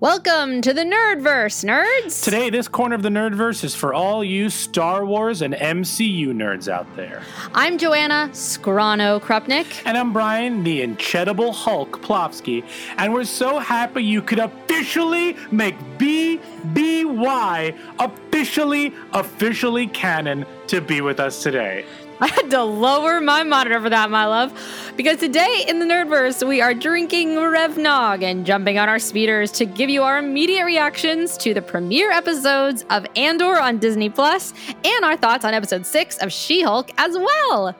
Welcome 0.00 0.62
to 0.62 0.72
the 0.72 0.80
Nerdverse, 0.80 1.62
nerds. 1.62 2.24
Today, 2.24 2.48
this 2.48 2.68
corner 2.68 2.94
of 2.94 3.02
the 3.02 3.10
Nerdverse 3.10 3.62
is 3.62 3.74
for 3.74 3.92
all 3.92 4.24
you 4.24 4.48
Star 4.48 5.04
Wars 5.04 5.42
and 5.42 5.52
MCU 5.52 6.28
nerds 6.28 6.68
out 6.68 6.86
there. 6.96 7.22
I'm 7.54 7.76
Joanna 7.76 8.30
Scrano 8.32 9.20
Krupnik. 9.20 9.82
And 9.84 9.98
I'm 9.98 10.14
Bryan, 10.14 10.64
the 10.64 10.80
Incredible 10.80 11.52
Hulk 11.52 12.00
Plofsky, 12.00 12.64
and 12.96 13.12
we're 13.12 13.24
so 13.24 13.58
happy 13.58 14.02
you 14.02 14.22
could 14.22 14.38
officially 14.38 15.36
make 15.50 15.78
BBY 15.98 17.78
officially, 17.98 18.94
officially 19.12 19.86
canon 19.86 20.46
to 20.68 20.80
be 20.80 21.02
with 21.02 21.20
us 21.20 21.42
today. 21.42 21.84
I 22.20 22.26
had 22.26 22.50
to 22.50 22.62
lower 22.62 23.20
my 23.20 23.42
monitor 23.42 23.80
for 23.80 23.88
that, 23.88 24.10
my 24.10 24.26
love. 24.26 24.52
Because 24.96 25.18
today 25.18 25.64
in 25.66 25.78
the 25.78 25.86
Nerdverse, 25.86 26.46
we 26.46 26.60
are 26.60 26.74
drinking 26.74 27.30
Revnog 27.30 28.22
and 28.22 28.44
jumping 28.44 28.78
on 28.78 28.88
our 28.88 28.98
speeders 28.98 29.50
to 29.52 29.64
give 29.64 29.88
you 29.88 30.02
our 30.02 30.18
immediate 30.18 30.64
reactions 30.64 31.38
to 31.38 31.54
the 31.54 31.62
premiere 31.62 32.10
episodes 32.10 32.84
of 32.90 33.06
Andor 33.16 33.58
on 33.58 33.78
Disney 33.78 34.10
Plus 34.10 34.52
and 34.84 35.04
our 35.04 35.16
thoughts 35.16 35.44
on 35.44 35.54
episode 35.54 35.86
6 35.86 36.18
of 36.18 36.30
She 36.30 36.62
Hulk 36.62 36.90
as 36.98 37.16
well. 37.16 37.74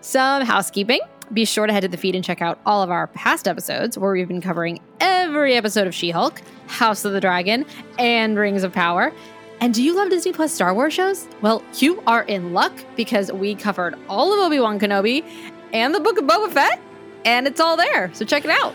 Some 0.00 0.44
housekeeping. 0.44 1.00
Be 1.32 1.44
sure 1.44 1.66
to 1.66 1.72
head 1.72 1.80
to 1.80 1.88
the 1.88 1.96
feed 1.96 2.14
and 2.14 2.24
check 2.24 2.40
out 2.40 2.60
all 2.64 2.84
of 2.84 2.90
our 2.90 3.08
past 3.08 3.48
episodes 3.48 3.98
where 3.98 4.12
we've 4.12 4.28
been 4.28 4.40
covering 4.40 4.78
every 5.00 5.54
episode 5.54 5.88
of 5.88 5.94
She 5.94 6.10
Hulk, 6.10 6.40
House 6.68 7.04
of 7.04 7.12
the 7.12 7.20
Dragon, 7.20 7.66
and 7.98 8.38
Rings 8.38 8.62
of 8.62 8.72
Power. 8.72 9.12
And 9.60 9.72
do 9.72 9.82
you 9.82 9.96
love 9.96 10.10
Disney 10.10 10.32
Plus 10.32 10.52
Star 10.52 10.74
Wars 10.74 10.92
shows? 10.92 11.26
Well, 11.40 11.62
you 11.74 12.02
are 12.06 12.22
in 12.24 12.52
luck 12.52 12.72
because 12.94 13.32
we 13.32 13.54
covered 13.54 13.94
all 14.08 14.32
of 14.32 14.38
Obi 14.40 14.60
Wan 14.60 14.78
Kenobi 14.78 15.24
and 15.72 15.94
the 15.94 16.00
Book 16.00 16.18
of 16.18 16.24
Boba 16.24 16.50
Fett, 16.50 16.80
and 17.24 17.46
it's 17.46 17.60
all 17.60 17.76
there. 17.76 18.12
So 18.14 18.24
check 18.24 18.44
it 18.44 18.50
out. 18.50 18.74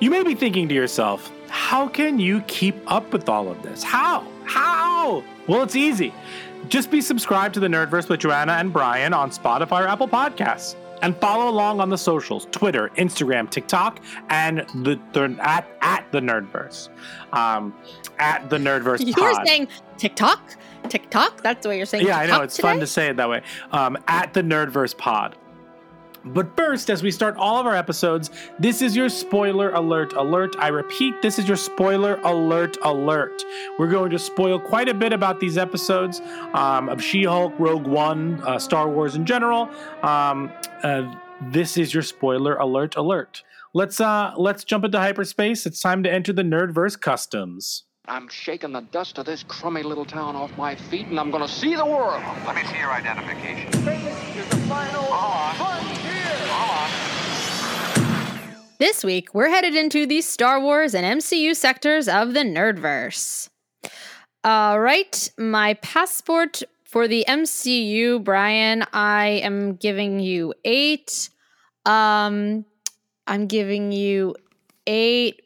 You 0.00 0.10
may 0.10 0.22
be 0.22 0.34
thinking 0.34 0.68
to 0.68 0.74
yourself, 0.74 1.30
how 1.48 1.86
can 1.86 2.18
you 2.18 2.40
keep 2.42 2.74
up 2.90 3.12
with 3.12 3.28
all 3.28 3.48
of 3.48 3.62
this? 3.62 3.82
How? 3.82 4.26
How? 4.44 5.22
Well, 5.46 5.62
it's 5.62 5.76
easy. 5.76 6.14
Just 6.68 6.90
be 6.90 7.00
subscribed 7.00 7.54
to 7.54 7.60
the 7.60 7.68
Nerdverse 7.68 8.08
with 8.08 8.20
Joanna 8.20 8.52
and 8.52 8.72
Bryan 8.72 9.12
on 9.12 9.30
Spotify 9.30 9.84
or 9.84 9.88
Apple 9.88 10.08
Podcasts. 10.08 10.76
And 11.02 11.16
follow 11.16 11.48
along 11.50 11.80
on 11.80 11.90
the 11.90 11.98
socials 11.98 12.46
Twitter, 12.52 12.90
Instagram, 12.96 13.50
TikTok, 13.50 14.00
and 14.30 14.58
the, 14.84 14.98
the 15.12 15.36
at, 15.40 15.66
at 15.82 16.10
the 16.12 16.20
Nerdverse. 16.20 16.88
Um, 17.32 17.74
at 18.18 18.48
the 18.48 18.56
Nerdverse 18.58 19.00
You 19.06 19.12
pod. 19.14 19.38
were 19.38 19.44
saying 19.44 19.68
TikTok? 19.98 20.56
TikTok? 20.88 21.42
That's 21.42 21.62
the 21.62 21.68
way 21.68 21.76
you're 21.76 21.86
saying 21.86 22.06
Yeah, 22.06 22.18
I 22.18 22.26
know. 22.26 22.40
It's 22.42 22.56
today? 22.56 22.68
fun 22.68 22.80
to 22.80 22.86
say 22.86 23.08
it 23.08 23.16
that 23.16 23.28
way. 23.28 23.42
Um, 23.72 23.98
at 24.08 24.32
the 24.32 24.42
Nerdverse 24.42 24.96
Pod. 24.96 25.36
But 26.24 26.56
first, 26.56 26.90
as 26.90 27.02
we 27.02 27.10
start 27.10 27.36
all 27.36 27.58
of 27.58 27.66
our 27.66 27.74
episodes, 27.74 28.30
this 28.58 28.82
is 28.82 28.94
your 28.94 29.08
spoiler 29.08 29.70
alert 29.70 30.12
alert. 30.12 30.54
I 30.58 30.68
repeat, 30.68 31.20
this 31.20 31.38
is 31.38 31.48
your 31.48 31.56
spoiler 31.56 32.16
alert 32.22 32.76
alert. 32.82 33.42
We're 33.78 33.90
going 33.90 34.10
to 34.10 34.18
spoil 34.18 34.58
quite 34.60 34.88
a 34.88 34.94
bit 34.94 35.12
about 35.12 35.40
these 35.40 35.58
episodes 35.58 36.20
um, 36.54 36.88
of 36.88 37.02
She 37.02 37.24
Hulk, 37.24 37.52
Rogue 37.58 37.86
One, 37.86 38.40
uh, 38.44 38.58
Star 38.58 38.88
Wars 38.88 39.16
in 39.16 39.26
general. 39.26 39.68
Um, 40.02 40.52
uh, 40.82 41.12
this 41.50 41.76
is 41.76 41.92
your 41.92 42.02
spoiler 42.02 42.54
alert 42.56 42.96
alert. 42.96 43.42
Let's 43.74 44.00
uh, 44.00 44.34
let's 44.36 44.64
jump 44.64 44.84
into 44.84 44.98
hyperspace. 44.98 45.66
It's 45.66 45.80
time 45.80 46.02
to 46.02 46.12
enter 46.12 46.32
the 46.32 46.42
Nerdverse 46.42 47.00
customs. 47.00 47.84
I'm 48.06 48.28
shaking 48.28 48.72
the 48.72 48.80
dust 48.80 49.18
of 49.18 49.26
this 49.26 49.44
crummy 49.44 49.82
little 49.82 50.04
town 50.04 50.34
off 50.36 50.56
my 50.58 50.74
feet, 50.74 51.06
and 51.06 51.18
I'm 51.18 51.30
gonna 51.30 51.48
see 51.48 51.74
the 51.74 51.86
world. 51.86 52.22
Let 52.46 52.56
me 52.56 52.64
see 52.64 52.78
your 52.78 52.92
identification. 52.92 53.70
This 58.82 59.04
week, 59.04 59.32
we're 59.32 59.48
headed 59.48 59.76
into 59.76 60.06
the 60.06 60.22
Star 60.22 60.58
Wars 60.58 60.92
and 60.92 61.20
MCU 61.20 61.54
sectors 61.54 62.08
of 62.08 62.34
the 62.34 62.40
Nerdverse. 62.40 63.48
All 64.42 64.80
right, 64.80 65.30
my 65.38 65.74
passport 65.74 66.64
for 66.82 67.06
the 67.06 67.24
MCU, 67.28 68.24
Bryan, 68.24 68.82
I 68.92 69.40
am 69.44 69.76
giving 69.76 70.18
you 70.18 70.52
eight. 70.64 71.30
Um, 71.86 72.64
I'm 73.28 73.46
giving 73.46 73.92
you 73.92 74.34
eight, 74.88 75.42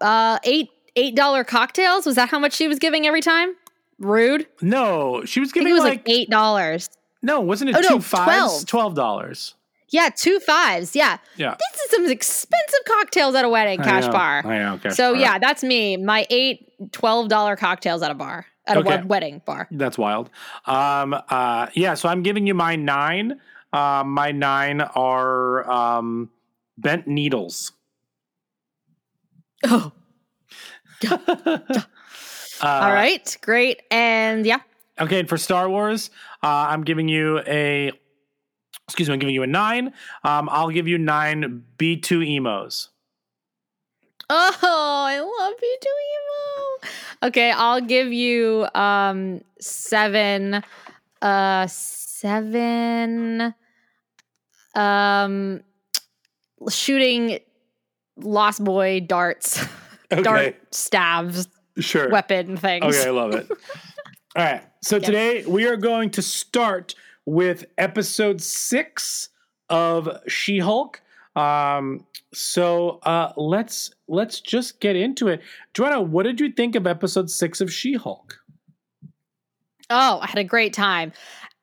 uh, 0.00 0.38
eight, 0.44 0.70
eight 0.96 1.14
dollar 1.14 1.44
cocktails. 1.44 2.06
Was 2.06 2.14
that 2.14 2.30
how 2.30 2.38
much 2.38 2.54
she 2.54 2.66
was 2.66 2.78
giving 2.78 3.06
every 3.06 3.20
time? 3.20 3.56
Rude. 3.98 4.46
No, 4.62 5.22
she 5.26 5.40
was 5.40 5.52
giving 5.52 5.68
it 5.68 5.74
was 5.74 5.82
like, 5.82 5.98
like 5.98 6.08
eight 6.08 6.30
dollars. 6.30 6.88
no, 7.20 7.42
wasn't 7.42 7.68
it 7.68 7.76
Oh, 7.76 7.80
no, 7.80 7.88
two 7.96 8.00
fives? 8.00 8.24
12. 8.24 8.66
Twelve 8.66 8.94
dollars. 8.94 9.54
Yeah, 9.90 10.08
two 10.14 10.38
fives. 10.40 10.94
Yeah. 10.94 11.18
Yeah. 11.36 11.56
This 11.58 11.80
is 11.84 11.90
some 11.90 12.10
expensive 12.10 12.80
cocktails 12.86 13.34
at 13.34 13.44
a 13.44 13.48
wedding, 13.48 13.80
I 13.80 13.84
cash 13.84 14.04
know, 14.06 14.12
bar. 14.12 14.46
I 14.46 14.58
know, 14.58 14.78
cash 14.82 14.94
so 14.94 15.12
bar. 15.12 15.20
yeah, 15.20 15.38
that's 15.38 15.62
me. 15.64 15.96
My 15.96 16.26
eight 16.30 16.72
$12 16.92 17.58
cocktails 17.58 18.02
at 18.02 18.10
a 18.10 18.14
bar. 18.14 18.46
At 18.66 18.76
a 18.76 18.80
Okay. 18.80 18.88
wed- 18.88 19.08
wedding 19.08 19.42
bar. 19.44 19.66
That's 19.72 19.98
wild. 19.98 20.30
Um, 20.66 21.14
uh, 21.28 21.66
yeah, 21.74 21.94
so 21.94 22.08
I'm 22.08 22.22
giving 22.22 22.46
you 22.46 22.54
my 22.54 22.76
nine. 22.76 23.40
Um, 23.72 24.10
my 24.12 24.30
nine 24.32 24.80
are 24.80 25.68
um, 25.70 26.30
bent 26.78 27.06
needles. 27.06 27.72
Oh. 29.64 29.92
Uh, 32.62 32.66
All 32.66 32.92
right. 32.92 33.38
Great. 33.40 33.80
And 33.90 34.44
yeah. 34.44 34.58
Okay, 35.00 35.20
and 35.20 35.26
for 35.26 35.38
Star 35.38 35.70
Wars, 35.70 36.10
uh, 36.42 36.46
I'm 36.68 36.82
giving 36.84 37.08
you 37.08 37.38
a. 37.46 37.90
Excuse 38.90 39.08
me, 39.08 39.12
I'm 39.12 39.20
giving 39.20 39.36
you 39.36 39.44
a 39.44 39.46
nine. 39.46 39.92
Um, 40.24 40.48
I'll 40.50 40.70
give 40.70 40.88
you 40.88 40.98
nine 40.98 41.62
B2 41.78 42.26
emos. 42.26 42.88
Oh, 44.28 45.04
I 45.06 45.20
love 45.20 45.54
you 45.62 45.78
too, 45.80 45.88
emo. 46.16 47.28
Okay, 47.28 47.52
I'll 47.52 47.80
give 47.80 48.12
you 48.12 48.66
um 48.74 49.42
seven 49.60 50.64
uh 51.22 51.66
seven 51.68 53.54
um 54.74 55.60
shooting 56.68 57.38
lost 58.16 58.64
boy 58.64 59.00
darts. 59.00 59.64
Okay, 60.12 60.22
Dart 60.22 60.74
stabs 60.74 61.46
sure. 61.78 62.10
weapon 62.10 62.56
things. 62.56 62.84
Okay, 62.84 63.06
I 63.06 63.12
love 63.12 63.32
it. 63.32 63.48
All 64.36 64.44
right. 64.44 64.64
So 64.82 64.98
today 64.98 65.44
we 65.46 65.66
are 65.66 65.76
going 65.76 66.10
to 66.10 66.22
start 66.22 66.96
with 67.26 67.64
episode 67.78 68.40
six 68.40 69.28
of 69.68 70.08
She-Hulk. 70.26 71.00
Um, 71.36 72.04
so 72.34 72.98
uh, 73.04 73.32
let's 73.36 73.92
let's 74.08 74.40
just 74.40 74.80
get 74.80 74.96
into 74.96 75.28
it. 75.28 75.40
Joanna, 75.74 76.00
what 76.02 76.24
did 76.24 76.40
you 76.40 76.50
think 76.50 76.74
of 76.74 76.86
episode 76.86 77.30
six 77.30 77.60
of 77.60 77.72
She-Hulk? 77.72 78.36
Oh, 79.90 80.18
I 80.20 80.26
had 80.26 80.38
a 80.38 80.44
great 80.44 80.72
time. 80.72 81.12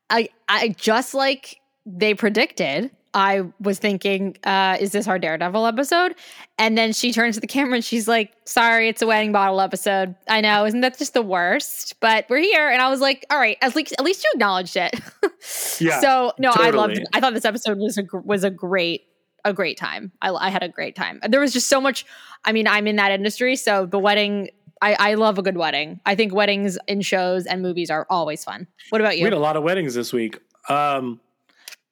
I 0.09 0.29
I 0.47 0.69
just 0.69 1.13
like 1.13 1.59
they 1.85 2.13
predicted. 2.13 2.91
I 3.17 3.41
was 3.59 3.79
thinking, 3.79 4.37
uh, 4.43 4.77
is 4.79 4.91
this 4.91 5.07
our 5.07 5.17
Daredevil 5.17 5.65
episode? 5.65 6.13
And 6.59 6.77
then 6.77 6.93
she 6.93 7.11
turns 7.11 7.33
to 7.33 7.41
the 7.41 7.47
camera 7.47 7.73
and 7.77 7.83
she's 7.83 8.07
like, 8.07 8.31
"Sorry, 8.45 8.89
it's 8.89 9.01
a 9.01 9.07
wedding 9.07 9.31
bottle 9.31 9.59
episode. 9.59 10.13
I 10.29 10.39
know, 10.41 10.65
isn't 10.65 10.81
that 10.81 10.99
just 10.99 11.15
the 11.15 11.23
worst? 11.23 11.95
But 11.99 12.27
we're 12.29 12.41
here." 12.41 12.69
And 12.69 12.79
I 12.79 12.89
was 12.89 13.01
like, 13.01 13.25
"All 13.31 13.39
right, 13.39 13.57
at 13.63 13.75
least 13.75 13.93
at 13.97 14.05
least 14.05 14.23
you 14.23 14.29
acknowledged 14.35 14.77
it." 14.77 14.93
Yeah, 15.79 15.99
So 16.01 16.33
no, 16.39 16.51
I 16.53 16.71
loved. 16.71 16.97
It. 16.97 17.07
I 17.13 17.19
thought 17.19 17.33
this 17.33 17.45
episode 17.45 17.77
was 17.77 17.97
a 17.97 18.03
was 18.23 18.43
a 18.43 18.49
great 18.49 19.03
a 19.45 19.53
great 19.53 19.77
time. 19.77 20.11
I, 20.21 20.31
I 20.31 20.49
had 20.49 20.61
a 20.63 20.69
great 20.69 20.95
time. 20.95 21.19
There 21.27 21.39
was 21.39 21.53
just 21.53 21.67
so 21.67 21.79
much. 21.79 22.05
I 22.43 22.51
mean, 22.51 22.67
I'm 22.67 22.85
in 22.87 22.97
that 22.97 23.11
industry, 23.11 23.55
so 23.55 23.85
the 23.85 23.99
wedding. 23.99 24.49
I, 24.81 24.95
I 24.99 25.13
love 25.15 25.39
a 25.39 25.41
good 25.41 25.57
wedding. 25.57 25.99
I 26.05 26.13
think 26.13 26.33
weddings 26.35 26.77
in 26.87 27.01
shows 27.01 27.47
and 27.47 27.63
movies 27.63 27.89
are 27.89 28.05
always 28.11 28.43
fun. 28.43 28.67
What 28.89 29.01
about 29.01 29.17
you? 29.17 29.23
We 29.23 29.27
had 29.27 29.33
a 29.33 29.39
lot 29.39 29.55
of 29.55 29.63
weddings 29.63 29.95
this 29.95 30.13
week. 30.13 30.39
Um, 30.69 31.19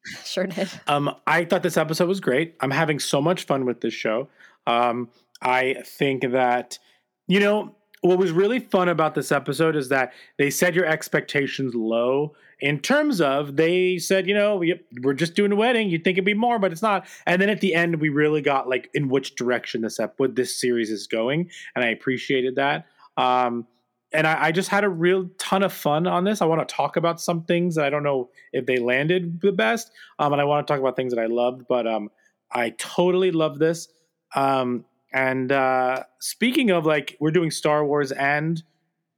Sure 0.23 0.45
did. 0.45 0.69
Um, 0.87 1.15
I 1.25 1.45
thought 1.45 1.63
this 1.63 1.77
episode 1.77 2.07
was 2.07 2.19
great. 2.19 2.55
I'm 2.61 2.71
having 2.71 2.99
so 2.99 3.21
much 3.21 3.45
fun 3.45 3.65
with 3.65 3.81
this 3.81 3.93
show. 3.93 4.27
Um, 4.67 5.09
I 5.41 5.81
think 5.85 6.31
that, 6.31 6.79
you 7.27 7.39
know, 7.39 7.75
what 8.01 8.19
was 8.19 8.31
really 8.31 8.59
fun 8.59 8.87
about 8.87 9.15
this 9.15 9.31
episode 9.31 9.75
is 9.75 9.89
that 9.89 10.13
they 10.37 10.49
set 10.49 10.75
your 10.75 10.85
expectations 10.85 11.73
low 11.73 12.35
in 12.59 12.79
terms 12.79 13.19
of 13.19 13.55
they 13.55 13.97
said, 13.97 14.27
you 14.27 14.33
know, 14.33 14.63
we're 15.01 15.13
just 15.13 15.33
doing 15.33 15.51
a 15.51 15.55
wedding. 15.55 15.89
You'd 15.89 16.03
think 16.03 16.17
it'd 16.17 16.25
be 16.25 16.33
more, 16.33 16.59
but 16.59 16.71
it's 16.71 16.81
not. 16.81 17.07
And 17.25 17.41
then 17.41 17.49
at 17.49 17.61
the 17.61 17.73
end, 17.73 17.99
we 17.99 18.09
really 18.09 18.41
got 18.41 18.69
like 18.69 18.89
in 18.93 19.09
which 19.09 19.35
direction 19.35 19.81
this 19.81 19.99
ep- 19.99 20.19
what 20.19 20.35
this 20.35 20.59
series 20.59 20.89
is 20.89 21.07
going, 21.07 21.49
and 21.75 21.83
I 21.83 21.89
appreciated 21.89 22.55
that. 22.55 22.85
Um, 23.17 23.67
and 24.11 24.25
I, 24.27 24.45
I 24.45 24.51
just 24.51 24.69
had 24.69 24.83
a 24.83 24.89
real 24.89 25.29
ton 25.37 25.63
of 25.63 25.73
fun 25.73 26.07
on 26.07 26.23
this. 26.23 26.41
I 26.41 26.45
want 26.45 26.67
to 26.67 26.73
talk 26.73 26.95
about 26.95 27.19
some 27.19 27.43
things 27.43 27.75
that 27.75 27.85
I 27.85 27.89
don't 27.89 28.03
know 28.03 28.29
if 28.53 28.65
they 28.65 28.77
landed 28.77 29.41
the 29.41 29.51
best, 29.51 29.91
um, 30.19 30.31
and 30.33 30.41
I 30.41 30.45
want 30.45 30.65
to 30.65 30.71
talk 30.71 30.79
about 30.79 30.95
things 30.95 31.13
that 31.13 31.21
I 31.21 31.27
loved. 31.27 31.67
But 31.67 31.87
um, 31.87 32.09
I 32.51 32.71
totally 32.77 33.31
love 33.31 33.59
this. 33.59 33.87
Um, 34.35 34.85
and 35.13 35.51
uh, 35.51 36.03
speaking 36.19 36.71
of 36.71 36.85
like, 36.85 37.17
we're 37.19 37.31
doing 37.31 37.51
Star 37.51 37.85
Wars 37.85 38.11
and 38.11 38.61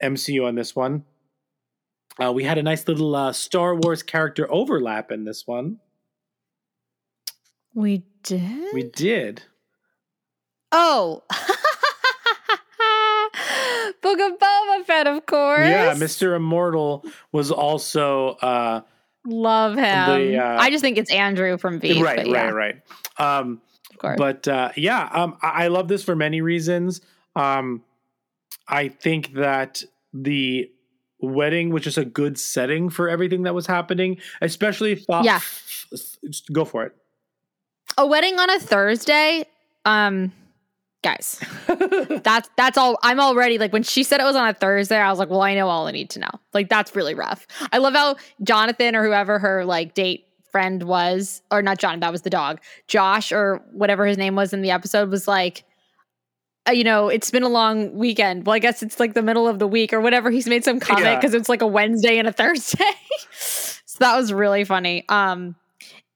MCU 0.04 0.46
on 0.48 0.56
this 0.56 0.76
one. 0.76 1.06
Uh, 2.24 2.32
we 2.32 2.44
had 2.44 2.58
a 2.58 2.64
nice 2.64 2.88
little 2.88 3.16
uh, 3.16 3.32
Star 3.34 3.76
Wars 3.76 4.02
character 4.04 4.52
overlap 4.52 5.12
in 5.12 5.24
this 5.24 5.46
one. 5.46 5.80
We 7.74 8.04
did. 8.24 8.74
We 8.74 8.84
did. 8.84 9.44
oh. 10.72 11.24
Book 14.02 14.20
of 14.20 14.38
Boba 14.40 14.57
Fett, 14.88 15.06
of 15.08 15.26
course. 15.26 15.68
Yeah, 15.68 15.94
Mr. 15.94 16.36
Immortal 16.36 17.06
was 17.32 17.52
also 17.52 18.30
uh, 18.42 18.82
Love 19.26 19.76
him. 19.76 20.32
The, 20.32 20.38
uh, 20.38 20.58
I 20.62 20.70
just 20.70 20.82
think 20.82 20.98
it's 20.98 21.12
Andrew 21.12 21.58
from 21.58 21.80
Veep. 21.80 22.02
right, 22.04 22.16
but 22.18 22.28
yeah, 22.28 22.50
right, 22.50 22.82
right. 23.20 23.40
Um, 23.40 23.62
Of 23.92 23.98
course. 24.00 24.16
but 24.18 24.48
uh, 24.48 24.72
yeah, 24.78 25.10
um, 25.12 25.38
I, 25.42 25.66
I 25.66 25.68
love 25.68 25.88
this 25.90 26.04
for 26.04 26.16
many 26.16 26.40
reasons. 26.42 27.02
Um, 27.36 27.84
I 28.68 28.88
think 28.88 29.34
that 29.34 29.84
the 30.14 30.72
wedding 31.20 31.72
was 31.72 31.84
just 31.84 31.98
a 31.98 32.06
good 32.06 32.40
setting 32.40 32.90
for 32.90 33.10
everything 33.10 33.44
that 33.44 33.54
was 33.54 33.68
happening, 33.68 34.18
especially. 34.42 34.96
Thought, 34.96 35.26
Yeah. 35.26 35.40
go 36.54 36.64
for 36.64 36.86
it. 36.86 36.96
a 37.98 38.06
wedding 38.08 38.40
on 38.40 38.50
a 38.50 38.60
Thursday. 38.60 39.46
Um, 39.86 40.32
guys, 41.04 41.40
that's 42.24 42.50
that's 42.58 42.78
all. 42.78 42.98
I'm 43.04 43.20
already 43.20 43.58
like 43.58 43.72
when 43.74 43.84
she 43.84 44.04
said 44.04 44.20
it 44.20 44.24
was 44.24 44.36
on 44.36 44.48
a 44.48 44.54
Thursday, 44.54 44.98
I 44.98 45.10
was 45.10 45.20
like, 45.20 45.30
well, 45.30 45.42
I 45.42 45.54
know 45.56 45.68
all 45.68 45.88
I 45.88 45.92
need 45.92 46.10
to 46.12 46.20
know. 46.20 46.30
Like 46.54 46.70
that's 46.70 46.96
really 46.96 47.14
rough. 47.14 47.46
I 47.72 47.78
love 47.78 47.94
how 47.94 48.16
Jonathan 48.44 48.96
or 48.96 49.04
whoever 49.06 49.40
her 49.40 49.66
like 49.66 49.94
date 49.94 50.26
friend 50.52 50.84
was, 50.84 51.42
or 51.52 51.62
not 51.62 51.78
Jonathan, 51.78 52.00
that 52.02 52.12
was 52.12 52.22
the 52.24 52.30
dog, 52.30 52.60
Josh 52.88 53.32
or 53.32 53.62
whatever 53.72 54.06
his 54.06 54.18
name 54.18 54.36
was 54.36 54.54
in 54.54 54.62
the 54.62 54.72
episode 54.72 55.10
was 55.10 55.28
like. 55.28 55.64
uh, 56.68 56.72
You 56.72 56.84
know, 56.84 57.10
it's 57.10 57.30
been 57.32 57.44
a 57.44 57.50
long 57.50 57.94
weekend. 57.94 58.46
Well, 58.46 58.56
I 58.56 58.60
guess 58.60 58.82
it's 58.82 59.00
like 59.00 59.14
the 59.14 59.22
middle 59.22 59.48
of 59.48 59.60
the 59.60 59.68
week 59.68 59.94
or 59.94 60.02
whatever. 60.02 60.32
He's 60.32 60.48
made 60.48 60.64
some 60.64 60.80
comment 60.80 61.06
Yeah. 61.06 61.16
because 61.16 61.34
it's 61.34 61.50
like 61.50 61.62
a 61.62 61.68
Wednesday 61.68 62.18
and 62.18 62.28
a 62.28 62.32
Thursday. 62.32 62.84
so 63.40 63.98
that 64.00 64.16
was 64.18 64.34
really 64.34 64.64
funny. 64.64 65.06
Um, 65.10 65.56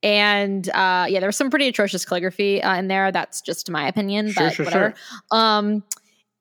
and 0.03 0.67
uh 0.69 1.05
yeah 1.09 1.19
there 1.19 1.27
was 1.27 1.35
some 1.35 1.49
pretty 1.49 1.67
atrocious 1.67 2.05
calligraphy 2.05 2.61
uh, 2.61 2.75
in 2.75 2.87
there. 2.87 3.11
That's 3.11 3.41
just 3.41 3.69
my 3.69 3.87
opinion 3.87 4.31
Sure, 4.31 4.43
but 4.47 4.53
sure, 4.55 4.65
whatever. 4.65 4.93
um 5.31 5.83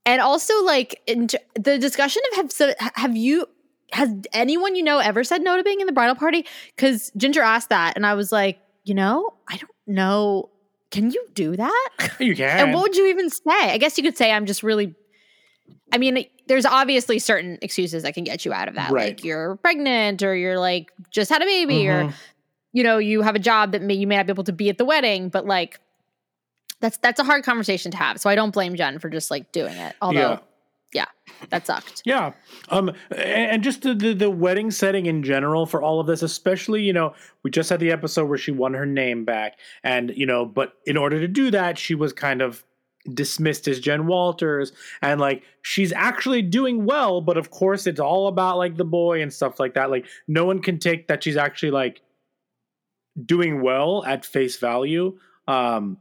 and 0.06 0.20
also 0.20 0.62
like 0.64 1.00
in, 1.06 1.28
the 1.54 1.78
discussion 1.78 2.22
of 2.32 2.36
have 2.36 2.74
have 2.94 3.16
you 3.16 3.46
has 3.92 4.08
anyone 4.32 4.76
you 4.76 4.82
know 4.82 4.98
ever 4.98 5.22
said 5.24 5.42
no 5.42 5.56
to 5.56 5.62
being 5.62 5.80
in 5.80 5.86
the 5.86 5.92
bridal 5.92 6.14
party? 6.14 6.46
Because 6.76 7.10
ginger 7.16 7.42
asked 7.42 7.68
that 7.70 7.94
and 7.96 8.06
i 8.06 8.14
was 8.14 8.32
like 8.32 8.58
you 8.84 8.94
know 8.94 9.30
i 9.48 9.56
don't 9.56 9.70
know. 9.86 10.48
Can 10.90 11.10
you 11.12 11.24
do 11.34 11.54
that? 11.56 11.88
You 12.18 12.34
can. 12.34 12.58
and 12.60 12.74
what 12.74 12.82
would 12.82 12.96
you 12.96 13.06
even 13.06 13.30
say? 13.30 13.42
I 13.72 13.78
guess 13.78 13.96
you 13.98 14.02
could 14.04 14.16
say 14.16 14.32
i'm 14.32 14.46
just 14.46 14.62
really 14.62 14.94
i 15.92 15.98
mean 15.98 16.24
there's 16.48 16.66
obviously 16.66 17.18
certain 17.20 17.58
excuses 17.62 18.02
that 18.04 18.14
can 18.14 18.24
get 18.24 18.44
you 18.44 18.52
out 18.52 18.68
of 18.68 18.74
that. 18.74 18.90
Right. 18.90 19.08
like 19.10 19.24
you're 19.24 19.56
pregnant 19.56 20.22
or 20.22 20.34
you're 20.34 20.58
like 20.58 20.90
just 21.10 21.30
had 21.30 21.42
a 21.42 21.44
baby 21.44 21.86
or 21.88 22.04
Mhm. 22.04 22.12
You 22.72 22.82
know 22.82 22.98
you 22.98 23.22
have 23.22 23.34
a 23.34 23.40
job 23.40 23.72
that 23.72 23.82
may 23.82 23.94
you 23.94 24.06
may 24.06 24.16
not 24.16 24.26
be 24.26 24.30
able 24.32 24.44
to 24.44 24.52
be 24.52 24.68
at 24.68 24.78
the 24.78 24.84
wedding 24.84 25.28
but 25.28 25.46
like 25.46 25.80
that's 26.80 26.96
that's 26.98 27.20
a 27.20 27.24
hard 27.24 27.44
conversation 27.44 27.90
to 27.90 27.96
have 27.96 28.20
so 28.20 28.30
i 28.30 28.34
don't 28.34 28.52
blame 28.52 28.74
jen 28.74 28.98
for 28.98 29.08
just 29.10 29.30
like 29.30 29.50
doing 29.52 29.74
it 29.76 29.94
although 30.00 30.40
Yeah. 30.92 31.04
yeah, 31.28 31.46
that 31.50 31.66
sucked 31.66 32.02
Yeah. 32.04 32.32
Um 32.68 32.92
and, 33.10 33.62
just 33.62 33.82
the, 33.82 33.94
the 33.94 34.12
the 34.14 34.30
wedding 34.30 34.70
setting 34.70 35.06
in 35.06 35.22
general 35.22 35.66
for 35.66 35.82
all 35.82 36.00
of 36.00 36.06
this, 36.06 36.22
especially, 36.22 36.82
you 36.82 36.92
know, 36.92 37.14
we 37.42 37.50
just 37.50 37.70
had 37.70 37.80
the 37.80 37.92
episode 37.92 38.26
where 38.28 38.38
she 38.38 38.50
won 38.50 38.74
her 38.74 38.86
name 38.86 39.24
back. 39.24 39.58
And, 39.84 40.12
you 40.16 40.26
know, 40.26 40.44
but 40.44 40.74
in 40.86 40.96
order 40.96 41.20
to 41.20 41.28
do 41.28 41.50
that, 41.52 41.78
she 41.78 41.94
was 41.94 42.12
kind 42.12 42.42
of 42.42 42.64
dismissed 43.14 43.68
as 43.68 43.78
Jen 43.80 44.06
Walters. 44.06 44.72
And 45.00 45.20
like 45.20 45.42
she's 45.62 45.92
actually 45.92 46.42
doing 46.42 46.84
well, 46.86 47.20
but 47.20 47.36
of 47.36 47.50
course 47.50 47.86
it's 47.86 48.00
all 48.00 48.26
about 48.26 48.58
like 48.58 48.76
the 48.76 48.84
boy 48.84 49.22
and 49.22 49.32
stuff 49.32 49.60
like 49.60 49.74
that. 49.74 49.90
Like 49.90 50.06
no 50.26 50.44
one 50.44 50.60
can 50.60 50.78
take 50.78 51.06
that 51.08 51.22
she's 51.22 51.36
actually 51.36 51.70
like 51.70 52.02
doing 53.26 53.62
well 53.62 54.04
at 54.04 54.24
face 54.24 54.56
value. 54.56 55.18
Um 55.46 55.98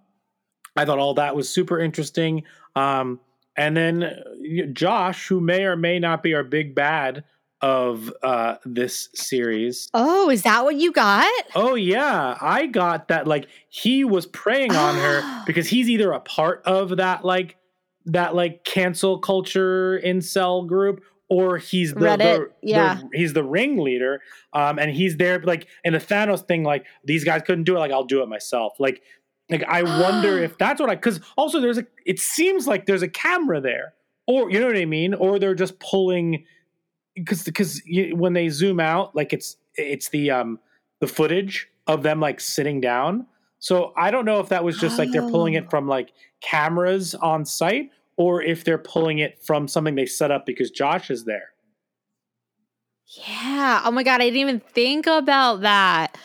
I 0.75 0.86
thought 0.86 1.00
all 1.00 1.16
that 1.16 1.36
was 1.36 1.50
super 1.50 1.80
interesting. 1.80 2.44
Um 2.75 3.19
and 3.56 3.75
then 3.75 4.04
uh, 4.04 4.66
Josh, 4.71 5.27
who 5.27 5.42
may 5.42 5.63
or 5.63 5.75
may 5.75 6.00
not 6.00 6.24
be 6.24 6.33
our 6.33 6.44
big 6.44 6.74
bad 6.75 7.25
of 7.62 8.13
uh, 8.24 8.56
this 8.63 9.10
series. 9.13 9.89
oh 9.94 10.30
is 10.30 10.44
that 10.44 10.63
what 10.63 10.75
you 10.75 10.92
got 10.94 11.30
Oh 11.56 11.75
yeah, 11.75 12.38
I 12.39 12.68
got 12.68 13.10
that. 13.10 13.27
Like 13.27 13.48
he 13.68 14.04
was 14.04 14.25
preying 14.25 14.75
on 14.75 14.95
her 14.95 15.44
because 15.45 15.68
he's 15.68 15.89
either 15.89 16.12
a 16.12 16.21
part 16.21 16.62
of 16.66 16.98
that 16.98 17.25
like 17.25 17.57
that 18.06 18.33
like 18.33 18.63
cancel 18.63 19.19
culture 19.19 20.00
incel 20.04 20.66
group, 20.66 21.04
or 21.29 21.57
he's 21.57 21.93
the, 21.93 21.99
the- 22.39 22.51
yeah. 22.61 22.95
the- 22.95 23.09
he's 23.17 23.33
the 23.33 23.43
ringleader. 23.43 24.21
Um, 24.53 24.79
and 24.79 24.91
he's 24.91 25.17
there 25.17 25.39
like 25.39 25.67
in 25.83 25.93
the 25.93 25.99
Thanos 25.99 26.45
thing. 26.47 26.63
Like 26.63 26.85
these 27.05 27.23
guys 27.23 27.41
couldn't 27.45 27.63
do 27.65 27.75
it. 27.75 27.79
Like 27.79 27.91
I'll 27.91 28.03
do 28.03 28.21
it 28.23 28.27
myself. 28.29 28.73
Like 28.79 29.01
like 29.49 29.63
I 29.67 29.83
wonder 30.01 30.37
if 30.43 30.57
that's 30.57 30.79
what 30.81 30.89
I 30.89 30.95
because 30.95 31.19
also 31.37 31.59
there's 31.59 31.77
a 31.77 31.85
it 32.05 32.19
seems 32.19 32.67
like 32.67 32.85
there's 32.85 33.03
a 33.03 33.07
camera 33.07 33.61
there, 33.61 33.93
or 34.27 34.49
you 34.51 34.59
know 34.59 34.67
what 34.67 34.77
I 34.77 34.85
mean, 34.85 35.13
or 35.13 35.39
they're 35.39 35.55
just 35.55 35.79
pulling 35.79 36.45
because 37.15 37.43
because 37.43 37.81
when 38.13 38.33
they 38.33 38.49
zoom 38.49 38.79
out, 38.79 39.15
like 39.15 39.31
it's 39.33 39.57
it's 39.75 40.09
the 40.09 40.31
um 40.31 40.59
the 40.99 41.07
footage 41.07 41.67
of 41.87 42.03
them 42.03 42.19
like 42.19 42.39
sitting 42.39 42.81
down. 42.81 43.25
So 43.59 43.93
I 43.97 44.09
don't 44.09 44.25
know 44.25 44.39
if 44.39 44.49
that 44.49 44.63
was 44.63 44.77
just 44.79 44.97
like 44.97 45.11
they're 45.11 45.29
pulling 45.29 45.53
it 45.55 45.69
from 45.69 45.87
like 45.87 46.13
cameras 46.41 47.13
on 47.15 47.43
site 47.45 47.89
or 48.19 48.44
if 48.44 48.66
they're 48.66 48.77
pulling 48.77 49.18
it 49.19 49.39
from 49.42 49.68
something 49.68 49.95
they 49.95 50.06
set 50.06 50.30
up 50.30 50.45
because 50.45 50.69
Josh 50.69 51.10
is 51.10 51.24
there. 51.24 51.50
yeah 53.27 53.81
oh 53.86 53.92
my 53.92 54.04
god 54.04 54.21
i 54.21 54.25
didn't 54.25 54.39
even 54.39 54.60
think 54.60 55.07
about 55.07 55.62
that 55.62 56.16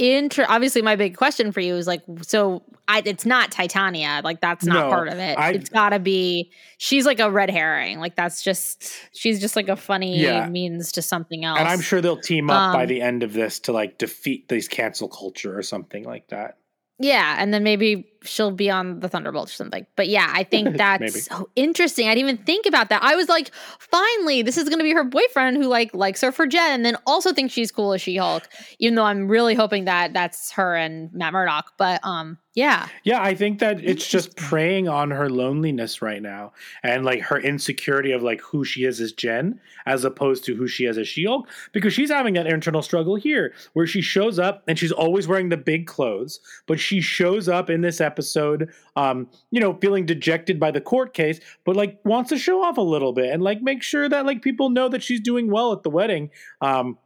Inter- 0.00 0.46
obviously 0.48 0.80
my 0.82 0.94
big 0.94 1.16
question 1.16 1.50
for 1.50 1.58
you 1.60 1.74
is 1.74 1.88
like 1.88 2.02
so 2.22 2.62
I, 2.86 3.02
it's 3.04 3.26
not 3.26 3.50
titania 3.50 4.20
like 4.22 4.40
that's 4.40 4.64
not 4.64 4.84
No, 4.86 4.90
part 4.90 5.08
of 5.08 5.18
it 5.18 5.36
I- 5.36 5.50
it's 5.54 5.68
gotta 5.70 5.98
be 5.98 6.52
she's 6.78 7.04
like 7.04 7.18
a 7.18 7.28
red 7.28 7.50
herring 7.50 7.98
like 7.98 8.14
that's 8.14 8.44
just 8.44 8.92
she's 9.12 9.40
just 9.40 9.56
like 9.56 9.68
a 9.68 9.74
funny 9.74 10.20
Yeah. 10.20 10.48
means 10.48 10.92
to 10.92 11.02
something 11.02 11.44
else 11.44 11.58
And 11.58 11.66
I'm 11.66 11.80
sure 11.80 12.00
they'll 12.00 12.20
team 12.20 12.48
up 12.50 12.72
by 12.72 12.82
Um, 12.82 12.88
the 12.88 13.00
end 13.02 13.24
of 13.24 13.32
this 13.32 13.58
to 13.60 13.72
like 13.72 13.98
defeat 13.98 14.48
these 14.48 14.68
cancel 14.68 15.08
culture 15.08 15.58
or 15.58 15.62
something 15.64 16.04
like 16.04 16.28
that. 16.28 16.58
Yeah, 17.00 17.36
and 17.38 17.54
then 17.54 17.62
maybe 17.62 18.08
she'll 18.22 18.50
be 18.50 18.70
on 18.70 19.00
the 19.00 19.08
Thunderbolt 19.08 19.48
or 19.48 19.52
something. 19.52 19.86
But 19.96 20.08
yeah, 20.08 20.30
I 20.34 20.44
think 20.44 20.76
that's 20.76 21.24
so 21.24 21.48
interesting. 21.56 22.08
I 22.08 22.14
didn't 22.14 22.30
even 22.30 22.44
think 22.44 22.66
about 22.66 22.88
that. 22.88 23.02
I 23.02 23.14
was 23.16 23.28
like, 23.28 23.50
finally, 23.78 24.42
this 24.42 24.56
is 24.56 24.68
going 24.68 24.78
to 24.78 24.84
be 24.84 24.92
her 24.92 25.04
boyfriend 25.04 25.56
who 25.56 25.68
like 25.68 25.94
likes 25.94 26.20
her 26.20 26.32
for 26.32 26.46
Jen, 26.46 26.72
and 26.72 26.84
then 26.84 26.96
also 27.06 27.32
thinks 27.32 27.52
she's 27.52 27.70
cool 27.70 27.92
as 27.92 28.00
She 28.00 28.16
Hulk. 28.16 28.48
Even 28.78 28.94
though 28.94 29.04
I'm 29.04 29.28
really 29.28 29.54
hoping 29.54 29.84
that 29.84 30.12
that's 30.12 30.52
her 30.52 30.74
and 30.74 31.12
Matt 31.12 31.32
Murdock. 31.32 31.72
But 31.76 32.00
um, 32.04 32.38
yeah, 32.58 32.88
Yeah, 33.04 33.22
I 33.22 33.36
think 33.36 33.60
that 33.60 33.84
it's 33.84 34.08
just 34.10 34.36
preying 34.36 34.88
on 34.88 35.12
her 35.12 35.30
loneliness 35.30 36.02
right 36.02 36.20
now 36.20 36.52
and 36.82 37.04
like 37.04 37.20
her 37.20 37.38
insecurity 37.38 38.10
of 38.10 38.24
like 38.24 38.40
who 38.40 38.64
she 38.64 38.82
is 38.82 39.00
as 39.00 39.12
Jen 39.12 39.60
as 39.86 40.04
opposed 40.04 40.44
to 40.46 40.56
who 40.56 40.66
she 40.66 40.84
is 40.84 40.98
as 40.98 41.06
She-Hulk 41.06 41.48
because 41.70 41.94
she's 41.94 42.10
having 42.10 42.34
that 42.34 42.48
internal 42.48 42.82
struggle 42.82 43.14
here 43.14 43.54
where 43.74 43.86
she 43.86 44.00
shows 44.00 44.40
up 44.40 44.64
and 44.66 44.76
she's 44.76 44.90
always 44.90 45.28
wearing 45.28 45.50
the 45.50 45.56
big 45.56 45.86
clothes, 45.86 46.40
but 46.66 46.80
she 46.80 47.00
shows 47.00 47.48
up 47.48 47.70
in 47.70 47.82
this 47.82 48.00
episode 48.08 48.70
um, 48.96 49.28
you 49.50 49.60
know, 49.60 49.74
feeling 49.74 50.06
dejected 50.06 50.58
by 50.58 50.70
the 50.70 50.80
court 50.80 51.14
case, 51.14 51.38
but 51.64 51.76
like 51.76 52.00
wants 52.04 52.30
to 52.30 52.38
show 52.38 52.62
off 52.62 52.78
a 52.78 52.88
little 52.94 53.12
bit 53.12 53.30
and 53.32 53.42
like 53.42 53.60
make 53.62 53.82
sure 53.82 54.08
that 54.08 54.26
like 54.26 54.42
people 54.42 54.70
know 54.70 54.88
that 54.88 55.02
she's 55.02 55.20
doing 55.20 55.50
well 55.50 55.72
at 55.72 55.82
the 55.82 55.90
wedding. 55.90 56.30
Um 56.60 56.98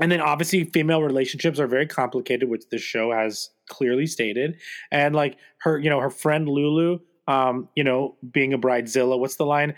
and 0.00 0.10
then 0.10 0.20
obviously 0.20 0.64
female 0.64 1.02
relationships 1.02 1.60
are 1.60 1.68
very 1.68 1.86
complicated, 1.86 2.48
which 2.48 2.64
this 2.70 2.82
show 2.82 3.12
has 3.12 3.50
clearly 3.68 4.06
stated. 4.06 4.56
And 4.90 5.14
like 5.14 5.36
her, 5.58 5.78
you 5.78 5.88
know, 5.88 6.00
her 6.00 6.10
friend 6.10 6.48
Lulu, 6.48 6.98
um, 7.28 7.68
you 7.76 7.84
know, 7.84 8.16
being 8.32 8.52
a 8.52 8.58
bridezilla, 8.58 9.18
what's 9.18 9.36
the 9.36 9.46
line? 9.46 9.74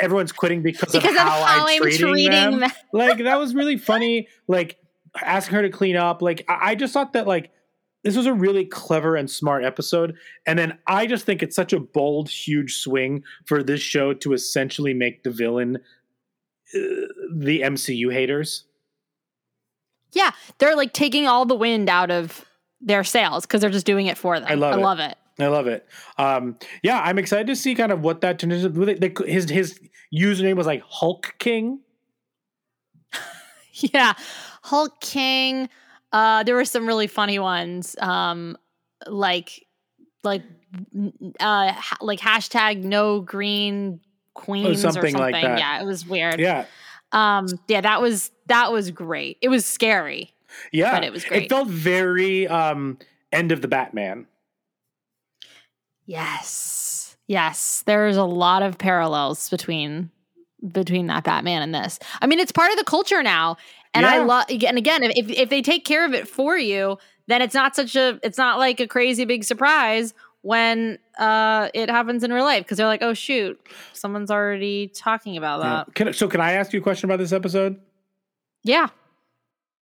Everyone's 0.00 0.32
quitting 0.32 0.62
because, 0.62 0.92
because 0.92 1.10
of 1.10 1.16
how, 1.16 1.42
I'm, 1.46 1.80
treating, 1.80 2.30
them. 2.30 2.60
them. 2.60 2.70
like 2.92 3.18
that 3.18 3.38
was 3.38 3.54
really 3.54 3.78
funny. 3.78 4.26
Like 4.48 4.78
asking 5.22 5.54
her 5.54 5.62
to 5.62 5.70
clean 5.70 5.96
up. 5.96 6.22
Like 6.22 6.44
I, 6.48 6.70
I 6.70 6.74
just 6.74 6.92
thought 6.92 7.12
that 7.12 7.26
like 7.26 7.50
this 8.04 8.16
was 8.16 8.26
a 8.26 8.32
really 8.32 8.64
clever 8.64 9.14
and 9.16 9.30
smart 9.30 9.64
episode. 9.64 10.16
And 10.46 10.58
then 10.58 10.78
I 10.86 11.06
just 11.06 11.24
think 11.26 11.42
it's 11.42 11.54
such 11.56 11.72
a 11.72 11.80
bold, 11.80 12.28
huge 12.30 12.76
swing 12.78 13.22
for 13.46 13.62
this 13.62 13.80
show 13.80 14.14
to 14.14 14.32
essentially 14.32 14.94
make 14.94 15.22
the 15.22 15.30
villain 15.30 15.76
uh, 16.74 16.78
the 17.34 17.60
MCU 17.62 18.12
haters. 18.12 18.64
Yeah, 20.12 20.30
they're 20.58 20.76
like 20.76 20.92
taking 20.92 21.26
all 21.28 21.44
the 21.44 21.54
wind 21.54 21.88
out 21.88 22.10
of 22.10 22.44
their 22.80 23.04
sails 23.04 23.44
because 23.46 23.60
they're 23.60 23.70
just 23.70 23.86
doing 23.86 24.06
it 24.06 24.16
for 24.16 24.40
them. 24.40 24.48
I 24.50 24.54
love 24.54 24.78
it. 24.78 24.82
love 24.82 24.98
it. 24.98 25.16
I 25.38 25.46
love 25.46 25.66
it. 25.66 25.86
Um, 26.18 26.58
yeah, 26.82 27.00
I'm 27.00 27.18
excited 27.18 27.46
to 27.46 27.56
see 27.56 27.74
kind 27.74 27.92
of 27.92 28.00
what 28.02 28.20
that 28.22 28.38
turns 28.38 28.64
into. 28.64 28.84
They- 28.86 28.94
they- 29.08 29.30
His 29.32 29.48
his 29.48 29.78
username 30.14 30.56
was 30.56 30.66
like 30.66 30.82
Hulk 30.86 31.34
King. 31.38 31.80
Yeah. 33.72 34.12
Hulk 34.62 35.00
King. 35.00 35.68
Uh, 36.12 36.42
there 36.42 36.54
were 36.54 36.64
some 36.64 36.86
really 36.86 37.06
funny 37.06 37.38
ones. 37.38 37.96
Um, 38.00 38.56
like, 39.06 39.66
like, 40.24 40.42
uh, 41.40 41.72
ha- 41.72 41.98
like 42.00 42.20
hashtag 42.20 42.82
no 42.82 43.20
green 43.20 44.00
queens 44.34 44.84
or 44.84 44.92
something 44.92 45.12
something. 45.12 45.32
like 45.32 45.42
that. 45.42 45.58
Yeah, 45.58 45.80
it 45.82 45.84
was 45.86 46.06
weird. 46.06 46.38
Yeah, 46.40 46.64
Um, 47.12 47.46
yeah, 47.68 47.80
that 47.80 48.00
was 48.00 48.30
that 48.46 48.72
was 48.72 48.90
great. 48.90 49.38
It 49.40 49.48
was 49.48 49.64
scary. 49.64 50.32
yeah. 50.72 50.92
But 50.92 51.04
it 51.04 51.12
was 51.12 51.24
great. 51.24 51.44
It 51.44 51.48
felt 51.48 51.68
very 51.68 52.46
um, 52.48 52.98
end 53.32 53.52
of 53.52 53.62
the 53.62 53.68
Batman. 53.68 54.26
Yes. 56.06 57.16
Yes. 57.26 57.82
There's 57.86 58.16
a 58.16 58.24
lot 58.24 58.62
of 58.62 58.78
parallels 58.78 59.48
between 59.50 60.10
between 60.72 61.06
that 61.06 61.24
Batman 61.24 61.62
and 61.62 61.74
this. 61.74 61.98
I 62.20 62.26
mean, 62.26 62.38
it's 62.38 62.52
part 62.52 62.70
of 62.70 62.76
the 62.76 62.84
culture 62.84 63.22
now. 63.22 63.56
And 63.94 64.06
I 64.06 64.22
love 64.22 64.44
and 64.48 64.78
again, 64.78 65.02
if 65.02 65.28
if 65.28 65.48
they 65.50 65.62
take 65.62 65.84
care 65.84 66.04
of 66.06 66.14
it 66.14 66.28
for 66.28 66.56
you, 66.56 66.98
then 67.26 67.42
it's 67.42 67.54
not 67.54 67.74
such 67.74 67.96
a 67.96 68.18
it's 68.22 68.38
not 68.38 68.58
like 68.58 68.80
a 68.80 68.86
crazy 68.86 69.24
big 69.24 69.42
surprise 69.44 70.14
when 70.42 70.98
uh 71.18 71.68
it 71.74 71.90
happens 71.90 72.22
in 72.24 72.32
real 72.32 72.44
life 72.44 72.64
because 72.64 72.78
they're 72.78 72.86
like, 72.86 73.02
"Oh 73.02 73.14
shoot, 73.14 73.60
someone's 73.92 74.30
already 74.30 74.88
talking 74.88 75.36
about 75.36 75.60
Yeah. 75.60 75.84
that." 75.86 75.94
Can, 75.94 76.12
so 76.12 76.28
can 76.28 76.40
I 76.40 76.52
ask 76.52 76.72
you 76.72 76.80
a 76.80 76.82
question 76.82 77.10
about 77.10 77.18
this 77.18 77.32
episode? 77.32 77.80
Yeah. 78.62 78.88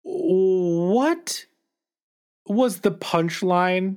What 0.03 1.47
was 2.47 2.81
the 2.81 2.93
punchline 2.93 3.97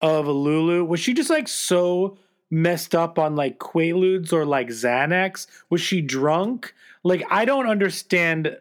of 0.00 0.26
Lulu? 0.26 0.84
Was 0.84 1.00
she 1.00 1.12
just 1.12 1.30
like 1.30 1.48
so 1.48 2.16
messed 2.50 2.94
up 2.94 3.18
on 3.18 3.36
like 3.36 3.58
Quaaludes 3.58 4.32
or 4.32 4.46
like 4.46 4.68
Xanax? 4.68 5.46
Was 5.68 5.80
she 5.80 6.00
drunk? 6.00 6.72
Like 7.04 7.24
I 7.30 7.44
don't 7.44 7.66
understand. 7.68 8.56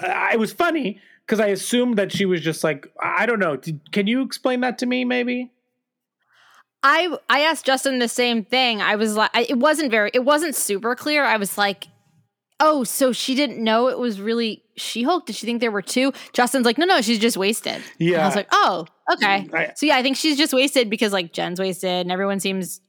I, 0.00 0.30
it 0.34 0.38
was 0.38 0.52
funny 0.52 1.00
because 1.26 1.40
I 1.40 1.48
assumed 1.48 1.96
that 1.98 2.12
she 2.12 2.24
was 2.24 2.40
just 2.40 2.62
like 2.64 2.86
I 3.02 3.26
don't 3.26 3.38
know. 3.38 3.56
Did, 3.56 3.80
can 3.92 4.06
you 4.06 4.22
explain 4.22 4.60
that 4.60 4.78
to 4.78 4.86
me? 4.86 5.04
Maybe. 5.04 5.50
I 6.82 7.16
I 7.28 7.40
asked 7.40 7.66
Justin 7.66 7.98
the 7.98 8.08
same 8.08 8.44
thing. 8.44 8.80
I 8.80 8.96
was 8.96 9.16
like, 9.16 9.30
I- 9.34 9.46
it 9.48 9.58
wasn't 9.58 9.90
very, 9.90 10.10
it 10.14 10.24
wasn't 10.24 10.54
super 10.54 10.94
clear. 10.94 11.24
I 11.24 11.36
was 11.36 11.58
like, 11.58 11.88
oh, 12.60 12.84
so 12.84 13.12
she 13.12 13.34
didn't 13.34 13.62
know 13.62 13.88
it 13.88 13.98
was 13.98 14.20
really 14.20 14.62
She 14.76 15.02
Hulk. 15.02 15.26
Did 15.26 15.36
she 15.36 15.44
think 15.46 15.60
there 15.60 15.70
were 15.72 15.82
two? 15.82 16.12
Justin's 16.32 16.64
like, 16.66 16.78
no, 16.78 16.86
no, 16.86 17.00
she's 17.00 17.18
just 17.18 17.36
wasted. 17.36 17.82
And 18.16 18.22
I 18.22 18.26
was 18.26 18.36
like, 18.36 18.48
oh, 18.52 18.86
okay. 19.14 19.48
I- 19.52 19.72
So 19.76 19.86
yeah, 19.86 19.96
I 19.96 20.02
think 20.02 20.16
she's 20.16 20.38
just 20.38 20.52
wasted 20.52 20.88
because 20.88 21.12
like 21.12 21.32
Jen's 21.32 21.58
wasted 21.58 21.90
and 21.90 22.12
everyone 22.12 22.38
seems 22.40 22.80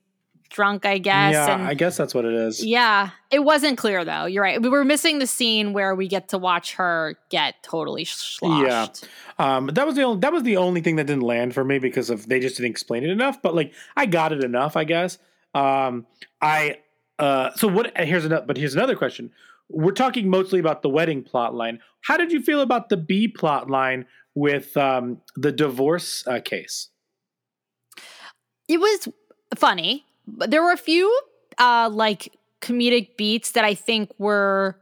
drunk, 0.49 0.85
I 0.85 0.97
guess. 0.97 1.33
yeah, 1.33 1.53
and 1.53 1.63
I 1.63 1.73
guess 1.73 1.97
that's 1.97 2.13
what 2.13 2.25
it 2.25 2.33
is. 2.33 2.63
yeah, 2.63 3.11
it 3.31 3.39
wasn't 3.39 3.77
clear 3.77 4.03
though. 4.03 4.25
You're 4.25 4.43
right. 4.43 4.61
We 4.61 4.69
were 4.69 4.83
missing 4.83 5.19
the 5.19 5.27
scene 5.27 5.73
where 5.73 5.95
we 5.95 6.07
get 6.07 6.29
to 6.29 6.37
watch 6.37 6.75
her 6.75 7.15
get 7.29 7.55
totally 7.63 8.05
sloshed. 8.05 9.07
Um, 9.37 9.67
that 9.67 9.85
was 9.85 9.95
the 9.95 10.03
only 10.03 10.19
that 10.21 10.33
was 10.33 10.43
the 10.43 10.57
only 10.57 10.81
thing 10.81 10.97
that 10.97 11.07
didn't 11.07 11.23
land 11.23 11.53
for 11.53 11.63
me 11.63 11.79
because 11.79 12.09
of 12.09 12.27
they 12.27 12.39
just 12.39 12.57
didn't 12.57 12.71
explain 12.71 13.03
it 13.03 13.09
enough. 13.09 13.41
But 13.41 13.55
like 13.55 13.73
I 13.95 14.05
got 14.05 14.31
it 14.31 14.43
enough, 14.43 14.75
I 14.75 14.83
guess. 14.83 15.17
Um, 15.53 16.05
I 16.41 16.77
uh, 17.17 17.51
so 17.55 17.67
what? 17.67 17.95
Here's 17.97 18.25
another. 18.25 18.45
But 18.45 18.57
here's 18.57 18.75
another 18.75 18.95
question. 18.95 19.31
We're 19.69 19.91
talking 19.91 20.29
mostly 20.29 20.59
about 20.59 20.81
the 20.81 20.89
wedding 20.89 21.23
plot 21.23 21.53
line. 21.53 21.79
How 22.01 22.17
did 22.17 22.31
you 22.31 22.41
feel 22.41 22.61
about 22.61 22.89
the 22.89 22.97
B 22.97 23.27
plot 23.27 23.69
line 23.69 24.05
with 24.33 24.75
um, 24.77 25.21
the 25.35 25.51
divorce 25.51 26.25
uh, 26.27 26.39
case? 26.43 26.89
it 28.69 28.79
was 28.79 29.09
funny 29.57 30.05
there 30.47 30.63
were 30.63 30.71
a 30.71 30.77
few 30.77 31.19
uh 31.57 31.89
like 31.91 32.33
comedic 32.61 33.15
beats 33.17 33.51
that 33.51 33.65
i 33.65 33.73
think 33.73 34.11
were 34.17 34.77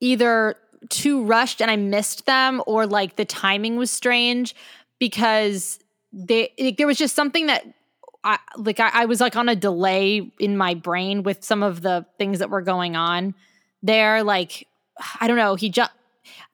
either 0.00 0.56
too 0.88 1.24
rushed 1.24 1.60
and 1.60 1.70
i 1.70 1.76
missed 1.76 2.26
them 2.26 2.62
or 2.66 2.86
like 2.86 3.16
the 3.16 3.24
timing 3.24 3.76
was 3.76 3.90
strange 3.90 4.54
because 4.98 5.78
they 6.12 6.52
like, 6.58 6.76
there 6.76 6.86
was 6.86 6.98
just 6.98 7.14
something 7.14 7.46
that 7.46 7.64
I 8.24 8.38
like 8.56 8.80
I, 8.80 8.90
I 8.92 9.04
was 9.04 9.20
like 9.20 9.36
on 9.36 9.48
a 9.48 9.54
delay 9.54 10.28
in 10.40 10.56
my 10.56 10.74
brain 10.74 11.22
with 11.22 11.44
some 11.44 11.62
of 11.62 11.82
the 11.82 12.04
things 12.18 12.40
that 12.40 12.50
were 12.50 12.62
going 12.62 12.96
on 12.96 13.34
there. 13.82 14.24
Like 14.24 14.66
i 15.20 15.28
don't 15.28 15.36
know 15.36 15.54
he 15.54 15.68
just 15.68 15.92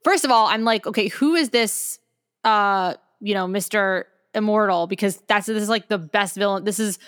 first 0.03 0.27
of 0.27 0.31
all 0.31 0.49
i'm 0.49 0.65
like 0.65 0.87
okay 0.87 1.09
who 1.09 1.35
is 1.35 1.49
this 1.49 1.99
uh 2.45 2.93
you 3.21 3.33
know 3.33 3.47
mr 3.47 4.05
immortal? 4.35 4.87
Because 4.87 5.17
that's 5.29 5.47
this 5.47 5.63
is 5.63 5.69
like 5.69 5.89
the 5.89 5.99
best 5.99 6.37
villain 6.37 6.65
this 6.65 6.79
is 6.79 6.99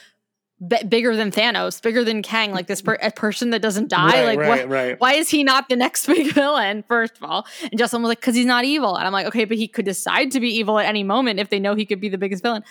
b- 0.69 0.83
bigger 0.89 1.15
than 1.17 1.31
thanos 1.31 1.83
bigger 1.83 2.03
than 2.05 2.23
kang 2.23 2.53
like 2.53 2.67
this 2.67 2.81
per- 2.83 2.99
a 3.03 3.11
person 3.11 3.51
that 3.51 3.61
doesn't 3.61 3.89
die 3.89 4.25
Right, 4.25 4.25
like 4.25 4.39
right, 4.39 4.49
what, 4.49 4.69
right. 4.69 5.01
why 5.01 5.13
is 5.15 5.29
he 5.29 5.43
not 5.45 5.69
the 5.69 5.77
next 5.85 6.07
big 6.07 6.33
villain 6.33 6.85
first 6.89 7.17
of 7.17 7.23
all 7.25 7.47
and 7.63 7.79
justin 7.79 8.03
was 8.03 8.09
like 8.09 8.21
because 8.21 8.35
he's 8.35 8.47
not 8.47 8.65
evil 8.65 8.97
and 8.97 9.07
i'm 9.07 9.13
like 9.13 9.27
okay 9.27 9.45
but 9.45 9.57
he 9.57 9.69
could 9.69 9.85
decide 9.85 10.31
to 10.33 10.41
be 10.41 10.49
evil 10.49 10.79
at 10.79 10.87
any 10.87 11.03
moment 11.03 11.39
if 11.41 11.51
they 11.51 11.61
know 11.61 11.75
he 11.75 11.85
could 11.85 12.01
be 12.01 12.09
the 12.09 12.19
biggest 12.19 12.43
villain 12.43 12.63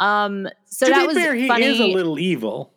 um 0.00 0.48
so 0.64 0.86
to 0.86 0.92
that 0.92 1.06
was 1.06 1.16
fair, 1.16 1.34
he 1.34 1.46
funny. 1.48 1.66
is 1.66 1.80
a 1.80 1.86
little 1.86 2.18
evil. 2.18 2.72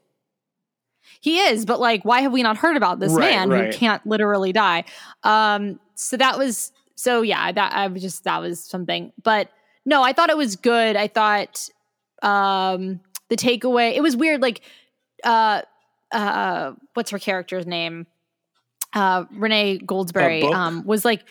He 1.19 1.39
is, 1.39 1.65
but 1.65 1.79
like, 1.79 2.05
why 2.05 2.21
have 2.21 2.31
we 2.31 2.43
not 2.43 2.57
heard 2.57 2.77
about 2.77 2.99
this 2.99 3.11
Right, 3.11 3.31
man 3.31 3.49
right. 3.49 3.73
who 3.73 3.79
can't 3.79 4.05
literally 4.05 4.53
die? 4.53 4.83
Um, 5.23 5.79
so 5.95 6.15
that 6.15 6.37
was 6.37 6.71
so 6.95 7.23
yeah, 7.23 7.51
that 7.51 7.73
I 7.73 7.87
was 7.87 8.03
just 8.03 8.23
that 8.25 8.39
was 8.39 8.63
something. 8.63 9.11
But 9.23 9.49
no, 9.83 10.03
I 10.03 10.13
thought 10.13 10.29
it 10.29 10.37
was 10.37 10.55
good. 10.55 10.95
I 10.95 11.07
thought 11.07 11.69
um 12.21 12.99
the 13.29 13.35
takeaway, 13.35 13.95
it 13.95 14.01
was 14.01 14.15
weird, 14.15 14.41
like 14.41 14.61
uh 15.23 15.61
uh 16.11 16.73
what's 16.93 17.11
her 17.11 17.19
character's 17.19 17.65
name? 17.65 18.07
Uh 18.93 19.25
Renee 19.31 19.79
Goldsberry 19.79 20.43
um 20.51 20.85
was 20.85 21.05
like 21.05 21.23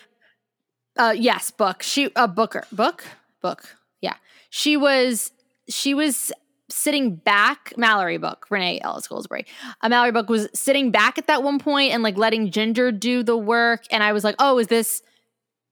uh 0.96 1.14
yes, 1.16 1.50
book. 1.50 1.82
She 1.82 2.10
uh 2.14 2.26
booker. 2.26 2.64
Book? 2.72 3.04
Book. 3.42 3.76
Yeah. 4.00 4.14
She 4.50 4.76
was 4.76 5.32
she 5.68 5.94
was 5.94 6.32
sitting 6.68 7.14
back 7.14 7.72
mallory 7.76 8.18
book 8.18 8.46
renee 8.50 8.80
elise 8.82 9.06
goldsberry 9.06 9.46
uh, 9.82 9.88
mallory 9.88 10.10
book 10.10 10.28
was 10.28 10.48
sitting 10.52 10.90
back 10.90 11.16
at 11.16 11.28
that 11.28 11.44
one 11.44 11.60
point 11.60 11.92
and 11.92 12.02
like 12.02 12.16
letting 12.16 12.50
ginger 12.50 12.90
do 12.90 13.22
the 13.22 13.36
work 13.36 13.84
and 13.92 14.02
i 14.02 14.12
was 14.12 14.24
like 14.24 14.34
oh 14.40 14.58
is 14.58 14.66
this 14.66 15.00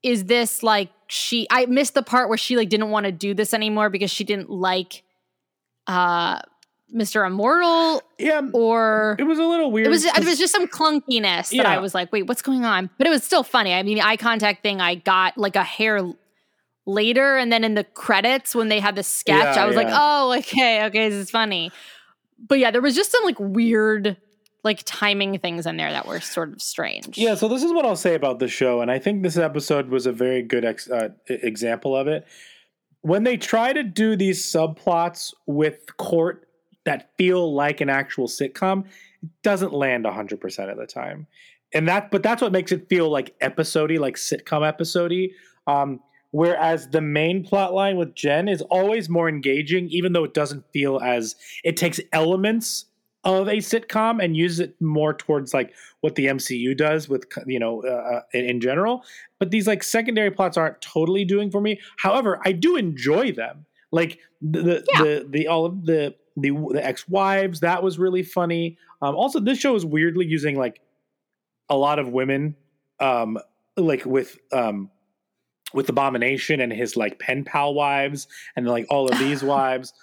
is 0.03 0.25
this 0.25 0.63
like 0.63 0.89
she 1.07 1.47
i 1.49 1.65
missed 1.65 1.95
the 1.95 2.01
part 2.01 2.29
where 2.29 2.37
she 2.37 2.55
like 2.55 2.69
didn't 2.69 2.91
want 2.91 3.05
to 3.05 3.11
do 3.11 3.33
this 3.33 3.53
anymore 3.53 3.89
because 3.89 4.09
she 4.09 4.23
didn't 4.23 4.49
like 4.49 5.03
uh 5.87 6.39
mr 6.95 7.25
immortal 7.25 8.01
Yeah, 8.19 8.41
or 8.53 9.15
it 9.19 9.23
was 9.23 9.39
a 9.39 9.43
little 9.43 9.71
weird. 9.71 9.87
it 9.87 9.89
was 9.89 10.05
it 10.05 10.13
'cause- 10.13 10.25
was 10.25 10.37
just 10.39 10.53
some 10.53 10.67
clunkiness 10.67 11.49
that 11.57 11.65
I 11.65 11.79
was 11.79 11.93
like, 11.95 12.11
wait, 12.13 12.23
what's 12.27 12.41
going 12.41 12.63
on? 12.63 12.89
But 12.97 13.07
it 13.07 13.09
was 13.09 13.23
still 13.23 13.43
funny. 13.43 13.73
I 13.73 13.83
mean, 13.83 13.95
the 13.95 14.03
eye 14.03 14.17
contact 14.17 14.61
thing, 14.63 14.79
I 14.81 14.95
got 14.95 15.37
like 15.37 15.55
a 15.55 15.63
hair 15.63 15.99
later, 16.85 17.37
and 17.37 17.51
then 17.51 17.63
in 17.63 17.73
the 17.73 17.83
credits 17.83 18.53
when 18.55 18.67
they 18.69 18.79
had 18.79 18.95
the 18.95 19.03
sketch, 19.03 19.55
Yeah, 19.55 19.63
I 19.63 19.65
was 19.65 19.75
like, 19.75 19.87
oh, 19.89 20.35
okay, 20.37 20.85
okay, 20.85 21.09
this 21.09 21.17
is 21.25 21.31
funny. 21.31 21.71
But 22.37 22.59
yeah, 22.59 22.69
there 22.71 22.81
was 22.81 22.95
just 22.95 23.11
some 23.11 23.23
like 23.23 23.39
weird 23.39 24.17
like 24.63 24.81
timing 24.85 25.37
things 25.39 25.65
in 25.67 25.77
there 25.77 25.91
that 25.91 26.07
were 26.07 26.19
sort 26.19 26.51
of 26.53 26.59
strange. 26.61 27.17
Yeah, 27.19 27.35
so 27.35 27.47
this 27.47 27.61
is 27.63 27.71
what 27.71 27.85
I'll 27.85 27.95
say 27.95 28.15
about 28.15 28.39
the 28.39 28.47
show, 28.47 28.81
and 28.81 28.89
I 28.89 28.99
think 28.99 29.21
this 29.23 29.37
episode 29.37 29.89
was 29.89 30.05
a 30.05 30.11
very 30.11 30.41
good 30.41 30.65
ex- 30.65 30.89
uh, 30.89 31.09
example 31.27 31.95
of 31.95 32.07
it. 32.07 32.25
When 33.05 33.23
they 33.23 33.37
try 33.37 33.71
to 33.71 33.83
do 33.83 34.15
these 34.15 34.43
subplots 34.43 35.31
with 35.45 35.95
court 35.97 36.47
that 36.85 37.11
feel 37.19 37.53
like 37.53 37.79
an 37.79 37.87
actual 37.87 38.27
sitcom, 38.27 38.85
it 39.21 39.29
doesn't 39.43 39.73
land 39.73 40.05
100% 40.05 40.71
of 40.71 40.77
the 40.79 40.87
time. 40.87 41.27
And 41.71 41.87
that 41.87 42.09
but 42.09 42.23
that's 42.23 42.41
what 42.41 42.51
makes 42.51 42.71
it 42.71 42.89
feel 42.89 43.11
like 43.11 43.35
episody, 43.41 43.99
like 43.99 44.15
sitcom 44.15 44.67
episody. 44.67 45.35
Um 45.67 45.99
whereas 46.31 46.89
the 46.89 46.99
main 46.99 47.43
plot 47.43 47.75
line 47.75 47.95
with 47.95 48.15
Jen 48.15 48.47
is 48.47 48.63
always 48.63 49.07
more 49.07 49.29
engaging 49.29 49.87
even 49.91 50.13
though 50.13 50.23
it 50.23 50.33
doesn't 50.33 50.65
feel 50.73 50.99
as 50.99 51.35
it 51.63 51.77
takes 51.77 51.99
elements 52.11 52.85
of 53.25 53.47
a 53.47 53.57
sitcom 53.57 54.23
and 54.23 54.37
uses 54.37 54.59
it 54.61 54.79
more 54.81 55.13
towards 55.13 55.53
like 55.53 55.73
what 56.01 56.15
the 56.15 56.27
MCU 56.27 56.77
does 56.77 57.09
with 57.09 57.25
you 57.47 57.59
know 57.59 57.83
uh, 57.83 58.21
in, 58.33 58.45
in 58.45 58.61
general. 58.61 59.03
But 59.39 59.51
these 59.51 59.67
like 59.67 59.83
secondary 59.83 60.31
plots 60.31 60.55
aren't 60.57 60.79
totally 60.81 61.25
doing 61.25 61.51
for 61.51 61.59
me. 61.59 61.79
However, 61.97 62.39
I 62.45 62.51
do 62.51 62.75
enjoy 62.77 63.31
them. 63.31 63.65
Like 63.91 64.19
the 64.41 64.61
the 64.61 64.85
Yeah. 64.93 65.03
the, 65.03 65.27
the 65.29 65.47
all 65.47 65.65
of 65.65 65.85
the 65.85 66.15
the 66.37 66.51
the 66.71 66.85
ex 66.85 67.09
wives 67.09 67.61
that 67.61 67.81
was 67.83 67.97
really 67.99 68.23
funny. 68.23 68.77
Um, 69.01 69.15
also, 69.15 69.39
this 69.39 69.57
show 69.59 69.75
is 69.75 69.85
weirdly 69.85 70.25
using 70.25 70.57
like 70.57 70.79
a 71.69 71.75
lot 71.77 71.97
of 71.99 72.09
women, 72.09 72.55
um, 72.99 73.37
like 73.75 74.05
with 74.05 74.37
um 74.53 74.91
with 75.75 75.89
Abomination 75.89 76.61
and 76.61 76.71
his 76.71 76.97
like 76.97 77.19
pen 77.19 77.43
pal 77.43 77.73
wives 77.73 78.27
and 78.55 78.67
like 78.67 78.87
all 78.89 79.07
of 79.07 79.19
these 79.19 79.43
wives. 79.55 79.93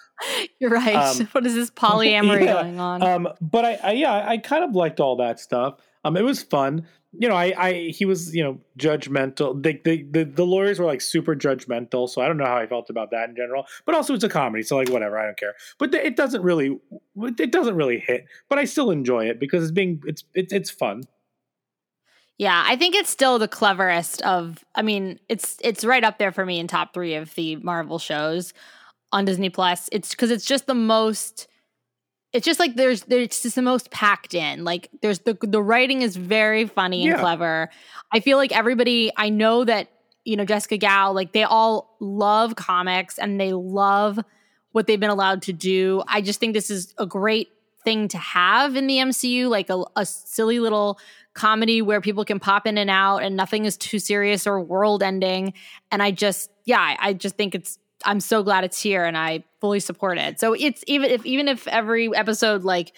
You're 0.60 0.70
right. 0.70 0.94
Um, 0.94 1.26
what 1.32 1.46
is 1.46 1.54
this 1.54 1.70
polyamory 1.70 2.44
yeah, 2.44 2.62
going 2.62 2.78
on? 2.78 3.02
Um, 3.02 3.28
but 3.40 3.64
I, 3.64 3.78
I 3.82 3.92
yeah, 3.92 4.28
I 4.28 4.38
kind 4.38 4.62
of 4.62 4.74
liked 4.74 5.00
all 5.00 5.16
that 5.16 5.40
stuff. 5.40 5.80
Um, 6.04 6.16
it 6.16 6.22
was 6.22 6.42
fun. 6.42 6.86
You 7.18 7.28
know, 7.28 7.34
I, 7.34 7.52
I 7.58 7.72
he 7.88 8.04
was 8.04 8.34
you 8.34 8.42
know 8.42 8.60
judgmental. 8.78 9.60
The, 9.62 9.80
the 9.84 10.06
the 10.10 10.24
the 10.24 10.44
lawyers 10.44 10.78
were 10.78 10.86
like 10.86 11.00
super 11.00 11.34
judgmental, 11.34 12.08
so 12.08 12.22
I 12.22 12.28
don't 12.28 12.38
know 12.38 12.46
how 12.46 12.56
I 12.56 12.66
felt 12.66 12.88
about 12.88 13.10
that 13.10 13.28
in 13.28 13.36
general. 13.36 13.66
But 13.84 13.94
also, 13.94 14.14
it's 14.14 14.24
a 14.24 14.28
comedy, 14.28 14.62
so 14.62 14.76
like 14.76 14.88
whatever, 14.90 15.18
I 15.18 15.26
don't 15.26 15.38
care. 15.38 15.54
But 15.78 15.94
it 15.94 16.16
doesn't 16.16 16.42
really 16.42 16.78
it 17.16 17.52
doesn't 17.52 17.74
really 17.74 17.98
hit. 17.98 18.26
But 18.48 18.58
I 18.58 18.64
still 18.64 18.90
enjoy 18.90 19.26
it 19.26 19.40
because 19.40 19.62
it's 19.62 19.72
being 19.72 20.02
it's 20.06 20.24
it's 20.34 20.52
it's 20.52 20.70
fun. 20.70 21.04
Yeah, 22.38 22.64
I 22.66 22.76
think 22.76 22.94
it's 22.94 23.10
still 23.10 23.38
the 23.38 23.48
cleverest 23.48 24.22
of 24.22 24.64
I 24.74 24.82
mean, 24.82 25.18
it's 25.28 25.56
it's 25.62 25.84
right 25.84 26.02
up 26.02 26.18
there 26.18 26.32
for 26.32 26.44
me 26.44 26.58
in 26.58 26.66
top 26.66 26.94
3 26.94 27.14
of 27.14 27.34
the 27.34 27.56
Marvel 27.56 27.98
shows 27.98 28.52
on 29.12 29.24
Disney 29.24 29.50
Plus. 29.50 29.88
It's 29.92 30.14
cuz 30.14 30.30
it's 30.30 30.44
just 30.44 30.66
the 30.66 30.74
most 30.74 31.46
it's 32.32 32.46
just 32.46 32.58
like 32.58 32.76
there's 32.76 33.02
there's 33.02 33.42
just 33.42 33.54
the 33.54 33.62
most 33.62 33.90
packed 33.90 34.34
in. 34.34 34.64
Like 34.64 34.88
there's 35.02 35.20
the 35.20 35.36
the 35.42 35.62
writing 35.62 36.02
is 36.02 36.16
very 36.16 36.66
funny 36.66 37.02
and 37.04 37.12
Yeah. 37.12 37.20
clever. 37.20 37.70
I 38.12 38.20
feel 38.20 38.38
like 38.38 38.52
everybody 38.56 39.12
I 39.16 39.28
know 39.28 39.64
that 39.64 39.88
you 40.24 40.36
know 40.36 40.44
Jessica 40.44 40.78
Gao 40.78 41.12
like 41.12 41.32
they 41.32 41.44
all 41.44 41.96
love 42.00 42.56
comics 42.56 43.18
and 43.18 43.38
they 43.40 43.52
love 43.52 44.18
what 44.72 44.86
they've 44.86 44.98
been 44.98 45.10
allowed 45.10 45.42
to 45.42 45.52
do. 45.52 46.02
I 46.08 46.22
just 46.22 46.40
think 46.40 46.54
this 46.54 46.70
is 46.70 46.94
a 46.96 47.04
great 47.04 47.50
thing 47.84 48.08
to 48.08 48.18
have 48.18 48.76
in 48.76 48.86
the 48.86 48.98
MCU 48.98 49.48
like 49.48 49.70
a, 49.70 49.84
a 49.96 50.06
silly 50.06 50.60
little 50.60 50.98
comedy 51.34 51.80
where 51.80 52.00
people 52.00 52.24
can 52.24 52.38
pop 52.38 52.66
in 52.66 52.76
and 52.76 52.90
out 52.90 53.18
and 53.18 53.36
nothing 53.36 53.64
is 53.64 53.76
too 53.76 53.98
serious 53.98 54.46
or 54.46 54.60
world 54.60 55.02
ending 55.02 55.54
and 55.90 56.02
I 56.02 56.10
just 56.10 56.50
yeah, 56.64 56.80
I, 56.80 56.96
I 57.00 57.12
just 57.14 57.36
think 57.36 57.54
it's 57.54 57.78
I'm 58.04 58.20
so 58.20 58.42
glad 58.42 58.64
it's 58.64 58.80
here 58.80 59.04
and 59.04 59.16
I 59.16 59.44
fully 59.60 59.80
support 59.80 60.18
it. 60.18 60.40
So 60.40 60.54
it's 60.54 60.82
even 60.86 61.10
if 61.10 61.24
even 61.24 61.48
if 61.48 61.66
every 61.68 62.14
episode 62.14 62.64
like 62.64 62.92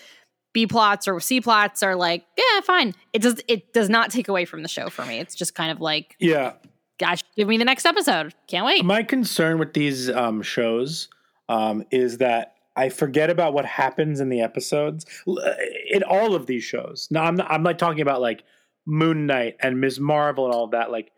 B 0.52 0.66
plots 0.66 1.08
or 1.08 1.20
C 1.20 1.40
plots 1.40 1.82
are 1.82 1.96
like, 1.96 2.24
yeah, 2.36 2.60
fine. 2.62 2.94
It 3.12 3.22
does 3.22 3.40
it 3.48 3.72
does 3.72 3.88
not 3.88 4.10
take 4.10 4.28
away 4.28 4.44
from 4.44 4.62
the 4.62 4.68
show 4.68 4.88
for 4.88 5.04
me. 5.04 5.18
It's 5.18 5.34
just 5.34 5.54
kind 5.54 5.70
of 5.70 5.80
like, 5.80 6.16
Yeah, 6.18 6.54
gosh, 6.98 7.20
give 7.36 7.48
me 7.48 7.58
the 7.58 7.64
next 7.64 7.84
episode. 7.86 8.34
Can't 8.46 8.64
wait. 8.64 8.84
My 8.84 9.02
concern 9.02 9.58
with 9.58 9.74
these 9.74 10.08
um, 10.10 10.42
shows 10.42 11.08
um, 11.48 11.84
is 11.90 12.18
that 12.18 12.53
I 12.76 12.88
forget 12.88 13.31
about 13.31 13.54
what 13.54 13.64
happens 13.64 14.21
in 14.21 14.28
the 14.28 14.40
episodes 14.40 15.07
in 15.26 16.02
all 16.02 16.35
of 16.35 16.47
these 16.47 16.64
shows. 16.64 17.09
Now, 17.11 17.25
I'm 17.25 17.37
not, 17.37 17.50
I'm 17.50 17.62
like 17.62 17.78
talking 17.78 18.00
about 18.02 18.21
like 18.21 18.43
Moon 18.87 19.26
Knight 19.26 19.57
and 19.61 19.81
Ms. 19.81 20.00
Marvel 20.00 20.45
and 20.47 20.54
all 20.54 20.64
of 20.64 20.73
that. 20.73 20.90
Like 20.90 21.12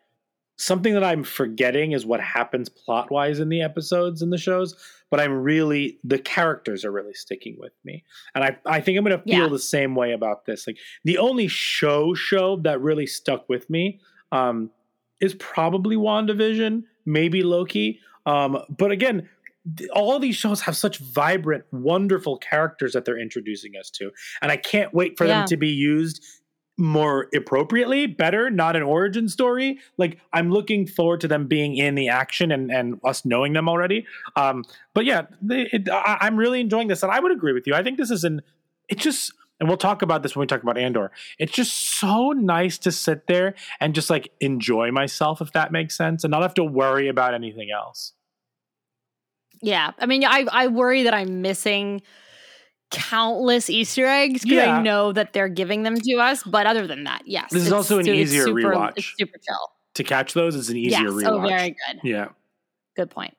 something 0.58 0.94
that 0.94 1.04
I'm 1.04 1.24
forgetting 1.24 1.92
is 1.92 2.06
what 2.06 2.20
happens 2.20 2.68
plot 2.68 3.10
wise 3.10 3.40
in 3.40 3.48
the 3.48 3.62
episodes 3.62 4.22
and 4.22 4.32
the 4.32 4.38
shows. 4.38 4.74
But 5.10 5.20
I'm 5.20 5.32
really 5.32 5.98
the 6.02 6.18
characters 6.18 6.84
are 6.84 6.90
really 6.90 7.14
sticking 7.14 7.56
with 7.60 7.72
me, 7.84 8.02
and 8.34 8.42
I 8.42 8.58
I 8.66 8.80
think 8.80 8.98
I'm 8.98 9.04
gonna 9.04 9.22
feel 9.22 9.44
Yeah. 9.44 9.48
the 9.48 9.58
same 9.58 9.94
way 9.94 10.10
about 10.12 10.46
this. 10.46 10.66
Like 10.66 10.78
the 11.04 11.18
only 11.18 11.46
show 11.46 12.12
show 12.14 12.56
that 12.64 12.80
really 12.80 13.06
stuck 13.06 13.48
with 13.48 13.70
me 13.70 14.00
um, 14.32 14.68
is 15.20 15.34
probably 15.34 15.94
WandaVision, 15.96 16.82
maybe 17.06 17.44
Loki. 17.44 18.00
Um, 18.26 18.58
but 18.68 18.90
again, 18.90 19.28
all 19.92 20.18
these 20.18 20.36
shows 20.36 20.60
have 20.62 20.76
such 20.76 20.98
vibrant, 20.98 21.64
wonderful 21.72 22.36
characters 22.38 22.92
that 22.92 23.04
they're 23.04 23.18
introducing 23.18 23.72
us 23.76 23.90
to. 23.90 24.10
And 24.42 24.52
I 24.52 24.56
can't 24.56 24.94
wait 24.94 25.16
for 25.18 25.24
Yeah. 25.26 25.38
them 25.40 25.46
to 25.46 25.56
be 25.56 25.68
used 25.68 26.22
more 26.78 27.28
appropriately, 27.34 28.06
better, 28.06 28.50
not 28.50 28.76
an 28.76 28.82
origin 28.82 29.28
story. 29.28 29.78
Like 29.96 30.18
I'm 30.32 30.50
looking 30.50 30.86
forward 30.86 31.22
to 31.22 31.28
them 31.28 31.46
being 31.46 31.74
in 31.76 31.94
the 31.94 32.08
action 32.08 32.52
and, 32.52 32.70
and 32.70 33.00
us 33.02 33.24
knowing 33.24 33.54
them 33.54 33.68
already. 33.68 34.06
Um, 34.36 34.64
but 34.92 35.06
yeah, 35.06 35.22
they, 35.40 35.62
it, 35.72 35.88
I, 35.90 36.18
I'm 36.20 36.36
really 36.36 36.60
enjoying 36.60 36.88
this, 36.88 37.02
and 37.02 37.10
I 37.10 37.18
would 37.18 37.32
agree 37.32 37.54
with 37.54 37.66
you. 37.66 37.74
I 37.74 37.82
think 37.82 37.96
this 37.96 38.10
is 38.10 38.24
an. 38.24 38.42
It 38.88 38.98
just, 38.98 39.32
and 39.58 39.68
we'll 39.70 39.78
talk 39.78 40.02
about 40.02 40.22
this 40.22 40.36
when 40.36 40.42
we 40.42 40.46
talk 40.46 40.62
about 40.62 40.76
Andor. 40.76 41.10
It's 41.38 41.52
just 41.52 41.98
so 41.98 42.32
nice 42.32 42.76
to 42.78 42.92
sit 42.92 43.26
there 43.26 43.54
and 43.80 43.94
just 43.94 44.10
like 44.10 44.30
enjoy 44.40 44.90
myself, 44.92 45.40
if 45.40 45.52
that 45.52 45.72
makes 45.72 45.96
sense, 45.96 46.24
and 46.24 46.30
not 46.30 46.42
have 46.42 46.54
to 46.54 46.64
worry 46.64 47.08
about 47.08 47.32
anything 47.32 47.70
else. 47.70 48.12
Yeah. 49.62 49.92
I 49.98 50.06
mean, 50.06 50.24
I 50.24 50.46
I 50.50 50.66
worry 50.68 51.04
that 51.04 51.14
I'm 51.14 51.42
missing 51.42 52.02
countless 52.90 53.68
Easter 53.68 54.06
eggs 54.06 54.42
because 54.42 54.56
Yeah. 54.56 54.76
I 54.76 54.82
know 54.82 55.12
that 55.12 55.32
they're 55.32 55.48
giving 55.48 55.82
them 55.82 55.96
to 55.96 56.16
us. 56.16 56.42
But 56.44 56.66
other 56.66 56.86
than 56.86 57.04
that, 57.04 57.22
yes. 57.26 57.50
This 57.50 57.66
is 57.66 57.72
also 57.72 57.98
an 57.98 58.06
easier 58.08 58.44
super, 58.44 58.60
rewatch. 58.60 59.14
Super 59.18 59.38
chill. 59.38 59.70
To 59.94 60.04
catch 60.04 60.34
those 60.34 60.54
is 60.54 60.70
an 60.70 60.76
easier 60.76 61.02
yes. 61.02 61.10
rewatch. 61.10 61.26
Oh, 61.26 61.40
very 61.40 61.70
good. 61.70 62.00
Yeah. 62.04 62.28
Good 62.96 63.10
point. 63.10 63.36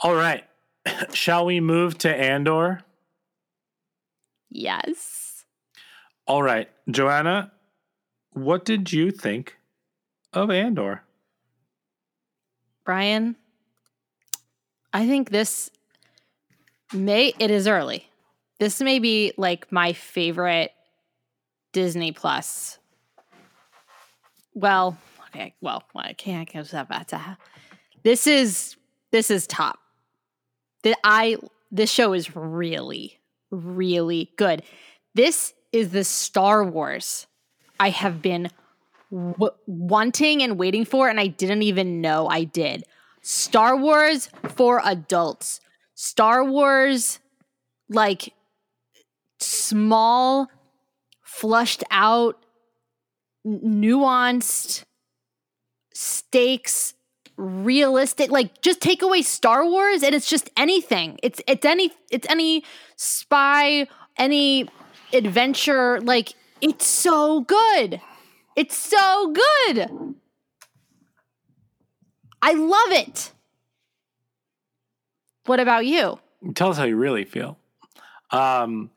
All 0.00 0.14
right. 0.14 0.44
Shall 1.12 1.46
we 1.46 1.60
move 1.60 1.98
to 1.98 2.14
Andor? 2.14 2.82
Yes. 4.50 5.44
All 6.26 6.42
right, 6.42 6.68
Joanna, 6.90 7.52
what 8.32 8.64
did 8.64 8.92
you 8.92 9.10
think 9.10 9.56
of 10.32 10.50
Andor? 10.50 11.02
Bryan, 12.84 13.36
I 14.92 15.06
think 15.06 15.30
this 15.30 15.70
may 16.92 17.32
it 17.38 17.50
is 17.50 17.66
early. 17.66 18.08
This 18.58 18.80
may 18.80 18.98
be 18.98 19.32
like 19.36 19.72
my 19.72 19.92
favorite 19.92 20.72
Disney 21.72 22.12
Plus. 22.12 22.78
Well, 24.54 24.98
okay, 25.28 25.54
well, 25.60 25.82
I 25.96 26.12
can't 26.12 26.48
give 26.48 26.70
that 26.70 26.88
back 26.88 27.08
to 27.08 27.38
This 28.02 28.26
is 28.26 28.76
this 29.10 29.30
is 29.30 29.46
top. 29.46 29.78
That 30.82 30.98
I 31.04 31.36
this 31.70 31.90
show 31.90 32.12
is 32.12 32.36
really 32.36 33.18
really 33.52 34.32
good. 34.36 34.62
This 35.14 35.54
is 35.72 35.90
the 35.90 36.04
Star 36.04 36.64
Wars 36.64 37.26
I 37.78 37.90
have 37.90 38.22
been 38.22 38.48
w- 39.10 39.52
wanting 39.66 40.42
and 40.42 40.58
waiting 40.58 40.84
for, 40.84 41.08
and 41.08 41.20
I 41.20 41.26
didn't 41.26 41.62
even 41.62 42.00
know 42.00 42.28
I 42.28 42.44
did. 42.44 42.84
Star 43.22 43.76
Wars 43.76 44.28
for 44.48 44.80
adults. 44.84 45.60
Star 45.94 46.44
Wars, 46.44 47.20
like 47.88 48.34
small, 49.38 50.48
flushed 51.22 51.84
out, 51.90 52.44
nuanced 53.46 54.84
stakes, 55.94 56.94
realistic. 57.36 58.30
Like 58.30 58.60
just 58.62 58.80
take 58.80 59.02
away 59.02 59.22
Star 59.22 59.64
Wars, 59.64 60.02
and 60.02 60.14
it's 60.14 60.28
just 60.28 60.50
anything. 60.56 61.18
It's 61.22 61.40
it's 61.46 61.64
any 61.64 61.92
it's 62.10 62.26
any 62.28 62.64
spy, 62.96 63.86
any 64.18 64.68
adventure. 65.12 66.00
Like 66.00 66.34
it's 66.60 66.86
so 66.86 67.42
good. 67.42 68.00
It's 68.56 68.76
so 68.76 69.32
good. 69.32 70.14
I 72.42 72.54
love 72.54 72.90
it. 72.90 73.32
What 75.46 75.60
about 75.60 75.86
you? 75.86 76.18
Tell 76.54 76.70
us 76.70 76.76
how 76.76 76.84
you 76.84 76.96
really 76.96 77.24
feel. 77.24 77.56
Um, 78.30 78.90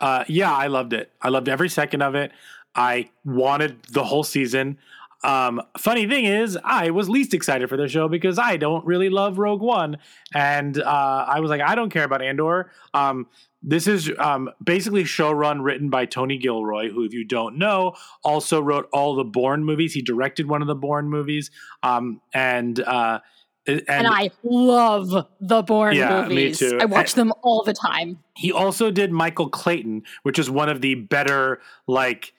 uh, 0.00 0.24
yeah, 0.28 0.52
I 0.54 0.68
loved 0.68 0.92
it. 0.92 1.10
I 1.20 1.28
loved 1.28 1.48
every 1.48 1.68
second 1.68 2.02
of 2.02 2.14
it. 2.14 2.30
I 2.74 3.10
wanted 3.24 3.82
the 3.90 4.04
whole 4.04 4.22
season. 4.22 4.78
Um, 5.24 5.62
funny 5.78 6.06
thing 6.06 6.26
is, 6.26 6.58
I 6.62 6.90
was 6.90 7.08
least 7.08 7.34
excited 7.34 7.68
for 7.68 7.76
the 7.76 7.88
show 7.88 8.06
because 8.06 8.38
I 8.38 8.56
don't 8.56 8.84
really 8.86 9.08
love 9.08 9.38
Rogue 9.38 9.62
One, 9.62 9.96
and 10.34 10.80
uh, 10.80 11.24
I 11.26 11.40
was 11.40 11.50
like, 11.50 11.62
I 11.62 11.74
don't 11.74 11.90
care 11.90 12.04
about 12.04 12.22
Andor. 12.22 12.70
Um, 12.94 13.26
this 13.66 13.88
is 13.88 14.10
um, 14.18 14.48
basically 14.62 15.02
showrun 15.02 15.62
written 15.62 15.90
by 15.90 16.06
Tony 16.06 16.38
Gilroy, 16.38 16.88
who, 16.90 17.04
if 17.04 17.12
you 17.12 17.24
don't 17.24 17.58
know, 17.58 17.94
also 18.22 18.60
wrote 18.60 18.88
all 18.92 19.16
the 19.16 19.24
Bourne 19.24 19.64
movies. 19.64 19.92
He 19.92 20.02
directed 20.02 20.48
one 20.48 20.62
of 20.62 20.68
the 20.68 20.76
Bourne 20.76 21.10
movies, 21.10 21.50
um, 21.82 22.20
and 22.32 22.78
uh, 22.80 23.18
and, 23.66 23.82
And, 23.88 24.06
I 24.06 24.30
love 24.44 25.26
the 25.40 25.62
Bourne 25.62 25.96
Yeah, 25.96 26.22
me 26.28 26.28
movies. 26.28 26.60
too. 26.60 26.78
I 26.80 26.84
watch 26.84 27.14
them 27.14 27.32
all 27.42 27.64
the 27.64 27.72
time. 27.72 28.22
He 28.36 28.52
also 28.52 28.92
did 28.92 29.10
Michael 29.10 29.48
Clayton, 29.48 30.04
which 30.22 30.38
is 30.38 30.48
one 30.48 30.68
of 30.68 30.80
the 30.80 30.94
better 30.94 31.60
like 31.88 32.32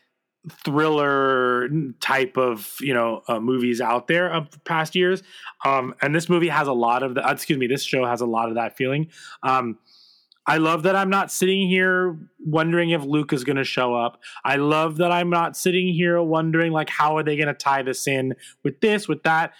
thriller 0.63 1.67
type 1.99 2.37
of 2.37 2.77
you 2.79 2.93
know 2.93 3.21
uh, 3.27 3.41
movies 3.41 3.81
out 3.81 4.07
there 4.07 4.31
of 4.31 4.63
past 4.63 4.95
years. 4.95 5.23
Um, 5.65 5.93
and 6.01 6.15
this 6.15 6.29
movie 6.29 6.47
has 6.47 6.69
a 6.69 6.73
lot 6.73 7.03
of 7.03 7.15
the. 7.15 7.29
Excuse 7.29 7.59
me, 7.59 7.67
this 7.67 7.83
show 7.83 8.05
has 8.05 8.21
a 8.21 8.25
lot 8.25 8.47
of 8.47 8.55
that 8.55 8.77
feeling. 8.77 9.09
Um, 9.43 9.77
I 10.47 10.57
love 10.57 10.83
that 10.83 10.95
I'm 10.95 11.09
not 11.09 11.31
sitting 11.31 11.67
here 11.67 12.17
wondering 12.39 12.91
if 12.91 13.03
Luke 13.03 13.33
is 13.33 13.43
going 13.43 13.57
to 13.57 13.65
show 13.65 13.93
up. 13.93 14.21
I 14.45 14.55
love 14.55 14.97
that 14.97 15.11
I'm 15.11 15.29
not 15.29 15.57
sitting 15.57 15.93
here 15.93 16.21
wondering 16.21 16.71
like 16.71 16.89
how 16.89 17.17
are 17.17 17.23
they 17.23 17.35
going 17.35 17.47
to 17.49 17.53
tie 17.53 17.83
this 17.83 18.07
in 18.07 18.33
with 18.63 18.79
this 18.79 19.07
with 19.09 19.23
that. 19.23 19.53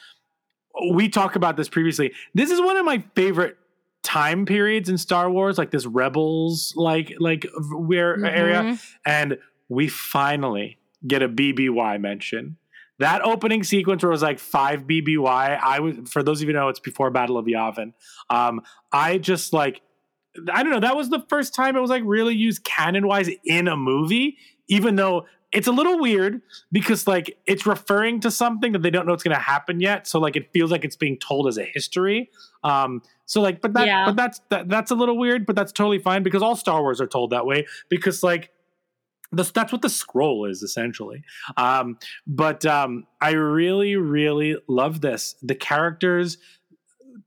We 0.91 1.09
talked 1.09 1.35
about 1.35 1.57
this 1.57 1.69
previously. 1.69 2.13
This 2.33 2.51
is 2.51 2.61
one 2.61 2.77
of 2.77 2.85
my 2.85 3.03
favorite 3.15 3.57
time 4.03 4.45
periods 4.45 4.87
in 4.89 4.97
Star 4.97 5.29
Wars, 5.29 5.57
like 5.57 5.71
this 5.71 5.85
Rebels 5.85 6.73
like 6.77 7.13
like 7.19 7.45
where 7.73 8.23
area, 8.25 8.61
Mhm. 8.61 8.93
and 9.05 9.37
we 9.69 9.87
finally 9.89 10.77
get 11.05 11.21
a 11.21 11.27
BBY 11.27 11.97
mention. 11.99 12.57
That 12.99 13.21
opening 13.23 13.63
sequence 13.63 14.01
where 14.03 14.11
it 14.11 14.13
was 14.13 14.21
like 14.23 14.39
five 14.39 14.87
BBY. 14.87 15.59
I 15.61 15.79
was 15.79 15.97
for 16.09 16.23
those 16.23 16.39
of 16.41 16.47
you 16.47 16.53
who 16.53 16.59
know 16.59 16.69
it's 16.69 16.79
before 16.79 17.09
Battle 17.11 17.37
of 17.37 17.45
Yavin. 17.47 17.93
Um, 18.29 18.61
I 18.91 19.17
just 19.17 19.51
like 19.53 19.81
I 20.51 20.63
don't 20.63 20.71
know. 20.71 20.79
That 20.79 20.95
was 20.95 21.09
the 21.09 21.23
first 21.29 21.53
time 21.53 21.75
it 21.75 21.79
was 21.81 21.89
like 21.89 22.03
really 22.05 22.35
used 22.35 22.63
canon 22.63 23.07
wise 23.07 23.29
in 23.45 23.67
a 23.67 23.75
movie, 23.77 24.37
even 24.67 24.95
though 24.95 25.25
it's 25.53 25.67
a 25.67 25.71
little 25.71 25.97
weird 25.99 26.41
because 26.71 27.07
like 27.07 27.37
it's 27.45 27.65
referring 27.65 28.19
to 28.19 28.29
something 28.29 28.73
that 28.73 28.81
they 28.81 28.89
don't 28.89 29.07
know 29.07 29.13
it's 29.13 29.23
going 29.23 29.35
to 29.35 29.41
happen 29.41 29.79
yet. 29.79 30.05
So 30.07 30.19
like 30.19 30.35
it 30.35 30.51
feels 30.51 30.71
like 30.71 30.83
it's 30.83 30.97
being 30.97 31.17
told 31.17 31.47
as 31.47 31.57
a 31.57 31.63
history. 31.63 32.29
Um, 32.63 33.01
so 33.25 33.41
like, 33.41 33.61
but 33.61 33.73
that, 33.73 33.87
Yeah. 33.87 34.05
but 34.05 34.15
that's 34.17 34.41
that, 34.49 34.67
that's 34.69 34.91
a 34.91 34.95
little 34.95 35.17
weird, 35.17 35.45
but 35.45 35.55
that's 35.55 35.71
totally 35.71 35.99
fine 35.99 36.21
because 36.21 36.41
all 36.41 36.55
Star 36.55 36.81
Wars 36.81 36.99
are 36.99 37.07
told 37.07 37.29
that 37.29 37.45
way 37.45 37.65
because 37.89 38.23
like 38.23 38.51
that's 39.31 39.51
that's 39.51 39.71
what 39.71 39.81
the 39.81 39.89
scroll 39.89 40.45
is 40.45 40.63
essentially. 40.63 41.23
Um, 41.55 41.97
but 42.25 42.65
um, 42.65 43.07
I 43.21 43.31
really 43.31 43.95
really 43.95 44.57
love 44.67 45.01
this. 45.01 45.35
The 45.41 45.55
characters, 45.55 46.37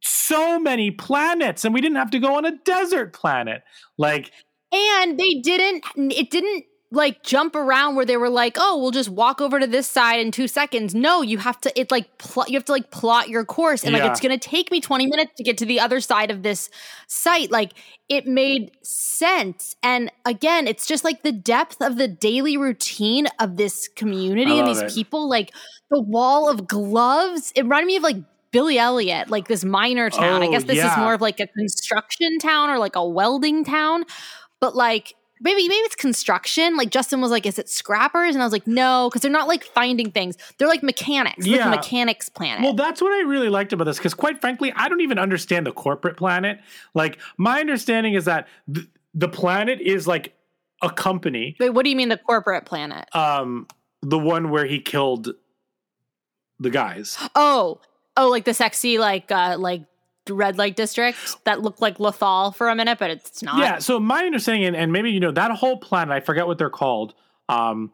so 0.01 0.59
many 0.59 0.91
planets, 0.91 1.65
and 1.65 1.75
we 1.75 1.81
didn't 1.81 1.97
have 1.97 2.11
to 2.11 2.19
go 2.19 2.37
on 2.37 2.45
a 2.45 2.57
desert 2.65 3.13
planet. 3.13 3.63
Like 3.99 4.33
And 4.73 5.19
they 5.19 5.35
didn't, 5.35 5.85
it 5.97 6.31
didn't 6.31 6.65
like 6.93 7.23
jump 7.23 7.55
around 7.55 7.95
where 7.95 8.05
they 8.05 8.17
were 8.17 8.29
like, 8.29 8.57
oh, 8.59 8.79
we'll 8.81 8.91
just 8.91 9.09
walk 9.09 9.41
over 9.41 9.61
to 9.61 9.67
this 9.67 9.87
side 9.87 10.19
in 10.21 10.33
two 10.33 10.49
seconds. 10.49 10.93
No, 10.95 11.23
you 11.23 11.39
have 11.39 11.61
to, 11.61 11.81
it 11.81 11.91
like, 11.91 12.19
pl- 12.19 12.47
you 12.49 12.55
have 12.55 12.65
to 12.65 12.73
like 12.73 12.91
plot 12.91 13.29
your 13.29 13.45
course. 13.45 13.85
And 13.85 13.93
like, 13.93 14.03
it's 14.05 14.21
going 14.21 14.37
to 14.37 14.49
take 14.49 14.71
me 14.73 14.81
20 14.81 15.07
minutes 15.07 15.33
to 15.37 15.45
get 15.45 15.59
to 15.59 15.67
the 15.67 15.79
other 15.79 16.01
side 16.01 16.31
of 16.31 16.43
this 16.43 16.69
site. 17.07 17.51
Like, 17.51 17.73
it 18.09 18.27
made 18.27 18.73
sense. 18.83 19.77
And 19.85 20.11
again, 20.25 20.67
it's 20.67 20.87
just 20.87 21.05
like 21.05 21.23
the 21.23 21.33
depth 21.33 21.81
of 21.81 21.97
the 21.97 22.09
daily 22.09 22.57
routine 22.57 23.29
of 23.39 23.57
this 23.57 23.87
community 23.87 24.59
and 24.59 24.67
these 24.67 24.83
it. 24.83 24.93
people. 24.93 25.29
Like, 25.29 25.53
the 25.91 26.01
wall 26.01 26.49
of 26.49 26.67
gloves, 26.67 27.53
it 27.55 27.63
reminded 27.63 27.87
me 27.87 27.97
of 27.97 28.03
like, 28.03 28.17
Billy 28.53 28.79
Elliot, 28.79 29.31
like 29.31 29.49
this 29.49 29.65
miner 29.65 30.11
town. 30.11 30.43
I 30.43 30.47
Oh, 30.47 30.51
guess 30.51 30.65
this 30.65 30.77
yeah. 30.77 30.93
is 30.93 30.99
more 30.99 31.15
of 31.15 31.21
like 31.21 31.41
a 31.41 31.47
construction 31.47 32.39
town 32.39 32.71
or 32.71 32.79
like 32.79 32.97
a 32.97 33.07
welding 33.07 33.65
town 33.65 34.05
but 34.61 34.77
like 34.77 35.15
maybe 35.41 35.63
maybe 35.63 35.75
it's 35.77 35.97
construction. 35.97 36.77
Like 36.77 36.91
Justin 36.91 37.23
was 37.23 37.31
like, 37.31 37.47
"Is 37.47 37.59
it 37.59 37.71
scrappers?" 37.71 38.35
And 38.35 38.43
I 38.43 38.45
was 38.47 38.53
like, 38.53 38.67
"No," 38.67 39.09
because 39.09 39.23
they're 39.23 39.31
not 39.31 39.49
like 39.49 39.65
finding 39.65 40.11
things. 40.11 40.37
They're 40.59 40.69
like 40.69 40.83
mechanics, 40.83 41.47
like 41.47 41.57
Yeah. 41.57 41.69
a 41.69 41.71
mechanics 41.71 42.29
planet. 42.29 42.63
Well, 42.63 42.75
that's 42.75 43.01
what 43.01 43.11
I 43.11 43.23
really 43.23 43.49
liked 43.49 43.73
about 43.73 43.85
this 43.85 43.97
because, 43.97 44.13
quite 44.13 44.39
frankly, 44.39 44.71
I 44.77 44.91
don't 44.91 45.01
even 45.01 45.19
understand 45.19 45.65
the 45.67 45.73
corporate 45.73 46.19
planet. 46.19 46.61
Like, 46.93 47.19
my 47.39 47.59
understanding 47.61 48.13
is 48.13 48.27
that 48.27 48.49
th- 48.71 48.87
the 49.15 49.29
planet 49.29 49.81
is 49.81 50.07
like 50.07 50.35
a 50.83 50.91
company, 50.91 51.57
Wait, 51.59 51.71
what 51.71 51.85
do 51.85 51.91
you 51.91 51.97
mean 51.97 52.11
the 52.11 52.19
corporate 52.19 52.67
planet? 52.67 53.09
um, 53.15 53.67
the 54.03 54.19
one 54.19 54.51
where 54.51 54.67
he 54.67 54.79
killed 54.79 55.31
the 56.59 56.69
guys. 56.71 57.17
Oh, 57.35 57.81
oh, 58.21 58.29
like 58.29 58.45
the 58.45 58.55
sexy 58.55 58.99
like 58.99 59.31
uh 59.31 59.57
like 59.59 59.83
red 60.29 60.59
light 60.59 60.77
district 60.77 61.19
that 61.45 61.63
looked 61.63 61.81
like 61.81 61.99
Lothal 61.99 62.55
for 62.55 62.69
a 62.69 62.75
minute, 62.75 62.99
but 62.99 63.11
it's 63.11 63.43
not. 63.43 63.59
Yeah. 63.59 63.79
So 63.79 63.99
my 63.99 64.25
understanding, 64.25 64.65
and, 64.67 64.77
and 64.77 64.93
maybe 64.93 65.11
you 65.11 65.21
know 65.21 65.33
that 65.33 65.51
whole 65.53 65.79
planet, 65.79 66.13
I 66.13 66.21
forget 66.21 66.47
what 66.47 66.59
they're 66.59 66.71
called. 66.71 67.15
Um, 67.49 67.93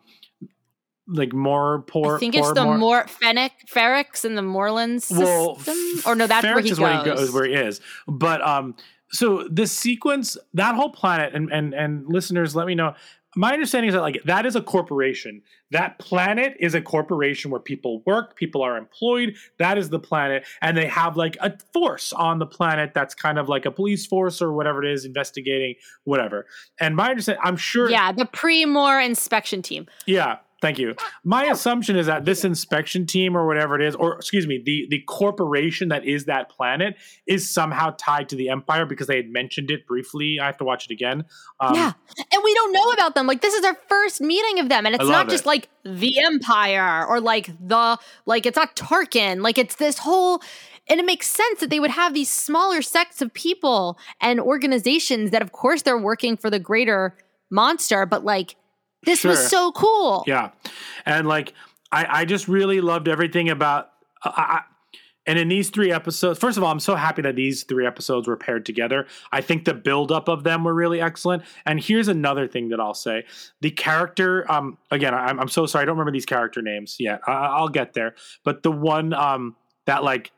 like 1.09 1.33
more 1.33 1.83
poor. 1.83 2.17
I 2.17 2.19
think 2.19 2.35
it's 2.35 2.53
the 2.53 2.65
more 2.65 3.07
Fennec 3.07 3.53
Ferrix 3.73 4.25
and 4.25 4.37
the 4.37 4.43
Morlana 4.43 5.01
system, 5.01 5.25
well, 5.25 5.59
or 6.05 6.17
no, 6.17 6.27
that's 6.27 6.45
where 6.45 6.61
he 6.61 6.71
is 6.71 6.79
goes. 6.79 6.81
where 6.81 6.99
he 6.99 7.05
goes, 7.05 7.33
where 7.33 7.47
he 7.47 7.55
is. 7.55 7.81
But 8.09 8.43
um, 8.43 8.75
so 9.11 9.47
the 9.49 9.67
sequence, 9.67 10.37
that 10.55 10.75
whole 10.75 10.91
planet, 10.91 11.35
and 11.35 11.53
and 11.53 11.75
and 11.75 12.07
listeners, 12.09 12.57
let 12.57 12.67
me 12.67 12.75
know. 12.75 12.95
My 13.37 13.53
understanding 13.53 13.89
is 13.89 13.95
that 13.95 14.01
like 14.01 14.23
that 14.25 14.47
is 14.47 14.57
a 14.57 14.63
corporation. 14.63 15.43
That 15.71 15.99
planet 15.99 16.57
is 16.59 16.75
a 16.75 16.81
corporation 16.81 17.51
where 17.51 17.61
people 17.61 18.03
work, 18.07 18.35
people 18.35 18.63
are 18.63 18.77
employed. 18.77 19.37
That 19.59 19.77
is 19.79 19.91
the 19.91 19.99
planet, 19.99 20.45
and 20.63 20.77
they 20.77 20.87
have 20.87 21.17
like 21.17 21.37
a 21.41 21.57
force 21.73 22.13
on 22.13 22.39
the 22.39 22.47
planet 22.47 22.93
that's 22.95 23.15
kind 23.15 23.39
of 23.39 23.49
like 23.49 23.67
a 23.67 23.71
police 23.71 24.07
force 24.07 24.41
or 24.41 24.53
whatever 24.53 24.83
it 24.83 24.91
is, 24.91 25.05
investigating 25.05 25.75
whatever. 26.05 26.47
And 26.81 26.97
my 26.97 27.11
understanding, 27.11 27.43
I'm 27.45 27.57
sure, 27.57 27.91
yeah, 27.91 28.11
the 28.11 28.27
pre-Moore 28.27 29.01
inspection 29.01 29.63
team. 29.63 29.87
yeah. 30.07 30.39
Thank 30.63 30.79
you. 30.79 30.95
My 31.23 31.45
assumption 31.45 31.97
is 31.97 32.07
that 32.07 32.25
this 32.25 32.43
inspection 32.43 33.05
team 33.05 33.37
or 33.37 33.47
whatever 33.47 33.79
it 33.79 33.87
is, 33.87 33.95
or 33.95 34.17
excuse 34.17 34.47
me, 34.47 34.63
the 34.65 34.87
the 34.89 35.01
corporation 35.01 35.89
that 35.89 36.07
is 36.07 36.25
that 36.25 36.49
planet 36.49 36.97
is 37.27 37.49
somehow 37.49 37.95
tied 37.99 38.31
to 38.31 38.37
the 38.37 38.49
Empire 38.49 38.87
because 38.87 39.07
they 39.07 39.17
had 39.17 39.29
mentioned 39.29 39.71
it 39.71 39.87
briefly. 39.87 40.41
I 40.41 40.47
have 40.47 40.57
to 40.59 40.65
watch 40.65 40.87
it 40.87 40.93
again. 40.93 41.27
Um, 41.61 41.75
yeah. 41.75 41.93
And 42.33 42.43
we 42.43 42.55
don't 42.55 42.73
know 42.73 42.91
about 42.93 43.15
them. 43.15 43.27
Like 43.27 43.43
this 43.43 43.53
is 43.53 43.65
our 43.67 43.77
first 43.89 44.23
meeting 44.23 44.59
of 44.59 44.71
them. 44.71 44.87
And 44.87 44.95
it's 44.95 45.05
not 45.05 45.27
it. 45.27 45.31
just 45.31 45.45
like 45.45 45.69
the 45.85 46.19
Empire 46.25 47.07
or 47.07 47.21
like 47.21 47.51
the 47.61 47.99
like 48.25 48.47
it's 48.47 48.57
not 48.57 48.75
Tarkin. 48.77 49.43
Like 49.43 49.59
it's 49.59 49.75
this 49.77 49.99
whole 49.99 50.41
and 50.89 51.01
it 51.01 51.05
makes 51.05 51.27
sense 51.27 51.61
that 51.61 51.69
they 51.69 51.81
would 51.81 51.91
have 51.91 52.15
these 52.15 52.31
smaller 52.31 52.81
sects 52.81 53.21
of 53.21 53.35
people 53.35 53.99
and 54.23 54.41
organizations 54.41 55.33
that 55.33 55.43
of 55.43 55.53
course 55.53 55.83
they're 55.83 55.99
working 55.99 56.39
for 56.39 56.49
the 56.49 56.59
greater 56.59 57.15
monster, 57.51 58.07
but 58.07 58.25
like 58.25 58.57
this 59.07 59.25
was 59.25 59.49
so 59.49 59.73
cool. 59.73 60.25
Yeah, 60.27 60.51
and 61.07 61.27
like 61.27 61.55
I, 61.91 62.21
I 62.21 62.25
just 62.25 62.49
really 62.49 62.81
loved 62.81 63.09
everything 63.09 63.49
about. 63.49 63.91
I, 64.23 64.31
I, 64.31 64.63
and 65.29 65.39
in 65.39 65.49
these 65.49 65.71
three 65.71 65.91
episodes, 65.91 66.39
first 66.39 66.57
of 66.57 66.63
all, 66.63 66.71
I'm 66.71 66.79
so 66.79 66.95
happy 66.95 67.23
that 67.23 67.35
these 67.35 67.65
three 67.65 67.85
episodes 67.85 68.29
were 68.29 68.37
paired 68.37 68.65
together. 68.65 69.07
I 69.33 69.41
think 69.41 69.65
the 69.65 69.75
buildup 69.75 70.29
of 70.29 70.45
them 70.45 70.63
were 70.63 70.75
really 70.75 71.01
excellent. 71.01 71.43
And 71.65 71.81
here's 71.81 72.07
another 72.07 72.47
thing 72.47 72.69
that 72.69 72.81
I'll 72.81 72.95
say: 72.95 73.25
the 73.61 73.71
character. 73.71 74.51
Um, 74.51 74.79
again, 74.91 75.15
I'm, 75.15 75.41
I'm 75.41 75.49
so 75.49 75.67
sorry, 75.67 75.83
I 75.83 75.87
don't 75.87 75.97
remember 75.97 76.13
these 76.13 76.27
character 76.27 76.63
names 76.63 76.97
yet. 76.99 77.21
I, 77.27 77.33
I'll 77.33 77.69
get 77.69 77.95
there. 77.95 78.15
But 78.45 78.63
the 78.63 78.71
one 78.71 79.13
um, 79.15 79.57
that 79.87 80.05
like 80.05 80.33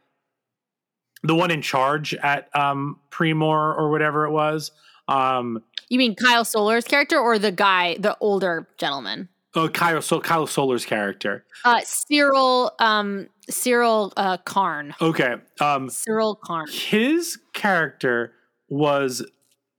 the 1.23 1.35
one 1.35 1.51
in 1.51 1.63
charge 1.63 2.15
at 2.15 2.55
um, 2.55 3.01
Premor 3.11 3.77
or 3.77 3.91
whatever 3.91 4.25
it 4.25 4.31
was. 4.31 4.71
Um, 5.09 5.63
You 5.89 5.99
mean 5.99 6.15
Kyle 6.15 6.45
Soller's 6.45 6.85
character 6.85 7.19
or 7.19 7.39
the 7.39 7.51
guy, 7.53 7.97
the 7.99 8.17
older 8.21 8.69
gentleman? 8.79 9.29
oh, 9.55 9.69
Kyle, 9.69 10.01
so 10.03 10.21
Kyle 10.21 10.47
Soller's 10.47 10.85
character. 10.85 11.45
Uh 11.65 11.81
Syril 11.81 12.71
um 12.79 13.29
Syril 13.51 14.13
uh 14.17 14.37
Karn. 14.39 14.95
Okay. 15.01 15.35
Um, 15.61 15.89
Syril 15.89 16.39
Karn. 16.41 16.67
his 16.71 17.39
character 17.55 18.35
was 18.69 19.25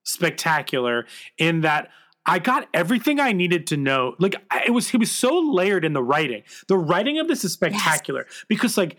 spectacular 0.03 1.05
in 1.37 1.61
that 1.61 1.89
I 2.25 2.39
got 2.39 2.67
everything 2.73 3.19
I 3.19 3.31
needed 3.31 3.67
to 3.67 3.77
know. 3.77 4.15
Like 4.19 4.35
it 4.65 4.71
was, 4.71 4.89
he 4.89 4.97
was 4.97 5.11
so 5.11 5.39
layered 5.39 5.85
in 5.85 5.93
the 5.93 6.03
writing. 6.03 6.43
The 6.67 6.77
writing 6.77 7.19
of 7.19 7.27
this 7.27 7.43
is 7.45 7.53
spectacular 7.53 8.25
because, 8.47 8.77
like, 8.77 8.97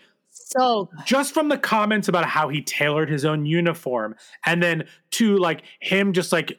So 0.57 0.91
just 1.05 1.33
from 1.33 1.49
the 1.49 1.59
comments 1.59 2.09
about 2.09 2.25
how 2.25 2.49
he 2.49 2.61
tailored 2.63 3.09
his 3.09 3.25
own 3.25 3.47
uniform, 3.47 4.17
and 4.47 4.63
then 4.63 4.87
to 5.13 5.37
like 5.37 5.63
him 5.81 6.13
just 6.13 6.33
like 6.33 6.59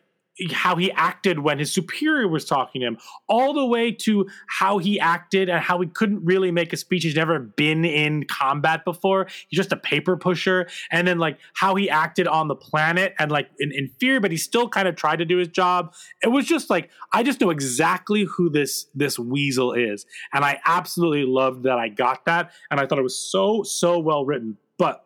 how 0.52 0.76
he 0.76 0.92
acted 0.92 1.40
when 1.40 1.60
his 1.60 1.72
superior 1.72 2.28
was 2.28 2.46
talking 2.46 2.82
to 2.82 2.88
him, 2.88 2.98
all 3.28 3.54
the 3.54 3.66
way 3.66 3.92
to 3.92 4.28
how 4.48 4.78
he 4.78 5.00
acted 5.00 5.50
and 5.50 5.62
how 5.62 5.80
he 5.80 5.88
couldn't 5.88 6.24
really 6.24 6.52
make 6.52 6.74
a 6.74 6.78
speech. 6.78 7.04
He's 7.04 7.16
never 7.16 7.40
been 7.40 7.86
in 7.86 8.26
combat 8.26 8.84
before. 8.86 9.28
He's 9.50 9.58
just 9.58 9.72
a 9.72 9.78
paper 9.78 10.18
pusher. 10.18 10.68
And 10.90 11.08
then 11.08 11.20
like 11.20 11.38
how 11.54 11.76
he 11.76 11.90
acted 11.90 12.28
on 12.28 12.48
the 12.48 12.56
planet 12.56 13.14
and 13.20 13.32
like 13.32 13.50
in, 13.60 13.72
in 13.72 13.90
fear, 14.00 14.20
but 14.20 14.32
he 14.32 14.38
still 14.38 14.68
kind 14.70 14.88
of 14.88 14.96
tried 14.96 15.18
to 15.18 15.26
do 15.26 15.38
his 15.38 15.50
job. 15.50 15.94
It 16.24 16.30
was 16.30 16.46
just 16.46 16.70
like 16.70 16.90
I 17.14 17.24
just 17.24 17.42
know 17.42 17.50
exactly 17.50 18.24
who 18.24 18.50
this 18.50 18.88
this 18.96 19.20
weasel 19.20 19.74
is. 19.74 20.06
And 20.34 20.44
I 20.44 20.60
absolutely 20.66 21.26
loved 21.26 21.64
that 21.64 21.78
I 21.78 21.90
got 21.90 22.26
that. 22.26 22.52
And 22.70 22.80
I 22.80 22.86
thought 22.86 23.00
it 23.00 23.04
was 23.04 23.18
so, 23.18 23.64
so 23.64 24.00
well 24.00 24.26
written. 24.26 24.58
But 24.78 25.06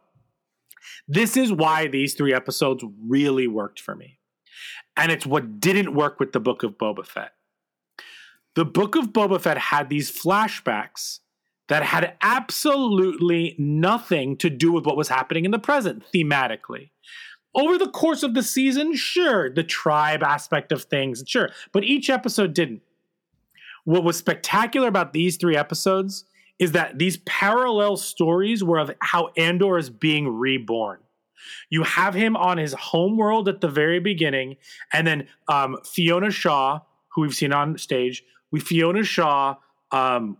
this 1.07 1.37
is 1.37 1.51
why 1.51 1.87
these 1.87 2.13
three 2.13 2.33
episodes 2.33 2.83
really 3.07 3.47
worked 3.47 3.79
for 3.79 3.95
me. 3.95 4.14
And 4.97 5.11
it's 5.11 5.25
what 5.25 5.59
didn't 5.59 5.93
work 5.93 6.19
with 6.19 6.31
the 6.31 6.39
book 6.39 6.63
of 6.63 6.77
Boba 6.77 7.05
Fett. 7.05 7.33
The 8.55 8.65
book 8.65 8.95
of 8.95 9.11
Boba 9.11 9.41
Fett 9.41 9.57
had 9.57 9.89
these 9.89 10.09
flashbacks 10.09 11.19
that 11.67 11.83
had 11.83 12.15
absolutely 12.21 13.55
nothing 13.57 14.37
to 14.37 14.49
do 14.49 14.71
with 14.71 14.85
what 14.85 14.97
was 14.97 15.09
happening 15.09 15.45
in 15.45 15.51
the 15.51 15.59
present 15.59 16.03
thematically. 16.13 16.91
Over 17.53 17.77
the 17.77 17.89
course 17.89 18.21
of 18.23 18.33
the 18.33 18.43
season, 18.43 18.95
sure, 18.95 19.49
the 19.49 19.63
tribe 19.63 20.23
aspect 20.23 20.71
of 20.71 20.83
things, 20.83 21.23
sure, 21.25 21.49
but 21.71 21.83
each 21.83 22.09
episode 22.09 22.53
didn't. 22.53 22.81
What 23.85 24.03
was 24.03 24.17
spectacular 24.17 24.87
about 24.87 25.13
these 25.13 25.37
three 25.37 25.55
episodes 25.55 26.25
is 26.59 26.71
that 26.73 26.97
these 26.97 27.17
parallel 27.25 27.97
stories 27.97 28.63
were 28.63 28.79
of 28.79 28.91
how 29.01 29.31
Andor 29.37 29.77
is 29.77 29.89
being 29.89 30.27
reborn. 30.27 30.99
You 31.69 31.83
have 31.83 32.13
him 32.13 32.35
on 32.35 32.57
his 32.57 32.73
home 32.73 33.17
world 33.17 33.47
at 33.47 33.61
the 33.61 33.67
very 33.67 33.99
beginning, 33.99 34.57
and 34.93 35.05
then 35.05 35.27
um, 35.47 35.77
Fiona 35.85 36.31
Shaw, 36.31 36.79
who 37.09 37.21
we've 37.21 37.35
seen 37.35 37.53
on 37.53 37.77
stage, 37.77 38.23
we 38.51 38.59
Fiona 38.59 39.03
Shaw 39.03 39.55
um, 39.91 40.37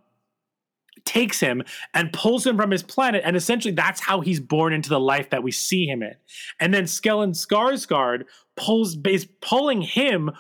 takes 1.06 1.40
him 1.40 1.64
and 1.94 2.12
pulls 2.12 2.46
him 2.46 2.58
from 2.58 2.72
his 2.72 2.84
planet, 2.84 3.22
and 3.26 3.36
essentially 3.36 3.74
that's 3.74 4.02
how 4.02 4.22
he's 4.22 4.40
born 4.40 4.74
into 4.74 4.90
the 4.90 5.00
life 5.00 5.30
that 5.30 5.44
we 5.44 5.52
see 5.52 5.86
him 5.86 6.02
in. 6.02 6.16
And 6.60 6.74
then 6.74 6.86
Stellan 6.86 7.32
Skarsgård 7.32 8.24
pulls 8.56 8.98
is 9.06 9.28
pulling 9.42 9.82
him 9.82 10.32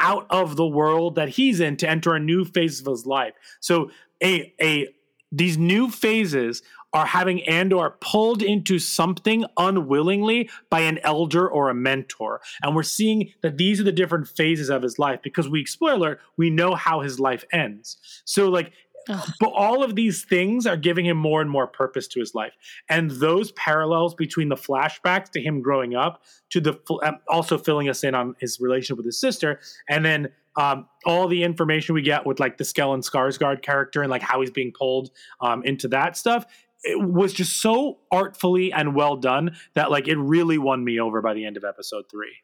out 0.00 0.26
of 0.30 0.56
the 0.56 0.66
world 0.66 1.14
that 1.14 1.28
he's 1.28 1.60
in 1.60 1.76
to 1.76 1.88
enter 1.88 2.14
a 2.14 2.20
new 2.20 2.44
phase 2.44 2.80
of 2.80 2.86
his 2.86 3.06
life. 3.06 3.34
So 3.60 3.90
a 4.22 4.52
a 4.60 4.88
these 5.32 5.56
new 5.58 5.90
phases 5.90 6.62
are 6.92 7.06
having 7.06 7.42
Andor 7.44 7.96
pulled 8.00 8.42
into 8.42 8.78
something 8.78 9.44
unwillingly 9.56 10.50
by 10.70 10.80
an 10.80 10.98
elder 11.02 11.48
or 11.48 11.68
a 11.68 11.74
mentor. 11.74 12.40
And 12.62 12.74
we're 12.74 12.82
seeing 12.82 13.32
that 13.42 13.58
these 13.58 13.80
are 13.80 13.84
the 13.84 13.92
different 13.92 14.28
phases 14.28 14.70
of 14.70 14.82
his 14.82 14.98
life 14.98 15.20
because 15.22 15.48
we, 15.48 15.64
spoiler, 15.64 16.18
we 16.36 16.50
know 16.50 16.74
how 16.74 17.00
his 17.00 17.20
life 17.20 17.44
ends. 17.52 17.96
So, 18.24 18.48
like, 18.48 18.72
but 19.06 19.52
all 19.54 19.82
of 19.82 19.94
these 19.94 20.24
things 20.24 20.66
are 20.66 20.76
giving 20.76 21.06
him 21.06 21.16
more 21.16 21.40
and 21.40 21.50
more 21.50 21.66
purpose 21.66 22.06
to 22.08 22.20
his 22.20 22.34
life. 22.34 22.52
And 22.88 23.10
those 23.10 23.52
parallels 23.52 24.14
between 24.14 24.48
the 24.48 24.56
flashbacks 24.56 25.30
to 25.30 25.40
him 25.40 25.62
growing 25.62 25.94
up 25.94 26.22
to 26.50 26.60
the 26.60 26.74
um, 27.02 27.18
also 27.28 27.58
filling 27.58 27.88
us 27.88 28.04
in 28.04 28.14
on 28.14 28.36
his 28.38 28.60
relationship 28.60 28.98
with 28.98 29.06
his 29.06 29.18
sister, 29.18 29.60
and 29.88 30.04
then 30.04 30.28
um, 30.56 30.86
all 31.06 31.28
the 31.28 31.42
information 31.44 31.94
we 31.94 32.02
get 32.02 32.26
with 32.26 32.40
like 32.40 32.58
the 32.58 32.64
Stellan 32.64 33.08
Skarsgård 33.08 33.62
character 33.62 34.02
and 34.02 34.10
like 34.10 34.22
how 34.22 34.40
he's 34.40 34.50
being 34.50 34.72
pulled 34.76 35.10
um, 35.40 35.62
into 35.64 35.88
that 35.88 36.16
stuff. 36.16 36.44
It 36.82 37.00
was 37.00 37.32
just 37.32 37.60
so 37.60 37.98
artfully 38.10 38.72
and 38.72 38.94
well 38.94 39.16
done 39.16 39.56
that 39.74 39.90
like 39.90 40.08
it 40.08 40.16
really 40.16 40.58
won 40.58 40.82
me 40.82 40.98
over 40.98 41.20
by 41.20 41.34
the 41.34 41.44
end 41.44 41.56
of 41.56 41.64
episode 41.64 42.04
three. 42.10 42.36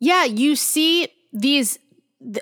Yeah, 0.00 0.24
you 0.24 0.54
see 0.54 1.08
these, 1.32 1.78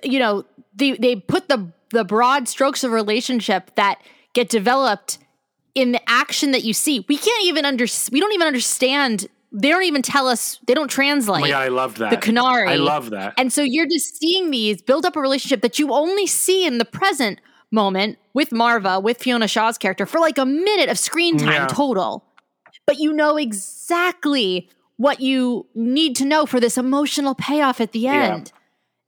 you 0.02 0.18
know, 0.18 0.44
they 0.74 0.92
they 0.92 1.16
put 1.16 1.48
the 1.48 1.72
the 1.90 2.04
broad 2.04 2.48
strokes 2.48 2.84
of 2.84 2.92
relationship 2.92 3.74
that 3.76 4.00
get 4.34 4.48
developed 4.48 5.18
in 5.74 5.92
the 5.92 6.10
action 6.10 6.52
that 6.52 6.64
you 6.64 6.72
see. 6.72 7.04
We 7.08 7.16
can't 7.16 7.44
even 7.44 7.64
under 7.64 7.86
we 8.12 8.20
don't 8.20 8.32
even 8.32 8.46
understand. 8.46 9.28
They 9.52 9.70
don't 9.70 9.84
even 9.84 10.02
tell 10.02 10.28
us. 10.28 10.58
They 10.66 10.74
don't 10.74 10.88
translate. 10.88 11.44
Oh 11.44 11.48
god, 11.48 11.62
I 11.62 11.68
love 11.68 11.96
that. 11.98 12.10
the 12.10 12.16
Kenari. 12.16 12.68
I 12.68 12.76
love 12.76 13.10
that. 13.10 13.34
And 13.38 13.52
so 13.52 13.62
you're 13.62 13.86
just 13.86 14.18
seeing 14.18 14.50
these 14.50 14.82
build 14.82 15.06
up 15.06 15.16
a 15.16 15.20
relationship 15.20 15.62
that 15.62 15.78
you 15.78 15.92
only 15.92 16.26
see 16.26 16.66
in 16.66 16.78
the 16.78 16.84
present 16.84 17.40
moment 17.76 18.18
with 18.34 18.50
Maarva, 18.50 19.00
with 19.02 19.18
Fiona 19.18 19.46
Shaw's 19.46 19.78
character 19.78 20.06
for 20.06 20.18
like 20.18 20.38
a 20.38 20.46
minute 20.46 20.88
of 20.88 20.98
screen 20.98 21.36
time 21.38 21.52
Yeah. 21.52 21.66
total. 21.68 22.24
But 22.86 22.98
you 22.98 23.12
know 23.12 23.36
exactly 23.36 24.68
what 24.96 25.20
you 25.20 25.66
need 25.74 26.16
to 26.16 26.24
know 26.24 26.46
for 26.46 26.58
this 26.60 26.78
emotional 26.78 27.34
payoff 27.34 27.80
at 27.80 27.92
the 27.92 28.00
Yeah. 28.00 28.34
end. 28.34 28.52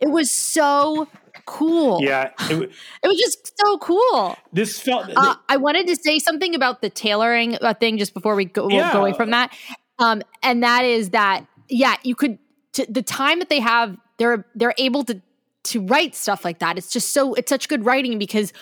It 0.01 0.09
was 0.11 0.31
so 0.31 1.09
cool. 1.47 2.01
yeah, 2.03 2.25
it, 2.25 2.33
w- 2.49 2.71
It 3.03 3.09
was 3.09 3.19
just 3.19 3.53
so 3.59 3.79
cool. 3.79 4.37
this 4.53 4.79
felt. 4.79 5.11
Uh, 5.17 5.35
I 5.49 5.57
wanted 5.57 5.87
to 5.89 5.97
say 5.97 6.19
something 6.19 6.55
about 6.55 6.83
the 6.83 6.91
tailoring 6.91 7.57
uh, 7.63 7.75
thing 7.75 7.97
just 7.99 8.13
before 8.15 8.35
we 8.37 8.45
go, 8.45 8.69
Yeah. 8.69 8.93
go 8.93 9.01
away 9.01 9.13
from 9.15 9.31
that. 9.31 9.53
Um, 9.99 10.23
and 10.43 10.63
that 10.63 10.85
is 10.85 11.11
that, 11.11 11.47
yeah, 11.69 11.97
you 12.05 12.15
could, 12.15 12.39
t- 12.73 12.87
the 12.89 13.03
time 13.03 13.39
that 13.41 13.49
they 13.49 13.61
have, 13.61 13.97
they're, 14.19 14.45
they're 14.55 14.75
able 14.79 15.03
to, 15.05 15.21
to 15.69 15.81
write 15.87 16.15
stuff 16.15 16.45
like 16.45 16.59
that. 16.61 16.79
It's 16.79 16.91
just 16.91 17.13
so, 17.13 17.35
it's 17.35 17.49
such 17.49 17.69
good 17.69 17.85
writing 17.85 18.19
because 18.19 18.53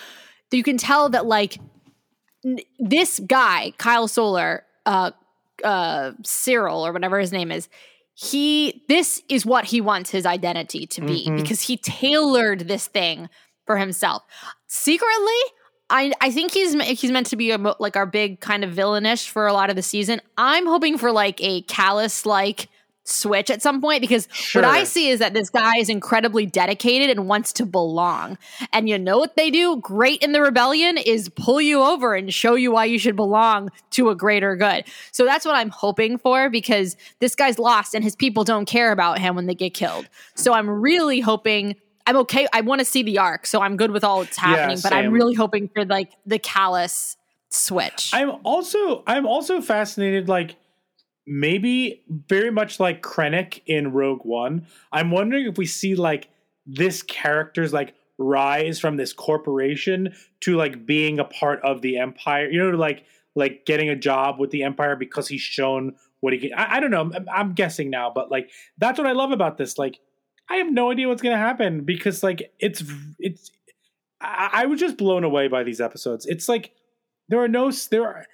you 0.51 0.63
can 0.63 0.77
tell 0.77 1.09
that 1.09 1.25
like 1.25 1.57
n- 2.45 2.59
this 2.79 3.19
guy, 3.19 3.73
Kyle 3.77 4.07
Soller, 4.07 4.63
uh, 4.85 5.11
uh, 5.63 6.11
Syril 6.23 6.87
or 6.87 6.93
whatever 6.93 7.19
his 7.19 7.31
name 7.31 7.51
is, 7.51 7.67
he, 8.13 8.83
this 8.87 9.21
is 9.29 9.45
what 9.45 9.65
he 9.65 9.81
wants 9.81 10.09
his 10.09 10.25
identity 10.25 10.87
to 10.87 11.01
be 11.01 11.27
Mhm. 11.27 11.37
because 11.37 11.61
he 11.61 11.77
tailored 11.77 12.61
this 12.67 12.87
thing 12.87 13.29
for 13.65 13.77
himself. 13.77 14.23
Secretly, 14.67 15.39
I 15.89 16.11
I 16.19 16.31
think 16.31 16.51
he's 16.51 16.73
he's 16.99 17.11
meant 17.11 17.27
to 17.27 17.35
be 17.35 17.51
a, 17.51 17.57
like 17.79 17.95
our 17.95 18.05
big 18.05 18.39
kind 18.41 18.63
of 18.63 18.71
villainish 18.71 19.29
for 19.29 19.47
a 19.47 19.53
lot 19.53 19.69
of 19.69 19.75
the 19.75 19.81
season. 19.81 20.19
I'm 20.37 20.65
hoping 20.65 20.97
for 20.97 21.11
like 21.11 21.39
a 21.41 21.61
callous 21.61 22.25
like 22.25 22.67
switch 23.07 23.49
at 23.49 23.61
some 23.61 23.81
point 23.81 24.01
because 24.01 24.27
what 24.53 24.65
I 24.65 24.83
see 24.83 25.09
is 25.09 25.19
that 25.19 25.33
this 25.33 25.49
guy 25.49 25.77
is 25.77 25.89
incredibly 25.89 26.45
dedicated 26.45 27.09
and 27.09 27.27
wants 27.27 27.53
to 27.53 27.65
belong. 27.65 28.37
And 28.73 28.89
you 28.89 28.99
know 28.99 29.17
what 29.17 29.35
they 29.35 29.49
do 29.49 29.77
great 29.77 30.21
in 30.21 30.33
the 30.33 30.41
rebellion 30.41 30.97
is 30.97 31.29
pull 31.29 31.61
you 31.61 31.81
over 31.81 32.15
and 32.15 32.33
show 32.33 32.55
you 32.55 32.71
why 32.71 32.85
you 32.85 32.99
should 32.99 33.15
belong 33.15 33.71
to 33.91 34.09
a 34.09 34.15
greater 34.15 34.55
good. 34.55 34.83
So 35.11 35.25
that's 35.25 35.45
what 35.45 35.55
I'm 35.55 35.69
hoping 35.69 36.17
for 36.17 36.49
because 36.49 36.97
this 37.19 37.35
guy's 37.35 37.57
lost 37.57 37.93
and 37.93 38.03
his 38.03 38.15
people 38.15 38.43
don't 38.43 38.65
care 38.65 38.91
about 38.91 39.19
him 39.19 39.35
when 39.35 39.45
they 39.45 39.55
get 39.55 39.73
killed. 39.73 40.07
So 40.35 40.53
I'm 40.53 40.69
really 40.69 41.21
hoping 41.21 41.75
I'm 42.05 42.17
okay. 42.17 42.47
I 42.53 42.61
want 42.61 42.79
to 42.79 42.85
see 42.85 43.03
the 43.03 43.19
arc, 43.19 43.45
so 43.45 43.61
I'm 43.61 43.75
good 43.75 43.91
with 43.91 44.03
all 44.03 44.23
that's 44.23 44.37
happening. 44.37 44.79
but 44.81 44.93
I'm 44.93 45.11
really 45.11 45.33
hoping 45.33 45.67
for 45.67 45.83
like 45.83 46.11
the 46.25 46.39
callous 46.39 47.17
switch. 47.49 48.11
I'm 48.13 48.31
also 48.43 49.03
I'm 49.05 49.25
also 49.25 49.59
fascinated 49.61 50.29
like 50.29 50.55
maybe 51.27 52.03
very 52.27 52.49
much 52.49 52.79
like 52.79 53.03
Krennic 53.03 53.61
in 53.67 53.91
Rogue 53.91 54.23
One. 54.23 54.65
I'm 54.91 55.11
wondering 55.11 55.45
if 55.45 55.57
we 55.57 55.65
see 55.65 55.93
like 55.93 56.29
this 56.65 57.03
character's 57.03 57.73
like 57.73 57.93
rise 58.17 58.79
from 58.79 58.97
this 58.97 59.13
corporation 59.13 60.15
to 60.41 60.55
like 60.55 60.85
being 60.85 61.19
a 61.19 61.25
part 61.25 61.59
of 61.63 61.81
the 61.81 61.97
empire. 61.97 62.49
You 62.49 62.71
know, 62.71 62.77
like 62.77 63.03
like 63.35 63.65
getting 63.65 63.89
a 63.89 63.95
job 63.95 64.39
with 64.39 64.49
the 64.51 64.63
empire 64.63 64.95
because 64.95 65.27
he's 65.27 65.41
shown 65.41 65.95
what 66.21 66.33
he 66.33 66.39
can. 66.39 66.53
I, 66.53 66.77
I 66.77 66.79
don't 66.79 66.91
know. 66.91 67.11
I'm, 67.13 67.27
I'm 67.31 67.53
guessing 67.53 67.89
now, 67.89 68.09
but 68.09 68.31
like 68.31 68.49
that's 68.77 68.97
what 68.97 69.05
I 69.05 69.11
love 69.11 69.31
about 69.31 69.57
this. 69.57 69.77
Like 69.77 69.99
I 70.49 70.55
have 70.55 70.71
no 70.71 70.91
idea 70.91 71.09
what's 71.09 71.21
gonna 71.21 71.37
happen 71.37 71.83
because 71.83 72.23
like 72.23 72.51
it's 72.59 72.83
it's. 73.19 73.51
I, 74.21 74.49
I 74.53 74.65
was 74.65 74.79
just 74.79 74.97
blown 74.97 75.23
away 75.23 75.49
by 75.49 75.63
these 75.63 75.81
episodes. 75.81 76.25
It's 76.25 76.47
like 76.47 76.71
there 77.27 77.39
are 77.39 77.47
no 77.49 77.71
there 77.91 78.07
are 78.07 78.25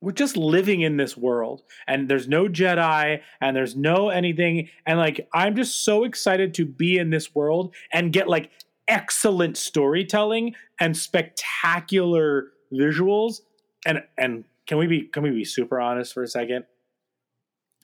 we're 0.00 0.12
just 0.12 0.36
living 0.36 0.80
in 0.82 0.96
this 0.96 1.16
world 1.16 1.62
and 1.86 2.08
there's 2.08 2.28
no 2.28 2.46
jedi 2.48 3.20
and 3.40 3.56
there's 3.56 3.74
no 3.76 4.08
anything 4.10 4.68
and 4.86 4.98
like 4.98 5.28
i'm 5.34 5.56
just 5.56 5.84
so 5.84 6.04
excited 6.04 6.54
to 6.54 6.64
be 6.64 6.98
in 6.98 7.10
this 7.10 7.34
world 7.34 7.74
and 7.92 8.12
get 8.12 8.28
like 8.28 8.50
excellent 8.88 9.56
storytelling 9.56 10.54
and 10.80 10.96
spectacular 10.96 12.48
visuals 12.72 13.40
and 13.84 14.02
and 14.18 14.44
can 14.66 14.78
we 14.78 14.86
be 14.86 15.02
can 15.02 15.22
we 15.22 15.30
be 15.30 15.44
super 15.44 15.80
honest 15.80 16.12
for 16.12 16.22
a 16.22 16.28
second? 16.28 16.64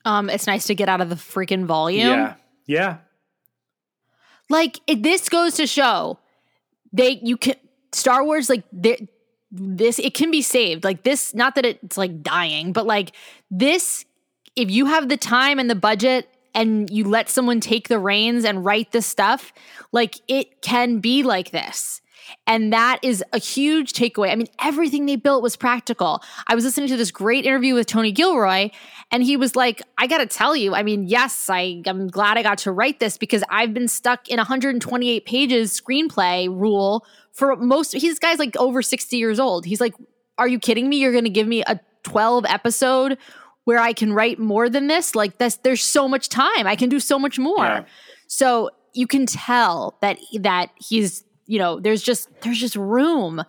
Um, 0.05 0.29
it's 0.29 0.47
nice 0.47 0.67
to 0.67 0.75
get 0.75 0.89
out 0.89 0.99
of 0.99 1.09
the 1.09 1.15
freaking 1.15 1.65
volume. 1.65 2.07
yeah. 2.09 2.33
Yeah. 2.65 2.97
Like 4.49 4.79
it, 4.85 5.01
this 5.01 5.29
goes 5.29 5.55
to 5.55 5.67
show 5.67 6.19
they 6.91 7.19
you 7.23 7.37
can 7.37 7.55
Star 7.93 8.23
Wars 8.23 8.49
like 8.49 8.63
they- 8.73 9.07
this 9.53 9.99
it 9.99 10.15
can 10.15 10.31
be 10.31 10.41
saved 10.41 10.83
like 10.83 11.03
this 11.03 11.35
not 11.35 11.53
that 11.53 11.63
it's 11.63 11.97
like 11.97 12.23
dying 12.23 12.73
but 12.73 12.87
like 12.87 13.11
this 13.51 14.03
if 14.55 14.71
you 14.71 14.87
have 14.87 15.09
the 15.09 15.17
time 15.17 15.59
and 15.59 15.69
the 15.69 15.75
budget 15.75 16.27
and 16.55 16.89
you 16.89 17.03
let 17.03 17.29
someone 17.29 17.59
take 17.59 17.87
the 17.87 17.99
reins 17.99 18.45
and 18.45 18.65
write 18.65 18.91
the 18.91 19.01
stuff 19.01 19.53
like 19.91 20.19
it 20.27 20.61
can 20.61 20.99
be 20.99 21.21
like 21.21 21.51
this 21.51 22.01
and 22.47 22.73
that 22.73 22.99
is 23.01 23.23
a 23.33 23.39
huge 23.39 23.93
takeaway. 23.93 24.31
I 24.31 24.35
mean, 24.35 24.47
everything 24.61 25.05
they 25.05 25.15
built 25.15 25.43
was 25.43 25.55
practical. 25.55 26.23
I 26.47 26.55
was 26.55 26.63
listening 26.63 26.87
to 26.89 26.97
this 26.97 27.11
great 27.11 27.45
interview 27.45 27.73
with 27.73 27.87
Tony 27.87 28.11
Gilroy, 28.11 28.69
and 29.11 29.23
he 29.23 29.37
was 29.37 29.55
like, 29.55 29.81
I 29.97 30.07
got 30.07 30.19
to 30.19 30.25
tell 30.25 30.55
you, 30.55 30.75
I 30.75 30.83
mean, 30.83 31.07
yes, 31.07 31.49
I, 31.49 31.81
I'm 31.85 32.07
glad 32.07 32.37
I 32.37 32.43
got 32.43 32.59
to 32.59 32.71
write 32.71 32.99
this 32.99 33.17
because 33.17 33.43
I've 33.49 33.73
been 33.73 33.87
stuck 33.87 34.29
in 34.29 34.37
128 34.37 35.25
pages 35.25 35.79
screenplay 35.79 36.47
rule 36.47 37.05
for 37.33 37.55
most. 37.55 37.93
He's 37.93 38.19
guy's 38.19 38.39
like 38.39 38.55
over 38.57 38.81
60 38.81 39.17
years 39.17 39.39
old. 39.39 39.65
He's 39.65 39.81
like, 39.81 39.93
Are 40.37 40.47
you 40.47 40.59
kidding 40.59 40.89
me? 40.89 40.97
You're 40.97 41.11
going 41.11 41.23
to 41.25 41.29
give 41.29 41.47
me 41.47 41.63
a 41.65 41.79
12 42.03 42.45
episode 42.45 43.17
where 43.65 43.79
I 43.79 43.93
can 43.93 44.13
write 44.13 44.39
more 44.39 44.69
than 44.69 44.87
this? 44.87 45.15
Like, 45.15 45.37
that's, 45.37 45.57
there's 45.57 45.83
so 45.83 46.07
much 46.07 46.29
time. 46.29 46.67
I 46.67 46.75
can 46.75 46.89
do 46.89 46.99
so 46.99 47.17
much 47.17 47.39
more. 47.39 47.63
Yeah. 47.63 47.85
So 48.27 48.71
you 48.93 49.07
can 49.07 49.25
tell 49.25 49.97
that 50.01 50.17
that 50.39 50.69
he's 50.77 51.23
you 51.45 51.59
know 51.59 51.79
there's 51.79 52.01
just 52.01 52.29
there's 52.41 52.59
just 52.59 52.75
room 52.75 53.43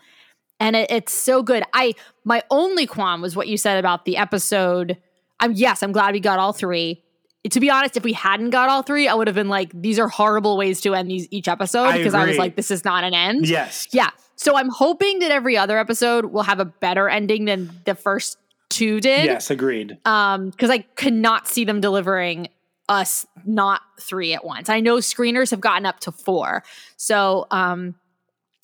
and 0.58 0.76
it, 0.76 0.90
it's 0.90 1.12
so 1.12 1.42
good 1.42 1.62
i 1.72 1.94
my 2.24 2.42
only 2.50 2.86
qualm 2.86 3.20
was 3.20 3.36
what 3.36 3.48
you 3.48 3.56
said 3.56 3.78
about 3.78 4.04
the 4.04 4.16
episode 4.16 4.96
i'm 5.40 5.52
yes 5.52 5.82
i'm 5.82 5.92
glad 5.92 6.12
we 6.12 6.20
got 6.20 6.38
all 6.38 6.52
three 6.52 7.03
to 7.50 7.60
be 7.60 7.70
honest 7.70 7.96
if 7.96 8.04
we 8.04 8.12
hadn't 8.12 8.50
got 8.50 8.68
all 8.68 8.82
three 8.82 9.06
i 9.06 9.14
would 9.14 9.26
have 9.26 9.34
been 9.34 9.48
like 9.48 9.70
these 9.74 9.98
are 9.98 10.08
horrible 10.08 10.56
ways 10.56 10.80
to 10.80 10.94
end 10.94 11.10
these 11.10 11.28
each 11.30 11.48
episode 11.48 11.92
because 11.92 12.14
i 12.14 12.26
was 12.26 12.38
like 12.38 12.56
this 12.56 12.70
is 12.70 12.84
not 12.84 13.04
an 13.04 13.14
end. 13.14 13.46
Yes. 13.46 13.88
Yeah. 13.92 14.10
So 14.36 14.56
i'm 14.56 14.68
hoping 14.68 15.18
that 15.20 15.30
every 15.30 15.56
other 15.56 15.78
episode 15.78 16.26
will 16.26 16.42
have 16.42 16.60
a 16.60 16.64
better 16.64 17.08
ending 17.08 17.44
than 17.44 17.70
the 17.84 17.94
first 17.94 18.38
two 18.70 19.00
did. 19.00 19.26
Yes 19.26 19.50
agreed. 19.50 19.98
Um 20.04 20.50
because 20.50 20.70
i 20.70 20.78
could 20.78 21.12
not 21.12 21.46
see 21.48 21.64
them 21.64 21.80
delivering 21.80 22.48
us 22.88 23.26
not 23.46 23.80
three 24.00 24.34
at 24.34 24.44
once. 24.44 24.68
I 24.68 24.80
know 24.80 24.96
screeners 24.96 25.50
have 25.50 25.60
gotten 25.60 25.86
up 25.86 26.00
to 26.00 26.12
four. 26.12 26.64
So 26.96 27.46
um 27.50 27.94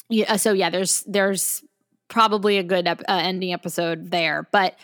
yeah 0.09 0.37
so 0.37 0.53
yeah 0.53 0.71
there's 0.71 1.03
there's 1.03 1.63
probably 2.09 2.59
a 2.59 2.65
good 2.65 2.89
ep- 2.89 3.03
uh, 3.03 3.21
ending 3.23 3.53
episode 3.53 4.11
there. 4.11 4.49
But 4.51 4.77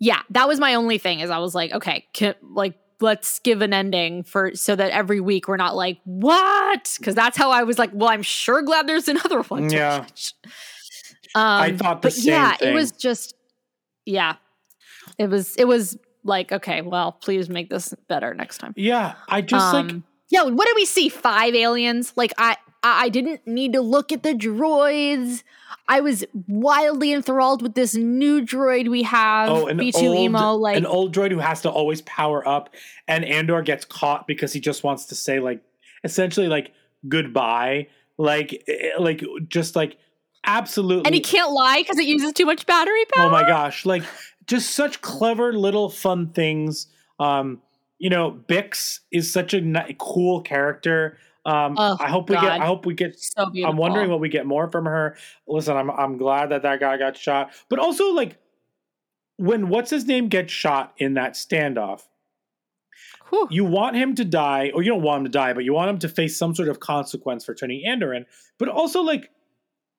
yeah 0.00 0.20
that 0.30 0.48
was 0.48 0.60
my 0.60 0.74
only 0.74 0.98
thing 0.98 1.20
is 1.20 1.30
i 1.30 1.38
was 1.38 1.54
like 1.54 1.72
okay 1.72 2.06
can, 2.12 2.34
like 2.42 2.74
let's 3.00 3.38
give 3.40 3.60
an 3.62 3.72
ending 3.74 4.22
for 4.22 4.54
so 4.54 4.74
that 4.76 4.90
every 4.90 5.20
week 5.20 5.48
we're 5.48 5.56
not 5.56 5.76
like 5.76 5.98
what 6.04 6.96
because 6.98 7.14
that's 7.14 7.36
how 7.36 7.50
i 7.50 7.62
was 7.62 7.78
like 7.78 7.90
well 7.92 8.08
i'm 8.08 8.22
sure 8.22 8.62
glad 8.62 8.86
there's 8.86 9.08
another 9.08 9.42
one 9.42 9.68
to 9.68 9.76
Yeah. 9.76 10.06
um 11.34 11.62
I 11.62 11.72
thought 11.76 12.02
the 12.02 12.06
but 12.06 12.12
same 12.14 12.32
yeah 12.32 12.56
thing. 12.56 12.70
it 12.70 12.74
was 12.74 12.92
just 12.92 13.34
yeah 14.06 14.36
it 15.18 15.28
was 15.28 15.54
it 15.56 15.66
was 15.66 15.96
like 16.24 16.52
okay 16.52 16.80
well 16.80 17.12
please 17.12 17.48
make 17.48 17.68
this 17.70 17.94
better 18.08 18.32
next 18.34 18.58
time 18.58 18.72
yeah 18.76 19.14
i 19.28 19.40
just 19.42 19.72
like 19.74 19.90
Um, 19.90 20.04
yeah, 20.28 20.42
what 20.42 20.66
did 20.66 20.74
we 20.76 20.84
see? 20.84 21.08
Five 21.08 21.54
aliens? 21.54 22.12
Like 22.16 22.32
I 22.38 22.56
I 22.82 23.08
didn't 23.08 23.46
need 23.46 23.72
to 23.72 23.80
look 23.80 24.12
at 24.12 24.22
the 24.22 24.32
droids. 24.32 25.42
I 25.88 26.00
was 26.00 26.24
wildly 26.48 27.12
enthralled 27.12 27.62
with 27.62 27.74
this 27.74 27.94
new 27.94 28.42
droid 28.42 28.88
we 28.88 29.04
have, 29.04 29.48
Oh, 29.48 29.66
an 29.66 29.78
B2 29.78 30.02
old, 30.02 30.18
emo. 30.18 30.54
Like 30.54 30.76
an 30.76 30.86
old 30.86 31.14
droid 31.14 31.30
who 31.30 31.38
has 31.38 31.62
to 31.62 31.70
always 31.70 32.02
power 32.02 32.46
up, 32.46 32.74
and 33.06 33.24
Andor 33.24 33.62
gets 33.62 33.84
caught 33.84 34.26
because 34.26 34.52
he 34.52 34.60
just 34.60 34.84
wants 34.84 35.06
to 35.06 35.14
say 35.14 35.38
like 35.40 35.62
essentially 36.04 36.48
like 36.48 36.72
goodbye, 37.08 37.88
like 38.18 38.64
eh, 38.68 38.90
like 38.98 39.22
just 39.48 39.76
like 39.76 39.96
absolutely. 40.44 41.04
and 41.06 41.14
he 41.14 41.20
can't 41.20 41.52
lie 41.52 41.78
because 41.78 41.98
it 41.98 42.06
uses 42.06 42.32
too 42.32 42.46
much 42.46 42.66
battery 42.66 43.04
power. 43.14 43.26
Oh 43.26 43.30
my 43.30 43.46
gosh, 43.46 43.86
like 43.86 44.02
just 44.46 44.72
such 44.72 45.00
clever 45.02 45.52
little 45.52 45.88
fun 45.88 46.30
things. 46.30 46.88
Um, 47.18 47.62
you 47.98 48.10
know, 48.10 48.32
Bix 48.48 49.00
is 49.10 49.32
such 49.32 49.54
a 49.54 49.60
ni- 49.60 49.96
cool 49.98 50.40
character. 50.42 51.18
Um, 51.44 51.76
Oh, 51.78 51.96
I 52.00 52.08
hope 52.08 52.28
we 52.28 52.34
God. 52.36 52.42
get. 52.42 52.60
I 52.60 52.66
hope 52.66 52.86
we 52.86 52.94
get. 52.94 53.18
So 53.18 53.46
beautiful. 53.50 53.70
I'm 53.70 53.76
wondering 53.76 54.10
what 54.10 54.20
we 54.20 54.28
get 54.28 54.46
more 54.46 54.70
from 54.70 54.84
her. 54.84 55.16
Listen, 55.46 55.76
I'm 55.76 55.90
I'm 55.90 56.18
glad 56.18 56.50
that 56.50 56.62
that 56.62 56.80
guy 56.80 56.96
got 56.98 57.16
shot, 57.16 57.52
but 57.68 57.78
also 57.78 58.10
like 58.12 58.36
when 59.36 59.68
what's 59.68 59.90
his 59.90 60.06
name 60.06 60.28
gets 60.28 60.52
shot 60.52 60.92
in 60.98 61.14
that 61.14 61.34
standoff, 61.34 62.02
Whew. 63.30 63.46
you 63.50 63.64
want 63.64 63.96
him 63.96 64.14
to 64.16 64.24
die, 64.24 64.70
or 64.74 64.82
you 64.82 64.90
don't 64.90 65.02
want 65.02 65.20
him 65.20 65.24
to 65.26 65.30
die, 65.30 65.52
but 65.52 65.64
you 65.64 65.72
want 65.72 65.90
him 65.90 65.98
to 66.00 66.08
face 66.08 66.36
some 66.36 66.54
sort 66.54 66.68
of 66.68 66.80
consequence 66.80 67.44
for 67.44 67.54
turning 67.54 67.84
Andor 67.86 68.12
in. 68.14 68.24
But 68.58 68.68
also, 68.68 69.02
like, 69.02 69.30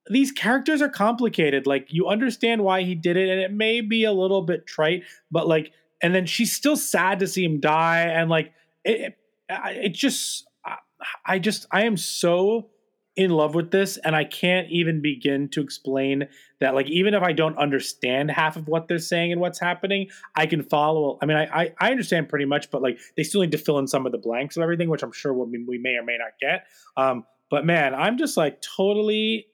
these 0.10 0.32
characters 0.32 0.82
are 0.82 0.90
complicated. 0.90 1.68
Like, 1.68 1.88
you 1.94 2.08
understand 2.08 2.64
why 2.64 2.84
he 2.84 2.96
did 2.96 3.16
it, 3.18 3.30
and 3.30 3.40
it 3.40 3.52
may 3.54 3.82
be 3.82 4.04
a 4.06 4.12
little 4.12 4.42
bit 4.42 4.66
trite, 4.66 5.04
but 5.30 5.48
like, 5.48 5.72
and 6.02 6.14
then 6.14 6.26
she's 6.26 6.54
still 6.54 6.76
sad 6.76 7.20
to 7.20 7.28
see 7.28 7.44
him 7.44 7.60
die, 7.60 8.02
and 8.02 8.30
like, 8.30 8.54
it, 8.84 9.18
it, 9.50 9.94
just, 9.94 10.48
I- 10.66 10.78
I 11.26 11.40
just, 11.40 11.66
I 11.72 11.84
am 11.86 11.98
so 11.98 12.70
in 13.16 13.32
love 13.32 13.56
with 13.56 13.72
this, 13.72 13.98
and 13.98 14.16
I 14.16 14.24
can't 14.26 14.70
even 14.70 15.02
begin 15.02 15.50
to 15.50 15.62
explain 15.62 16.28
that. 16.60 16.76
Like, 16.76 16.88
even 16.88 17.16
if 17.16 17.24
I 17.24 17.34
don't 17.34 17.58
understand 17.58 18.30
half 18.30 18.56
of 18.58 18.68
what 18.68 18.88
they're 18.88 19.00
saying 19.00 19.32
and 19.32 19.42
what's 19.42 19.60
happening, 19.60 20.10
I 20.36 20.46
can 20.46 20.62
follow. 20.62 21.18
I 21.22 21.26
mean, 21.26 21.36
I, 21.38 21.46
I 21.64 21.74
I 21.80 21.92
understand 21.92 22.30
pretty 22.30 22.46
much, 22.46 22.70
but 22.70 22.82
like 22.84 23.00
they 23.16 23.24
still 23.24 23.42
need 23.42 23.52
to 23.54 23.58
fill 23.58 23.80
in 23.80 23.88
some 23.88 24.06
of 24.06 24.12
the 24.12 24.20
blanks 24.20 24.56
of 24.56 24.62
everything, 24.64 24.88
which 24.90 25.02
I'm 25.02 25.12
sure 25.12 25.34
we'll, 25.34 25.48
we 25.48 25.80
may 25.80 25.96
or 25.96 26.04
may 26.04 26.18
not 26.18 26.34
get. 26.40 26.68
Um, 26.96 27.26
but 27.50 27.66
man, 27.66 27.96
I'm 27.96 28.18
just 28.20 28.38
like 28.38 28.62
totally, 28.62 29.48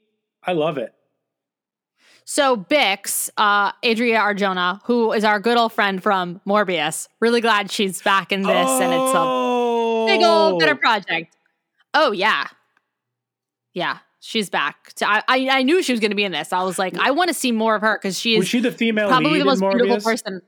I 0.43 0.51
love 0.53 0.77
it. 0.77 0.93
So 2.25 2.55
Bix, 2.57 3.29
uh, 3.37 3.71
Adria 3.83 4.19
Arjona, 4.19 4.79
who 4.85 5.11
is 5.11 5.23
our 5.23 5.39
good 5.39 5.57
old 5.57 5.73
friend 5.73 6.01
from 6.01 6.39
Morbius, 6.47 7.07
really 7.19 7.41
glad 7.41 7.69
she's 7.69 8.01
back 8.01 8.31
in 8.31 8.43
this, 8.43 8.49
and 8.69 8.93
it's 8.93 9.13
a 9.15 10.05
big 10.07 10.23
old 10.23 10.59
better 10.59 10.75
project. 10.75 11.35
Oh 11.93 12.11
yeah, 12.11 12.47
yeah, 13.73 13.99
she's 14.19 14.49
back. 14.49 14.91
So 14.95 15.05
I, 15.05 15.21
I 15.27 15.47
I 15.49 15.63
knew 15.63 15.83
she 15.83 15.91
was 15.91 15.99
going 15.99 16.11
to 16.11 16.15
be 16.15 16.23
in 16.23 16.31
this. 16.31 16.53
I 16.53 16.63
was 16.63 16.79
like, 16.79 16.97
I 16.97 17.11
want 17.11 17.27
to 17.27 17.33
see 17.33 17.51
more 17.51 17.75
of 17.75 17.81
her 17.81 17.97
because 18.01 18.17
she 18.17 18.37
Was 18.37 18.45
is 18.45 18.49
she 18.49 18.59
the 18.59 18.71
female 18.71 19.09
probably 19.09 19.39
the 19.39 19.45
most 19.45 19.59
beautiful 19.59 19.99
person. 19.99 20.41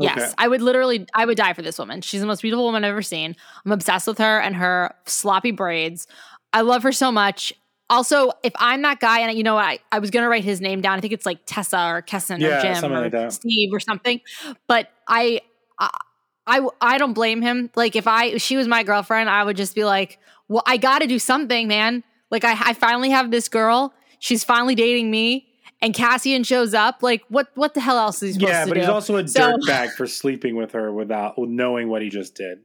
Okay. 0.00 0.12
Yes, 0.16 0.34
I 0.38 0.48
would 0.48 0.60
literally, 0.60 1.06
I 1.14 1.24
would 1.24 1.36
die 1.36 1.52
for 1.52 1.62
this 1.62 1.78
woman. 1.78 2.00
She's 2.00 2.20
the 2.20 2.26
most 2.26 2.42
beautiful 2.42 2.64
woman 2.64 2.84
I've 2.84 2.90
ever 2.90 3.02
seen. 3.02 3.36
I'm 3.64 3.70
obsessed 3.70 4.08
with 4.08 4.18
her 4.18 4.40
and 4.40 4.56
her 4.56 4.92
sloppy 5.06 5.52
braids. 5.52 6.08
I 6.52 6.62
love 6.62 6.82
her 6.82 6.90
so 6.90 7.12
much. 7.12 7.52
Also, 7.90 8.30
if 8.42 8.52
I'm 8.56 8.82
that 8.82 8.98
guy, 9.00 9.20
and 9.20 9.36
you 9.36 9.44
know, 9.44 9.58
I, 9.58 9.78
I 9.92 9.98
was 9.98 10.10
gonna 10.10 10.28
write 10.28 10.44
his 10.44 10.60
name 10.60 10.80
down. 10.80 10.96
I 10.98 11.00
think 11.00 11.12
it's 11.12 11.26
like 11.26 11.40
Tessa 11.46 11.78
or 11.78 12.02
Kesson 12.02 12.40
Yeah, 12.40 12.58
or 12.58 12.80
Jim 12.80 12.92
or 12.92 13.08
like. 13.08 13.32
Steve 13.32 13.70
or 13.72 13.80
something. 13.80 14.20
But 14.66 14.88
I, 15.06 15.40
I, 15.78 15.90
I, 16.46 16.66
I 16.80 16.98
don't 16.98 17.12
blame 17.12 17.42
him. 17.42 17.70
Like 17.76 17.94
if 17.94 18.06
I, 18.06 18.26
if 18.26 18.42
she 18.42 18.56
was 18.56 18.66
my 18.66 18.82
girlfriend, 18.84 19.28
I 19.28 19.44
would 19.44 19.56
just 19.56 19.74
be 19.74 19.84
like, 19.84 20.18
well, 20.48 20.62
I 20.66 20.76
got 20.78 21.00
to 21.00 21.06
do 21.06 21.18
something, 21.18 21.68
man. 21.68 22.02
Like 22.30 22.44
I, 22.44 22.52
I 22.70 22.72
finally 22.72 23.10
have 23.10 23.30
this 23.30 23.48
girl. 23.48 23.92
She's 24.18 24.44
finally 24.44 24.74
dating 24.74 25.10
me. 25.10 25.48
And 25.82 25.92
Cassian 25.92 26.44
shows 26.44 26.72
up. 26.72 27.02
Like, 27.02 27.22
what? 27.28 27.48
What 27.56 27.74
the 27.74 27.80
hell 27.80 27.98
else 27.98 28.22
is 28.22 28.36
he 28.36 28.40
supposed 28.40 28.48
Yeah, 28.50 28.64
to 28.64 28.70
but 28.70 28.76
he's 28.78 28.88
also 28.88 29.16
a 29.16 29.28
So- 29.28 29.58
dirtbag 29.58 29.90
for 29.92 30.06
sleeping 30.06 30.56
with 30.56 30.72
her 30.72 30.90
without 30.90 31.34
knowing 31.36 31.88
what 31.90 32.00
he 32.00 32.08
just 32.08 32.34
did. 32.34 32.60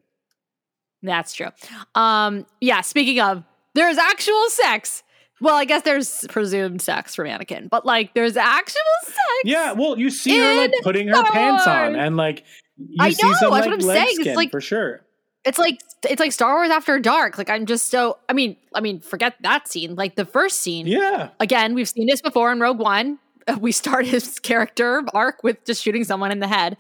That's 1.04 1.34
true. 1.34 1.50
Um, 1.96 2.46
yeah, 2.62 2.80
speaking 2.82 3.20
of, 3.20 3.44
there's 3.76 3.98
actual 3.98 4.50
sex. 4.50 5.04
Well, 5.42 5.56
I 5.56 5.66
guess 5.66 5.84
there's 5.84 6.26
presumed 6.30 6.82
sex 6.82 7.16
for 7.16 7.24
Mannequin, 7.24 7.68
but 7.70 7.86
like 7.86 8.14
there's 8.14 8.36
actual 8.38 8.82
sex. 9.04 9.18
Yeah, 9.46 9.72
well, 9.74 9.98
you 9.98 10.10
see 10.10 10.38
her 10.38 10.56
like 10.56 10.74
putting 10.84 11.08
her 11.08 11.16
Star 11.16 11.32
pants 11.32 11.66
on, 11.68 11.96
and 11.96 12.18
like 12.18 12.44
you 12.78 12.98
I 13.00 13.12
see 13.12 13.28
know, 13.28 13.34
some 13.36 13.52
that's 13.52 13.66
like 13.66 13.66
what 13.66 13.74
I'm 13.74 13.82
saying. 13.82 14.16
It's 14.20 14.36
like- 14.38 14.52
for 14.52 14.62
sure. 14.62 15.02
It's 15.46 15.58
like 15.58 15.80
it's 16.08 16.20
like 16.20 16.34
Star 16.34 16.56
Wars 16.56 16.70
After 16.70 17.00
Dark. 17.00 17.38
Like 17.38 17.50
I'm 17.50 17.66
just 17.66 17.90
so 17.90 18.18
I 18.28 18.34
mean, 18.34 18.58
I 18.76 18.82
mean, 18.82 19.00
forget 19.00 19.36
that 19.42 19.70
scene. 19.70 19.96
Like 19.96 20.16
the 20.16 20.26
first 20.26 20.60
scene. 20.60 20.86
Yeah, 20.86 21.30
Again, 21.40 21.74
we've 21.74 21.88
seen 21.88 22.08
this 22.08 22.22
before 22.22 22.52
in 22.52 22.60
Rogue 22.60 22.80
One. 22.80 23.18
We 23.60 23.72
start 23.72 24.06
his 24.06 24.38
character 24.38 25.04
arc 25.14 25.42
with 25.42 25.64
just 25.66 25.82
shooting 25.82 26.04
someone 26.04 26.32
in 26.32 26.40
the 26.40 26.48
head. 26.48 26.76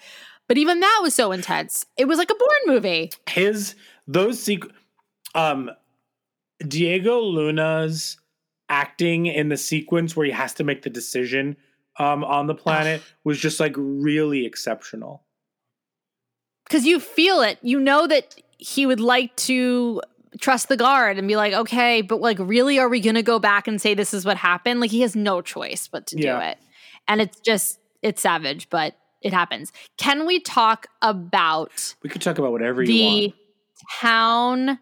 But 0.47 0.57
even 0.59 0.81
that 0.81 0.99
was 1.01 1.15
so 1.15 1.31
intense. 1.31 1.85
It 1.97 2.05
was 2.07 2.17
like 2.19 2.29
a 2.29 2.35
Bourne 2.35 2.75
movie. 2.75 3.11
his 3.29 3.75
those 4.07 4.37
sequ- 4.39 4.69
um 5.33 5.71
Diego 6.67 7.21
Luna's 7.21 8.18
acting 8.69 9.25
in 9.25 9.49
the 9.49 9.57
sequence 9.57 10.15
where 10.15 10.25
he 10.25 10.31
has 10.31 10.53
to 10.53 10.63
make 10.63 10.83
the 10.83 10.89
decision 10.89 11.57
um 11.97 12.23
on 12.23 12.47
the 12.47 12.55
planet 12.55 13.01
was 13.23 13.39
just 13.39 13.59
like 13.59 13.73
really 13.77 14.45
exceptional. 14.45 15.23
because 16.65 16.85
you 16.85 16.99
feel 16.99 17.41
it. 17.41 17.57
You 17.61 17.79
know 17.79 18.07
that 18.07 18.35
he 18.57 18.85
would 18.85 18.99
like 18.99 19.35
to 19.37 20.01
trust 20.39 20.69
the 20.69 20.77
guard 20.77 21.17
and 21.17 21.27
be 21.27 21.35
like, 21.35 21.53
okay, 21.53 22.01
but 22.03 22.21
like, 22.21 22.37
really, 22.39 22.77
are 22.77 22.87
we 22.89 22.99
going 22.99 23.15
to 23.15 23.23
go 23.23 23.39
back 23.39 23.67
and 23.67 23.81
say 23.81 23.93
this 23.95 24.13
is 24.13 24.23
what 24.25 24.37
happened? 24.37 24.79
Like, 24.79 24.91
he 24.91 25.01
has 25.01 25.15
no 25.15 25.41
choice 25.41 25.87
but 25.87 26.05
to 26.07 26.15
do 26.15 26.37
it. 26.37 26.57
And 27.07 27.19
it's 27.21 27.39
just, 27.39 27.79
it's 28.03 28.21
savage, 28.21 28.69
but 28.69 28.95
it 29.21 29.33
happens. 29.33 29.71
Can 29.97 30.27
we 30.27 30.39
talk 30.39 30.85
about 31.01 31.95
We 32.03 32.09
could 32.09 32.21
talk 32.21 32.37
about 32.37 32.51
whatever 32.51 32.83
you 32.83 32.87
the 32.87 33.27
want. 33.27 33.35
town, 33.99 34.79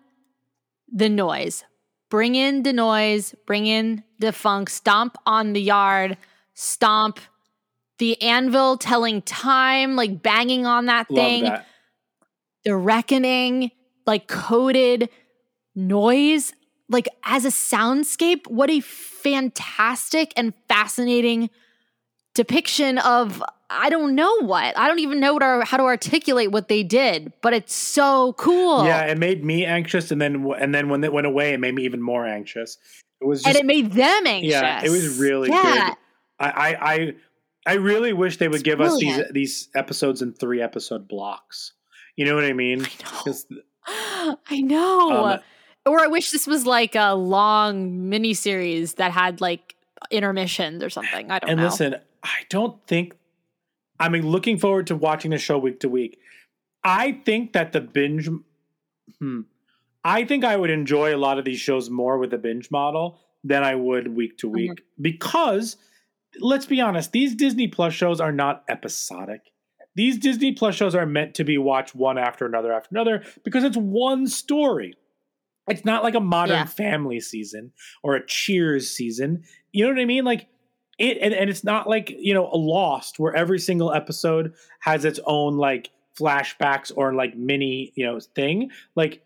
the 0.91 1.07
noise? 1.09 1.63
Bring 2.09 2.35
in 2.35 2.63
the 2.63 2.73
noise, 2.73 3.35
bring 3.45 3.67
in 3.67 4.03
the 4.19 4.31
funk, 4.31 4.69
stomp 4.69 5.17
on 5.25 5.53
the 5.53 5.61
yard, 5.61 6.17
stomp 6.53 7.19
the 7.99 8.21
anvil 8.21 8.77
telling 8.77 9.21
time, 9.23 9.95
like 9.95 10.21
banging 10.21 10.65
on 10.65 10.85
that 10.85 11.09
Love 11.09 11.17
thing 11.17 11.43
that. 11.45 11.65
the 12.63 12.75
reckoning 12.75 13.71
like 14.05 14.27
coded 14.27 15.09
noise 15.75 16.53
like 16.89 17.07
as 17.23 17.45
a 17.45 17.49
soundscape 17.49 18.47
what 18.47 18.69
a 18.69 18.79
fantastic 18.79 20.33
and 20.35 20.53
fascinating 20.67 21.49
depiction 22.33 22.97
of 22.99 23.43
i 23.69 23.89
don't 23.89 24.15
know 24.15 24.41
what 24.43 24.77
i 24.77 24.87
don't 24.87 24.99
even 24.99 25.19
know 25.19 25.33
what 25.33 25.43
our, 25.43 25.63
how 25.65 25.77
to 25.77 25.83
articulate 25.83 26.51
what 26.51 26.67
they 26.67 26.83
did 26.83 27.31
but 27.41 27.53
it's 27.53 27.73
so 27.73 28.33
cool 28.33 28.85
Yeah, 28.85 29.05
it 29.05 29.17
made 29.17 29.43
me 29.43 29.65
anxious, 29.65 30.11
and 30.11 30.21
then 30.21 30.45
and 30.59 30.73
then 30.73 30.89
when 30.89 31.03
it 31.03 31.11
went 31.11 31.27
away, 31.27 31.53
it 31.53 31.59
made 31.59 31.75
me 31.75 31.83
even 31.83 32.01
more 32.01 32.25
anxious. 32.25 32.77
It 33.21 33.25
was 33.25 33.43
just 33.43 33.55
and 33.55 33.57
it 33.57 33.65
made 33.65 33.91
them 33.93 34.27
anxious 34.27 34.51
yeah, 34.51 34.83
it 34.83 34.89
was 34.89 35.19
really 35.19 35.49
yeah. 35.49 35.89
good. 35.89 35.97
I, 36.39 36.49
I 36.49 36.93
I 36.93 37.13
I 37.65 37.73
really 37.73 38.13
wish 38.13 38.37
they 38.37 38.47
would 38.47 38.57
It's 38.57 38.63
give 38.63 38.81
us 38.81 38.99
these 38.99 39.21
these 39.31 39.69
episodes 39.75 40.21
in 40.21 40.33
three 40.33 40.61
episode 40.61 41.07
blocks. 41.07 41.73
You 42.15 42.25
know 42.25 42.35
what 42.35 42.45
I 42.45 42.53
mean? 42.53 42.85
I 42.85 43.25
know. 43.25 44.37
I 44.49 44.61
know. 44.61 45.25
um, 45.25 45.39
or 45.85 45.99
I 45.99 46.07
wish 46.07 46.31
this 46.31 46.47
was 46.47 46.65
like 46.65 46.95
a 46.95 47.13
long 47.15 48.09
mini 48.09 48.33
series 48.33 48.95
that 48.95 49.11
had 49.11 49.41
like 49.41 49.75
intermissions 50.11 50.83
or 50.83 50.89
something. 50.89 51.31
I 51.31 51.39
don't 51.39 51.49
and 51.49 51.57
know. 51.57 51.63
And 51.65 51.71
listen, 51.71 51.95
I 52.23 52.39
don't 52.49 52.85
think. 52.87 53.16
I 53.99 54.09
mean, 54.09 54.27
looking 54.27 54.57
forward 54.57 54.87
to 54.87 54.95
watching 54.95 55.31
the 55.31 55.37
show 55.37 55.57
week 55.57 55.79
to 55.81 55.89
week. 55.89 56.19
I 56.83 57.21
think 57.25 57.53
that 57.53 57.71
the 57.73 57.81
binge. 57.81 58.29
Hmm. 59.19 59.41
I 60.03 60.23
think 60.25 60.45
I 60.45 60.55
would 60.55 60.69
enjoy 60.69 61.13
a 61.13 61.17
lot 61.17 61.39
of 61.39 61.45
these 61.45 61.59
shows 61.59 61.89
more 61.89 62.17
with 62.17 62.31
the 62.31 62.37
binge 62.37 62.71
model 62.71 63.19
than 63.43 63.63
I 63.63 63.75
would 63.75 64.15
week 64.15 64.37
to 64.39 64.47
week 64.49 64.83
because 65.01 65.75
let's 66.39 66.65
be 66.65 66.79
honest, 66.79 67.11
these 67.11 67.35
Disney 67.35 67.67
Plus 67.67 67.93
shows 67.93 68.21
are 68.21 68.31
not 68.31 68.63
episodic. 68.69 69.41
These 69.95 70.17
Disney 70.19 70.51
Plus 70.53 70.75
shows 70.75 70.93
are 70.95 71.05
meant 71.05 71.33
to 71.35 71.43
be 71.43 71.57
watched 71.57 71.95
one 71.95 72.17
after 72.17 72.45
another 72.45 72.71
after 72.71 72.89
another 72.91 73.23
because 73.43 73.63
it's 73.63 73.75
one 73.77 74.27
story. 74.27 74.93
It's 75.67 75.83
not 75.83 76.03
like 76.03 76.15
a 76.15 76.19
modern 76.21 76.55
Yeah. 76.57 76.65
family 76.65 77.19
season 77.19 77.73
or 78.03 78.15
a 78.15 78.25
cheers 78.25 78.89
season. 78.91 79.43
You 79.73 79.85
know 79.85 79.91
what 79.93 79.99
I 80.01 80.05
mean? 80.05 80.23
Like 80.23 80.47
it 80.97 81.17
and, 81.21 81.33
and 81.33 81.49
it's 81.49 81.63
not 81.63 81.87
like, 81.87 82.09
you 82.09 82.33
know, 82.33 82.49
a 82.51 82.57
lost 82.57 83.19
where 83.19 83.35
every 83.35 83.59
single 83.59 83.93
episode 83.93 84.53
has 84.79 85.05
its 85.05 85.19
own 85.25 85.57
like 85.57 85.89
flashbacks 86.17 86.91
or 86.95 87.13
like 87.13 87.35
mini, 87.35 87.91
you 87.95 88.05
know, 88.05 88.19
thing. 88.19 88.71
Like 88.95 89.21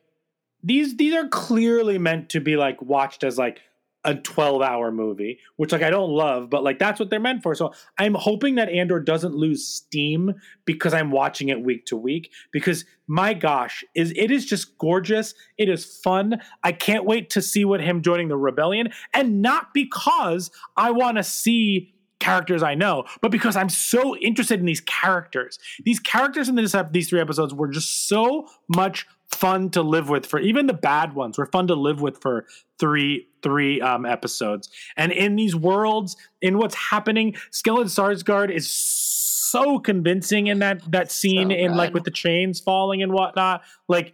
these 0.63 0.97
these 0.97 1.13
are 1.13 1.27
clearly 1.27 1.97
meant 1.97 2.29
to 2.29 2.39
be 2.39 2.57
like 2.57 2.81
watched 2.81 3.23
as 3.23 3.37
like 3.37 3.61
a 4.03 4.15
12 4.15 4.61
hour 4.61 4.91
movie, 4.91 5.39
which 5.57 5.71
like 5.71 5.83
I 5.83 5.89
don't 5.89 6.09
love, 6.09 6.49
but 6.49 6.63
like 6.63 6.79
that's 6.79 6.99
what 6.99 7.09
they're 7.09 7.19
meant 7.19 7.43
for. 7.43 7.53
So 7.53 7.73
I'm 7.97 8.15
hoping 8.15 8.55
that 8.55 8.69
Andor 8.69 8.99
doesn't 8.99 9.35
lose 9.35 9.67
steam 9.67 10.33
because 10.65 10.93
I'm 10.93 11.11
watching 11.11 11.49
it 11.49 11.61
week 11.61 11.85
to 11.87 11.97
week 11.97 12.31
because 12.51 12.85
my 13.07 13.33
gosh, 13.33 13.83
is 13.93 14.11
it 14.15 14.31
is 14.31 14.45
just 14.45 14.77
gorgeous. 14.77 15.33
It 15.57 15.69
is 15.69 15.85
fun. 15.85 16.41
I 16.63 16.71
can't 16.71 17.05
wait 17.05 17.29
to 17.31 17.41
see 17.41 17.65
what 17.65 17.81
him 17.81 18.01
joining 18.01 18.29
the 18.29 18.37
rebellion 18.37 18.89
and 19.13 19.41
not 19.41 19.73
because 19.73 20.49
I 20.75 20.91
want 20.91 21.17
to 21.17 21.23
see 21.23 21.93
characters 22.21 22.63
I 22.63 22.75
know, 22.75 23.03
but 23.19 23.31
because 23.31 23.57
I'm 23.57 23.67
so 23.67 24.15
interested 24.17 24.59
in 24.59 24.65
these 24.65 24.79
characters. 24.79 25.59
These 25.83 25.99
characters 25.99 26.47
in 26.47 26.55
this 26.55 26.75
these 26.91 27.09
three 27.09 27.19
episodes 27.19 27.53
were 27.53 27.67
just 27.67 28.07
so 28.07 28.47
much 28.73 29.05
fun 29.27 29.69
to 29.71 29.81
live 29.81 30.09
with 30.09 30.25
for 30.25 30.39
even 30.39 30.67
the 30.67 30.73
bad 30.73 31.15
ones 31.15 31.37
were 31.37 31.45
fun 31.45 31.65
to 31.65 31.73
live 31.73 32.01
with 32.01 32.21
for 32.21 32.45
three 32.79 33.27
three 33.41 33.81
um 33.81 34.05
episodes. 34.05 34.69
And 34.95 35.11
in 35.11 35.35
these 35.35 35.55
worlds 35.55 36.15
in 36.41 36.57
what's 36.57 36.75
happening 36.75 37.33
Stellan 37.51 37.85
Skarsgård 37.85 38.51
is 38.53 38.69
so 38.69 39.79
convincing 39.79 40.47
in 40.47 40.59
that 40.59 40.89
that 40.91 41.11
scene 41.11 41.49
So 41.49 41.55
in 41.55 41.75
like 41.75 41.93
with 41.93 42.03
the 42.03 42.11
chains 42.11 42.59
falling 42.59 43.01
and 43.01 43.11
whatnot. 43.11 43.63
Like 43.87 44.13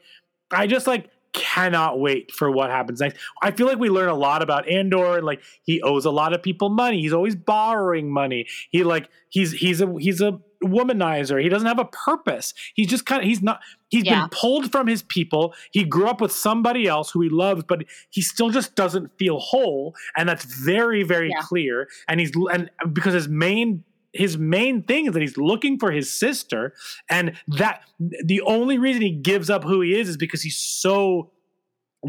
i 0.50 0.66
just 0.66 0.88
like 0.88 1.10
cannot 1.38 2.00
wait 2.00 2.32
for 2.32 2.50
what 2.52 2.70
happens 2.70 3.00
next 3.00 3.18
i 3.42 3.52
feel 3.52 3.68
like 3.68 3.78
we 3.78 3.90
learn 3.90 4.10
a 4.10 4.16
lot 4.16 4.42
about 4.42 4.68
andor 4.68 5.18
and 5.18 5.26
like 5.26 5.42
he 5.64 5.82
owes 5.82 6.06
a 6.06 6.12
lot 6.12 6.34
of 6.34 6.42
people 6.42 6.70
money 6.70 7.00
he's 7.02 7.14
always 7.14 7.36
borrowing 7.36 8.10
money 8.12 8.46
he 8.72 8.84
like 8.84 9.10
he's 9.30 9.52
he's 9.52 9.80
a 9.82 9.94
he's 10.00 10.20
a 10.22 10.40
womanizer 10.64 11.42
he 11.42 11.50
doesn't 11.50 11.68
have 11.68 11.78
a 11.80 11.86
purpose 11.86 12.54
he's 12.74 12.88
just 12.88 13.06
kind 13.06 13.22
of 13.22 13.28
he's 13.28 13.42
not 13.42 13.60
He's 13.90 14.04
Yeah. 14.04 14.20
been 14.22 14.30
pulled 14.32 14.70
from 14.70 14.86
his 14.88 15.02
people. 15.04 15.54
He 15.72 15.86
grew 15.86 16.08
up 16.08 16.20
with 16.20 16.34
somebody 16.34 16.88
else 16.88 17.10
who 17.10 17.22
he 17.22 17.30
loves, 17.30 17.64
but 17.66 17.86
he 18.10 18.22
still 18.22 18.50
just 18.50 18.76
doesn't 18.76 19.18
feel 19.18 19.40
whole, 19.40 19.96
and 20.18 20.28
that's 20.28 20.44
very, 20.44 21.04
very 21.04 21.30
Yeah. 21.30 21.40
clear. 21.42 21.88
And 22.10 22.20
he's 22.20 22.34
and 22.52 22.70
because 22.92 23.14
his 23.14 23.30
main 23.30 23.86
his 24.18 24.38
main 24.38 24.84
thing 24.84 25.06
is 25.06 25.14
that 25.14 25.22
he's 25.22 25.38
looking 25.38 25.80
for 25.80 25.92
his 25.92 26.12
sister, 26.12 26.74
and 27.10 27.34
that 27.48 27.82
the 28.00 28.42
only 28.42 28.78
reason 28.78 29.02
he 29.02 29.12
gives 29.12 29.50
up 29.50 29.64
who 29.64 29.82
he 29.82 29.98
is 29.98 30.10
is 30.10 30.18
because 30.18 30.42
he's 30.42 30.58
so 30.58 31.32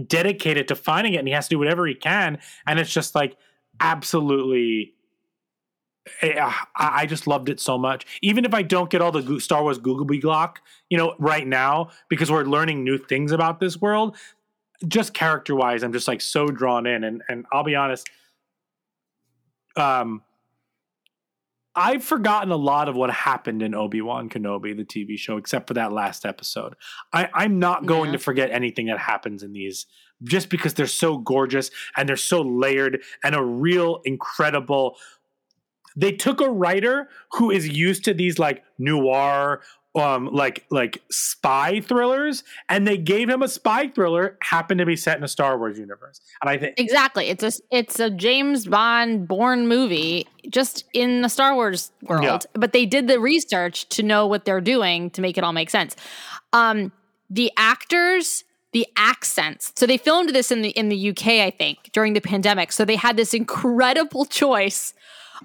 dedicated 0.06 0.68
to 0.68 0.76
finding 0.76 1.14
it, 1.14 1.18
and 1.18 1.28
he 1.28 1.34
has 1.34 1.48
to 1.48 1.54
do 1.54 1.59
whatever 1.59 1.86
he 1.86 1.94
can. 1.94 2.38
And 2.66 2.78
it's 2.78 2.92
just 2.92 3.14
like 3.14 3.36
absolutely 3.80 4.94
eh, 6.22 6.34
I, 6.38 6.64
I 6.74 7.06
just 7.06 7.26
loved 7.26 7.48
it 7.48 7.61
so 7.61 7.78
much. 7.78 8.06
Even 8.22 8.44
if 8.44 8.54
I 8.54 8.62
don't 8.62 8.90
get 8.90 9.00
all 9.00 9.12
the 9.12 9.40
Star 9.40 9.62
Wars 9.62 9.78
Googly 9.78 10.20
Glock, 10.20 10.56
you 10.88 10.98
know, 10.98 11.14
right 11.18 11.46
now 11.46 11.90
because 12.09 12.30
we're 12.30 12.44
learning 12.44 12.84
new 12.84 12.98
things 12.98 13.32
about 13.32 13.61
this 13.61 13.80
world, 13.80 14.16
just 14.86 15.14
character 15.14 15.54
wise, 15.54 15.82
I'm 15.82 15.92
just 15.92 16.09
like 16.09 16.20
so 16.20 16.48
drawn 16.48 16.86
in. 16.86 17.04
And 17.04 17.22
and 17.28 17.46
I'll 17.52 17.64
be 17.64 17.74
honest, 17.74 18.09
um, 19.76 20.22
I've 21.79 22.03
forgotten 22.03 22.51
a 22.51 22.57
lot 22.57 22.89
of 22.89 22.97
what 22.97 23.11
happened 23.11 23.62
in 23.62 23.72
Obi 23.74 24.03
Wan 24.03 24.29
Kenobi, 24.29 24.76
the 24.76 24.85
TV 24.85 25.16
show, 25.16 25.37
except 25.37 25.68
for 25.68 25.74
that 25.74 25.93
last 25.93 26.26
episode. 26.26 26.74
I, 27.12 27.29
I'm 27.33 27.59
not 27.61 27.87
going 27.87 28.07
Yeah. 28.07 28.12
to 28.12 28.18
forget 28.18 28.51
anything 28.51 28.87
that 28.87 28.99
happens 28.99 29.43
in 29.45 29.53
these 29.53 29.87
just 30.24 30.49
because 30.49 30.74
they're 30.74 30.87
so 30.89 31.18
gorgeous 31.18 31.70
and 31.97 32.09
they're 32.09 32.16
so 32.16 32.43
layered 32.43 33.01
and 33.22 33.37
a 33.37 33.43
real 33.43 34.01
incredible 34.05 34.97
they 35.97 36.12
took 36.12 36.41
a 36.41 36.49
writer 36.49 37.09
who 37.33 37.51
is 37.51 37.66
used 37.68 38.05
to 38.05 38.14
these 38.14 38.39
like 38.39 38.62
noir 38.79 39.61
um 39.95 40.26
like 40.32 40.64
like 40.70 41.03
spy 41.11 41.80
thrillers 41.80 42.45
and 42.68 42.86
they 42.86 42.99
gave 42.99 43.28
him 43.28 43.43
a 43.43 43.49
spy 43.49 43.89
thriller 43.89 44.36
happened 44.43 44.78
to 44.78 44.86
be 44.86 44.97
set 44.97 45.16
in 45.16 45.24
a 45.24 45.28
Star 45.28 45.59
Wars 45.59 45.78
universe. 45.78 46.20
And 46.43 46.51
I 46.51 46.59
think 46.59 46.74
Exactly. 46.78 47.28
It's 47.28 47.43
a 47.43 47.53
it's 47.70 47.99
a 47.99 48.11
James 48.11 48.66
Bond 48.66 49.26
Bourne 49.26 49.66
movie 49.66 50.26
just 50.51 50.84
in 50.93 51.22
the 51.22 51.28
Star 51.28 51.55
Wars 51.55 51.91
world. 52.03 52.22
Yeah. 52.22 52.39
But 52.53 52.72
they 52.72 52.86
did 52.86 53.09
the 53.09 53.18
research 53.18 53.89
to 53.91 54.03
know 54.03 54.26
what 54.26 54.45
they're 54.45 54.61
doing 54.61 55.11
to 55.11 55.22
make 55.22 55.39
it 55.39 55.45
all 55.45 55.53
make 55.53 55.70
sense. 55.70 55.97
Um 56.53 56.93
the 57.30 57.51
actors, 57.57 58.45
the 58.72 58.86
accents. 58.97 59.72
So 59.76 59.86
they 59.86 59.97
filmed 59.99 60.30
this 60.30 60.51
in 60.51 60.62
the 60.62 60.70
in 60.70 60.91
the 60.91 61.11
UK, 61.11 61.26
I 61.26 61.51
think, 61.51 61.91
during 61.93 62.12
the 62.12 62.20
pandemic. 62.20 62.72
So 62.72 62.84
they 62.84 62.97
had 62.97 63.16
this 63.16 63.32
incredible 63.34 64.24
choice 64.43 64.95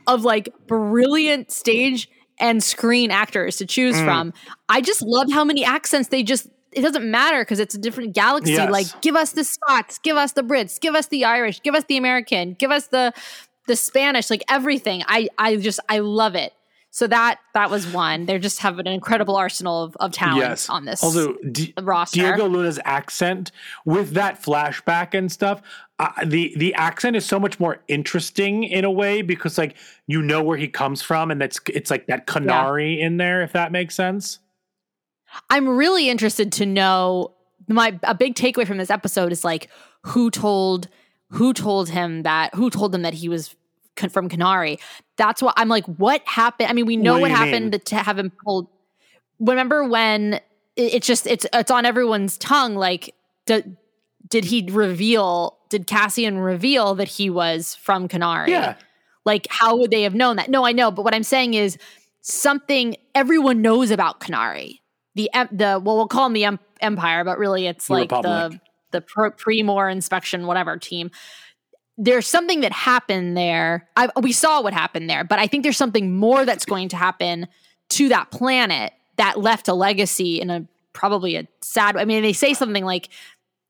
of 0.08 0.24
like 0.24 0.50
brilliant 0.68 1.52
stage 1.52 2.10
and 2.40 2.64
screen 2.64 3.12
actors 3.12 3.58
to 3.58 3.66
choose 3.66 3.96
Mm. 3.96 4.06
from. 4.06 4.34
I 4.70 4.82
just 4.82 5.02
love 5.02 5.32
how 5.32 5.44
many 5.44 5.64
accents 5.64 6.10
they 6.10 6.24
just 6.24 6.48
it 6.72 6.82
doesn't 6.82 7.10
matter 7.10 7.42
because 7.42 7.60
it's 7.60 7.76
a 7.76 7.78
different 7.78 8.14
galaxy. 8.16 8.54
Yes. 8.54 8.72
Like 8.72 8.88
give 9.02 9.16
us 9.16 9.34
the 9.34 9.44
Scots, 9.44 10.00
give 10.00 10.18
us 10.18 10.32
the 10.32 10.42
Brits, 10.42 10.80
give 10.80 10.96
us 10.96 11.06
the 11.08 11.24
Irish, 11.26 11.62
give 11.62 11.76
us 11.76 11.84
the 11.88 11.98
American, 11.98 12.54
give 12.54 12.72
us 12.72 12.88
the 12.88 13.14
the 13.68 13.76
Spanish, 13.76 14.30
like 14.30 14.44
everything. 14.50 15.04
I 15.08 15.30
I 15.38 15.56
just 15.58 15.80
I 15.88 16.00
love 16.00 16.36
it. 16.36 16.52
So 16.96 17.08
that 17.08 17.40
that 17.56 17.72
was 17.72 17.88
one. 17.88 18.28
They 18.28 18.38
just 18.38 18.60
have 18.60 18.78
an 18.78 18.86
incredible 18.86 19.36
arsenal 19.36 19.82
of, 19.82 19.98
of 20.00 20.12
talent 20.12 20.68
on 20.70 20.86
this 20.86 21.02
Also, 21.02 21.34
D- 21.52 21.74
roster. 21.82 22.20
Diego 22.20 22.48
Luna's 22.48 22.80
accent 22.86 23.52
with 23.84 24.12
that 24.12 24.44
flashback 24.44 25.16
and 25.16 25.32
stuff, 25.32 25.64
uh, 25.98 26.12
the 26.24 26.54
the 26.56 26.72
accent 26.76 27.16
is 27.16 27.26
so 27.26 27.40
much 27.40 27.60
more 27.60 27.80
interesting 27.88 28.64
in 28.64 28.86
a 28.86 28.92
way 28.92 29.24
because 29.24 29.58
like 29.58 29.76
you 30.06 30.22
know 30.22 30.44
where 30.44 30.56
he 30.56 30.68
comes 30.68 31.02
from 31.02 31.32
and 31.32 31.42
that's 31.42 31.60
it's 31.68 31.90
like 31.90 32.06
that 32.06 32.28
Kenari 32.28 33.00
in 33.00 33.18
there 33.18 33.42
if 33.42 33.54
that 33.54 33.72
makes 33.72 33.96
sense. 33.96 34.38
I'm 35.50 35.68
really 35.68 36.10
interested 36.10 36.52
to 36.52 36.66
know 36.68 37.34
my 37.68 38.00
a 38.04 38.14
big 38.14 38.36
takeaway 38.36 38.68
from 38.68 38.78
this 38.78 38.92
episode 38.92 39.32
is 39.32 39.44
like 39.44 39.68
who 40.04 40.30
told 40.30 40.90
who 41.32 41.54
told 41.54 41.90
him 41.90 42.22
that 42.22 42.54
who 42.54 42.70
told 42.70 42.94
him 42.94 43.02
that 43.02 43.16
he 43.16 43.28
was 43.28 43.56
from 44.12 44.30
Kenari. 44.30 44.80
That's 45.18 45.42
what 45.42 45.54
I'm 45.58 45.70
like. 45.70 45.86
What 45.86 46.22
happened? 46.26 46.70
I 46.70 46.74
mean, 46.74 46.86
we 46.86 46.98
know 46.98 47.14
What 47.14 47.22
what, 47.24 47.32
happened 47.32 47.72
mean? 47.72 47.80
to 47.82 47.96
have 47.96 48.18
him 48.18 48.32
pulled. 48.44 48.68
Remember 49.40 49.84
when 49.88 50.36
it, 50.36 50.42
it's 50.76 51.08
just 51.08 51.28
it's 51.28 51.46
it's 51.54 51.72
on 51.72 51.86
everyone's 51.86 52.38
tongue. 52.38 52.76
Like, 52.76 53.14
did 53.46 53.78
did 54.30 54.46
he 54.46 54.68
reveal? 54.72 55.58
Did 55.70 55.88
Cassian 55.88 56.38
reveal 56.40 56.96
that 56.96 57.08
he 57.08 57.30
was 57.30 57.76
from 57.76 58.08
Kenari? 58.08 58.48
Yeah. 58.50 58.76
Like, 59.26 59.48
how 59.50 59.78
would 59.78 59.90
they 59.92 60.04
have 60.04 60.14
known 60.14 60.36
that? 60.36 60.50
No, 60.50 60.66
I 60.66 60.72
know, 60.72 60.92
but 60.92 61.04
what 61.04 61.16
I'm 61.16 61.24
saying 61.24 61.54
is 61.54 61.78
something 62.22 62.96
everyone 63.16 63.62
knows 63.62 63.92
about 63.92 64.20
Kenari. 64.20 64.80
The 65.16 65.30
the 65.52 65.80
well, 65.84 65.96
we'll 65.98 66.08
call 66.08 66.26
him 66.28 66.34
the 66.34 66.58
Empire, 66.82 67.24
but 67.24 67.38
really 67.38 67.68
it's 67.68 67.88
The 67.88 67.94
like 67.94 68.12
Republic. 68.12 68.52
the 68.54 68.60
the 68.92 69.02
pre- 69.02 69.32
pre-more 69.32 69.90
inspection 69.90 70.46
whatever 70.46 70.78
team. 70.78 71.10
There's 71.98 72.28
something 72.28 72.62
that 72.62 72.72
happened 72.72 73.38
there. 73.38 73.88
I, 73.96 74.10
we 74.22 74.32
saw 74.32 74.62
what 74.62 74.74
happened 74.74 75.10
there, 75.10 75.24
but 75.24 75.40
I 75.40 75.48
think 75.48 75.64
there's 75.64 75.78
something 75.78 76.16
more 76.16 76.46
that's 76.46 76.66
going 76.66 76.90
to 76.90 76.98
happen 76.98 77.48
to 77.90 78.10
that 78.10 78.32
planet 78.32 78.94
that 79.18 79.40
left 79.40 79.68
a 79.68 79.74
legacy 79.74 80.42
in 80.42 80.50
a 80.50 80.68
probably 80.94 81.36
a 81.36 81.48
sad. 81.62 81.98
I 81.98 82.06
mean, 82.06 82.24
they 82.24 82.34
say 82.34 82.54
something 82.54 82.86
like 82.86 83.10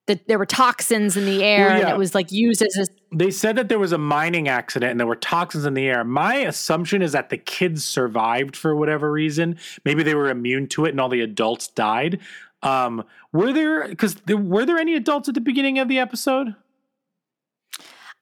that 0.08 0.28
there 0.28 0.38
were 0.38 0.46
toxins 0.46 1.16
in 1.16 1.26
the 1.26 1.44
air 1.44 1.68
Well, 1.68 1.82
and 1.82 1.90
it 1.90 1.98
was 1.98 2.14
like 2.14 2.32
used 2.32 2.62
as 2.62 2.78
a 2.78 2.86
They 3.16 3.32
said 3.32 3.56
that 3.56 3.70
there 3.70 3.80
was 3.80 3.94
a 3.94 3.98
mining 3.98 4.50
accident 4.50 4.92
and 4.92 5.00
there 5.00 5.08
were 5.08 5.16
toxins 5.16 5.66
in 5.66 5.74
the 5.74 5.88
air. 5.88 6.04
My 6.04 6.36
assumption 6.36 7.02
is 7.02 7.14
that 7.14 7.30
the 7.30 7.38
kids 7.38 7.86
survived 7.86 8.56
for 8.56 8.76
whatever 8.76 9.12
reason. 9.12 9.58
Maybe 9.86 10.04
they 10.04 10.16
were 10.16 10.30
immune 10.30 10.68
to 10.70 10.86
it 10.86 10.90
and 10.90 11.00
all 11.00 11.10
the 11.10 11.22
adults 11.22 11.70
died. 11.70 12.20
Um, 12.62 13.04
were 13.32 13.54
there 13.54 13.88
because 13.88 14.16
there, 14.26 14.38
were 14.38 14.66
there 14.66 14.78
any 14.78 14.96
adults 14.96 15.30
at 15.30 15.36
the 15.36 15.42
beginning 15.42 15.80
of 15.80 15.88
the 15.88 16.00
episode? 16.00 16.56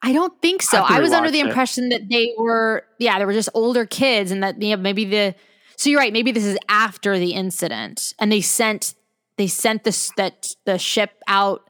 I 0.02 0.12
don't 0.12 0.40
think 0.42 0.62
so. 0.62 0.78
to 0.78 0.92
I 0.92 1.00
was 1.00 1.12
under 1.12 1.30
the 1.30 1.40
it. 1.40 1.46
impression 1.46 1.90
that 1.90 2.08
they 2.10 2.34
were, 2.36 2.84
yeah, 2.98 3.18
they 3.18 3.24
were 3.24 3.32
just 3.32 3.48
older 3.54 3.86
kids, 3.86 4.30
and 4.32 4.42
that 4.42 4.60
you 4.60 4.76
know, 4.76 4.82
maybe 4.82 5.04
the. 5.04 5.34
So 5.76 5.90
you're 5.90 5.98
right. 6.00 6.12
Maybe 6.12 6.32
this 6.32 6.44
is 6.44 6.58
after 6.68 7.18
the 7.18 7.32
incident, 7.32 8.12
and 8.18 8.30
they 8.30 8.40
sent 8.40 8.94
they 9.36 9.46
sent 9.46 9.84
this 9.84 10.10
that 10.16 10.54
the 10.64 10.78
ship 10.78 11.10
out 11.28 11.68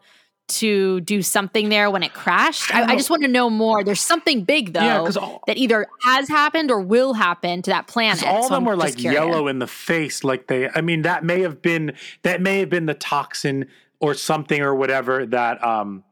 to 0.49 1.01
do 1.03 1.23
something 1.23 1.69
there 1.69 1.91
when 1.91 2.03
it 2.03 2.13
crashed. 2.13 2.75
I 2.75 2.83
I, 2.83 2.85
I 2.93 2.97
just 2.97 3.09
want 3.11 3.23
to 3.23 3.29
know 3.29 3.49
more. 3.49 3.85
There's 3.85 4.01
something 4.01 4.45
big 4.45 4.73
though 4.75 4.81
Yeah, 4.81 5.11
all- 5.21 5.43
that 5.47 5.57
either 5.57 5.87
has 6.05 6.29
happened 6.29 6.71
or 6.71 6.81
will 6.81 7.15
happen 7.15 7.63
to 7.63 7.71
that 7.71 7.87
planet. 7.87 8.23
all 8.27 8.39
of 8.39 8.45
So 8.45 8.49
them 8.51 8.63
I'm 8.63 8.65
were 8.65 8.77
like 8.77 8.97
curious. 8.97 9.19
yellow 9.19 9.47
in 9.49 9.61
the 9.61 9.67
face, 9.67 10.25
like 10.25 10.49
they. 10.49 10.69
I 10.69 10.81
mean, 10.81 11.03
that 11.03 11.25
may 11.25 11.41
have 11.43 11.63
been 11.63 11.93
that 12.23 12.41
may 12.43 12.59
have 12.59 12.69
been 12.71 12.87
the 12.87 12.95
toxin 12.95 13.67
or 14.01 14.15
something 14.15 14.61
or 14.63 14.75
whatever 14.75 15.25
that. 15.27 15.63
um 15.65 16.03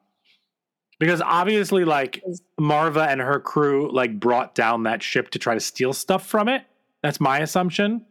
Because 1.00 1.20
obviously, 1.20 1.84
like 1.84 2.22
Maarva 2.60 3.08
and 3.08 3.20
her 3.20 3.40
crew, 3.40 3.90
like 3.90 4.20
brought 4.20 4.54
down 4.54 4.84
that 4.84 5.02
ship 5.02 5.30
to 5.30 5.38
try 5.40 5.54
to 5.54 5.60
steal 5.60 5.92
stuff 5.92 6.24
from 6.26 6.48
it. 6.48 6.62
That's 7.02 7.18
my 7.18 7.38
assumption. 7.40 8.04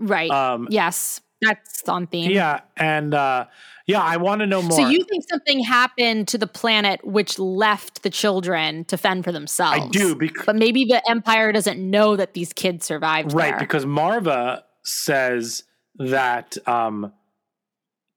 right? 0.00 0.30
Um, 0.30 0.66
yes, 0.70 1.20
that's 1.42 1.88
on 1.88 2.06
theme. 2.08 2.30
Yeah, 2.32 2.60
and 2.76 3.14
uh 3.14 3.44
yeah, 3.86 4.02
I 4.02 4.16
want 4.18 4.40
to 4.40 4.46
know 4.46 4.60
more. 4.60 4.72
So 4.72 4.88
you 4.88 5.02
think 5.04 5.24
something 5.30 5.60
happened 5.62 6.28
to 6.28 6.38
the 6.38 6.46
planet 6.46 7.00
which 7.06 7.38
left 7.38 8.02
the 8.02 8.10
children 8.10 8.84
to 8.86 8.96
fend 8.98 9.24
for 9.24 9.32
themselves? 9.32 9.78
I 9.80 9.88
do 9.88 10.14
because 10.14 10.44
But 10.46 10.56
maybe 10.56 10.84
the 10.84 11.02
Empire 11.08 11.52
doesn't 11.52 11.78
know 11.78 12.16
that 12.16 12.34
these 12.34 12.52
kids 12.52 12.84
survived. 12.86 13.32
right 13.32 13.50
there. 13.52 13.58
because 13.60 13.84
Maarva 13.86 14.62
says 14.84 15.64
that 15.98 16.56
um 16.66 17.12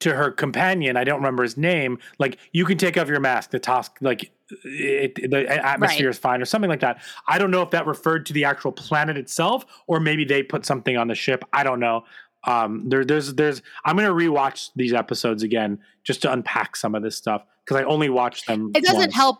to 0.01 0.13
her 0.15 0.31
companion, 0.31 0.97
I 0.97 1.03
don't 1.03 1.17
remember 1.17 1.43
his 1.43 1.57
name, 1.57 1.97
like 2.19 2.37
you 2.51 2.65
can 2.65 2.77
take 2.77 2.97
off 2.97 3.07
your 3.07 3.19
mask. 3.19 3.51
The 3.51 3.59
task 3.59 3.97
like 4.01 4.31
it, 4.63 5.15
the 5.31 5.47
atmosphere 5.49 6.07
Right. 6.07 6.09
is 6.15 6.19
fine 6.19 6.41
or 6.41 6.45
something 6.45 6.69
like 6.69 6.81
that. 6.81 7.01
I 7.27 7.37
don't 7.37 7.51
know 7.51 7.61
if 7.61 7.69
that 7.71 7.87
referred 7.87 8.25
to 8.27 8.33
the 8.33 8.43
actual 8.45 8.71
planet 8.71 9.17
itself 9.17 9.65
or 9.87 9.99
maybe 9.99 10.25
they 10.25 10.43
put 10.43 10.65
something 10.65 10.97
on 10.97 11.07
the 11.07 11.15
ship. 11.15 11.43
I 11.53 11.63
don't 11.63 11.79
know. 11.79 12.03
Um, 12.45 12.89
there, 12.89 13.05
there's, 13.05 13.33
there's. 13.35 13.61
I'm 13.85 13.95
gonna 13.95 14.09
rewatch 14.09 14.71
these 14.75 14.93
episodes 14.93 15.43
again 15.43 15.79
just 16.03 16.21
to 16.23 16.31
unpack 16.31 16.75
some 16.75 16.95
of 16.95 17.03
this 17.03 17.15
stuff 17.15 17.43
because 17.63 17.77
I 17.77 17.83
only 17.85 18.09
watched 18.09 18.47
them. 18.47 18.71
It 18.75 18.83
doesn't 18.83 18.99
once. 18.99 19.15
help. 19.15 19.37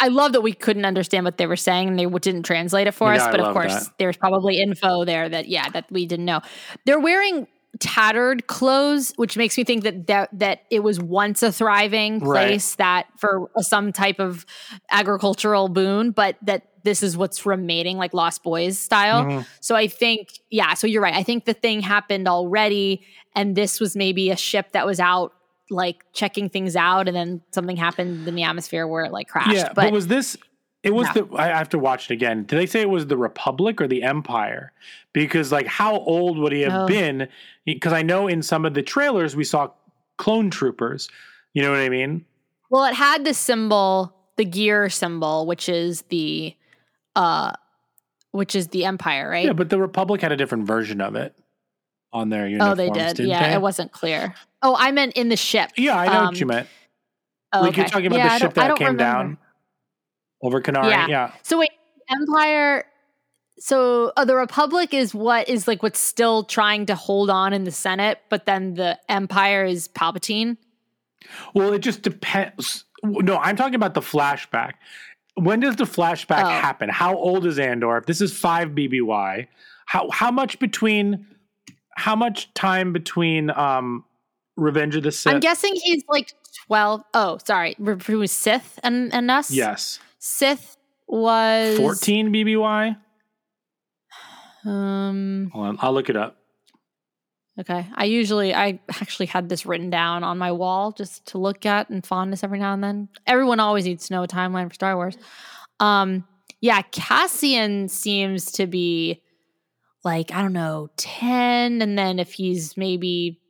I 0.00 0.08
love 0.08 0.32
that 0.32 0.40
we 0.42 0.52
couldn't 0.52 0.84
understand 0.84 1.24
what 1.24 1.38
they 1.38 1.46
were 1.46 1.56
saying 1.56 1.88
and 1.88 1.98
they 1.98 2.06
didn't 2.06 2.42
translate 2.42 2.86
it 2.88 2.92
for 2.92 3.12
Yeah, 3.14 3.20
us. 3.20 3.26
I 3.28 3.30
But 3.30 3.40
of 3.40 3.52
course, 3.52 3.84
that. 3.86 3.92
there's 3.98 4.16
probably 4.16 4.60
info 4.60 5.04
there 5.04 5.28
that 5.28 5.48
yeah 5.48 5.68
that 5.70 5.86
we 5.90 6.06
didn't 6.06 6.24
know. 6.24 6.40
They're 6.86 7.00
wearing 7.00 7.46
tattered 7.80 8.46
clothes, 8.46 9.12
which 9.16 9.36
makes 9.36 9.56
me 9.56 9.64
think 9.64 9.84
that 9.84 10.06
that, 10.06 10.30
that 10.38 10.62
it 10.70 10.80
was 10.82 10.98
once 10.98 11.42
a 11.42 11.52
thriving 11.52 12.18
Right. 12.18 12.48
place 12.48 12.74
that 12.76 13.06
for 13.18 13.50
some 13.60 13.92
type 13.92 14.18
of 14.18 14.44
agricultural 14.90 15.68
boon, 15.68 16.10
but 16.10 16.36
that 16.42 16.62
this 16.84 17.02
is 17.02 17.16
what's 17.16 17.44
remaining, 17.44 17.98
like 17.98 18.14
Lost 18.14 18.42
Boys 18.42 18.78
style. 18.78 19.24
Mhm. 19.24 19.46
So 19.60 19.76
I 19.76 19.86
think, 19.88 20.28
yeah, 20.50 20.74
so 20.74 20.86
you're 20.86 21.02
right. 21.02 21.14
I 21.14 21.22
think 21.22 21.44
the 21.44 21.52
thing 21.52 21.80
happened 21.80 22.26
already, 22.26 23.02
and 23.34 23.54
this 23.54 23.80
was 23.80 23.94
maybe 23.94 24.30
a 24.30 24.36
ship 24.36 24.72
that 24.72 24.86
was 24.86 24.98
out 24.98 25.32
like 25.70 26.02
checking 26.14 26.48
things 26.48 26.76
out, 26.76 27.08
and 27.08 27.14
then 27.16 27.42
something 27.52 27.76
happened 27.76 28.26
in 28.26 28.34
the 28.34 28.42
atmosphere 28.42 28.86
where 28.86 29.04
it 29.04 29.12
like 29.12 29.28
crashed. 29.28 29.54
Yeah, 29.54 29.68
but, 29.68 29.82
but 29.82 29.92
was 29.92 30.06
this? 30.06 30.34
It 30.84 30.94
was 30.94 31.08
No. 31.14 31.22
the. 31.22 31.36
I 31.36 31.48
have 31.48 31.68
to 31.70 31.78
watch 31.78 32.10
it 32.10 32.14
again. 32.14 32.44
Did 32.44 32.56
they 32.56 32.66
say 32.66 32.80
it 32.80 32.88
was 32.90 33.06
the 33.08 33.16
Republic 33.16 33.80
or 33.80 33.88
the 33.88 34.02
Empire? 34.04 34.72
Because 35.12 35.50
like, 35.50 35.66
how 35.66 35.98
old 35.98 36.38
would 36.38 36.52
he 36.52 36.60
have 36.62 36.82
Oh. 36.82 36.86
been? 36.86 37.28
Because 37.66 37.92
I 37.92 38.02
know 38.02 38.28
in 38.28 38.42
some 38.42 38.64
of 38.64 38.74
the 38.74 38.82
trailers 38.82 39.34
we 39.34 39.44
saw 39.44 39.70
clone 40.18 40.50
troopers. 40.50 41.08
You 41.54 41.62
know 41.62 41.70
what 41.70 41.80
I 41.80 41.88
mean? 41.88 42.24
well, 42.70 42.84
it 42.84 42.94
had 42.94 43.24
the 43.24 43.32
symbol, 43.34 44.14
the 44.36 44.44
gear 44.44 44.88
symbol, 44.90 45.46
which 45.46 45.68
is 45.68 46.02
the 46.10 46.54
uh 47.16 47.52
which 48.30 48.54
is 48.54 48.68
the 48.68 48.84
empire, 48.84 49.28
right? 49.30 49.46
Yeah, 49.46 49.54
but 49.54 49.70
the 49.70 49.78
Republic 49.80 50.20
had 50.20 50.32
a 50.32 50.36
different 50.36 50.66
version 50.66 51.00
of 51.00 51.16
it 51.16 51.34
on 52.12 52.28
their 52.28 52.46
uniforms. 52.46 52.72
oh, 52.72 52.74
they 52.76 52.90
did. 52.90 53.18
Yeah, 53.20 53.48
they? 53.48 53.54
it 53.54 53.62
wasn't 53.62 53.90
clear. 53.90 54.34
Oh, 54.62 54.76
I 54.78 54.92
meant 54.92 55.14
in 55.14 55.28
the 55.30 55.36
ship. 55.36 55.70
Yeah, 55.76 55.96
I 55.98 56.06
know 56.06 56.18
Um, 56.20 56.26
what 56.26 56.40
you 56.40 56.46
meant. 56.46 56.68
Oh, 57.54 57.62
like 57.62 57.76
you're 57.76 57.86
talking 57.86 58.06
about 58.06 58.18
Yeah, 58.18 58.28
the 58.34 58.38
ship 58.38 58.54
that 58.54 58.76
came 58.76 58.88
remember. 58.88 58.98
down 59.02 59.38
over 60.42 60.60
Kenari. 60.60 60.90
Yeah. 60.90 61.06
Yeah. 61.08 61.32
So 61.42 61.58
wait, 61.58 61.70
Empire. 62.10 62.84
So 63.60 64.12
uh, 64.16 64.24
the 64.24 64.36
Republic 64.36 64.94
is 64.94 65.14
what 65.14 65.48
is 65.48 65.66
like 65.66 65.82
what's 65.82 65.98
still 66.00 66.44
trying 66.44 66.86
to 66.86 66.94
hold 66.94 67.28
on 67.30 67.52
in 67.52 67.64
the 67.64 67.72
Senate, 67.72 68.18
but 68.28 68.46
then 68.46 68.74
the 68.74 68.98
Empire 69.08 69.64
is 69.64 69.88
Palpatine. 69.88 70.56
Well, 71.54 71.72
it 71.72 71.80
just 71.80 72.02
depends. 72.02 72.84
No, 73.02 73.36
I'm 73.38 73.56
talking 73.56 73.74
about 73.74 73.94
the 73.94 74.00
flashback. 74.00 74.72
When 75.34 75.60
does 75.60 75.76
the 75.76 75.84
flashback 75.84 76.42
Oh. 76.44 76.48
happen? 76.48 76.88
How 76.88 77.16
old 77.16 77.46
is 77.46 77.58
Andor? 77.58 77.96
If 77.98 78.06
this 78.06 78.20
is 78.20 78.32
five 78.36 78.70
BBY, 78.70 79.46
how 79.86 80.08
how 80.10 80.30
much 80.30 80.58
between 80.60 81.26
how 81.96 82.14
much 82.14 82.52
time 82.54 82.92
between 82.92 83.50
um 83.50 84.04
Revenge 84.56 84.94
of 84.96 85.02
the 85.02 85.12
Sith? 85.12 85.32
I'm 85.32 85.40
guessing 85.40 85.74
he's 85.82 86.04
like 86.08 86.32
twelve. 86.66 87.02
Oh, 87.14 87.38
sorry, 87.44 87.74
was 87.78 88.32
Sith 88.32 88.78
and 88.84 89.12
and 89.12 89.30
us. 89.30 89.50
yes, 89.50 89.98
Sith 90.18 90.76
was 91.06 91.76
fourteen 91.76 92.32
BBY. 92.32 92.96
Um. 94.64 95.50
Hold 95.52 95.66
on, 95.66 95.78
I'll 95.80 95.92
look 95.92 96.10
it 96.10 96.16
up. 96.16 96.38
Okay. 97.58 97.86
I 97.94 98.04
usually 98.04 98.54
I 98.54 98.80
actually 98.88 99.26
had 99.26 99.48
this 99.48 99.66
written 99.66 99.90
down 99.90 100.22
on 100.22 100.38
my 100.38 100.52
wall 100.52 100.92
just 100.92 101.26
to 101.26 101.38
look 101.38 101.66
at 101.66 101.90
and 101.90 102.06
fondness 102.06 102.44
every 102.44 102.58
now 102.58 102.72
and 102.72 102.82
then. 102.82 103.08
Everyone 103.26 103.60
always 103.60 103.84
needs 103.84 104.06
to 104.08 104.14
know 104.14 104.22
a 104.22 104.28
timeline 104.28 104.68
for 104.68 104.74
Star 104.74 104.94
Wars. 104.94 105.16
Um 105.80 106.24
yeah, 106.60 106.82
Cassian 106.82 107.88
seems 107.88 108.50
to 108.52 108.66
be 108.66 109.22
like, 110.04 110.32
I 110.32 110.42
don't 110.42 110.52
know, 110.52 110.88
10 110.96 111.82
and 111.82 111.98
then 111.98 112.18
if 112.18 112.32
he's 112.32 112.76
maybe 112.76 113.40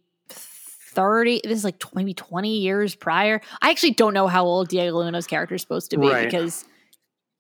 30, 0.89 1.43
this 1.45 1.59
is 1.59 1.65
like 1.65 1.79
tw- 1.79 1.95
maybe 1.95 2.15
20 2.15 2.59
years 2.59 2.95
prior. 2.95 3.41
I 3.63 3.71
actually 3.71 3.93
don't 3.93 4.15
know 4.15 4.27
how 4.27 4.45
old 4.45 4.69
Diego 4.69 4.99
Luna's 4.99 5.27
character 5.27 5.55
is 5.55 5.63
supposed 5.63 5.91
to 5.91 5.99
be 5.99 6.09
Right. 6.09 6.25
because 6.25 6.65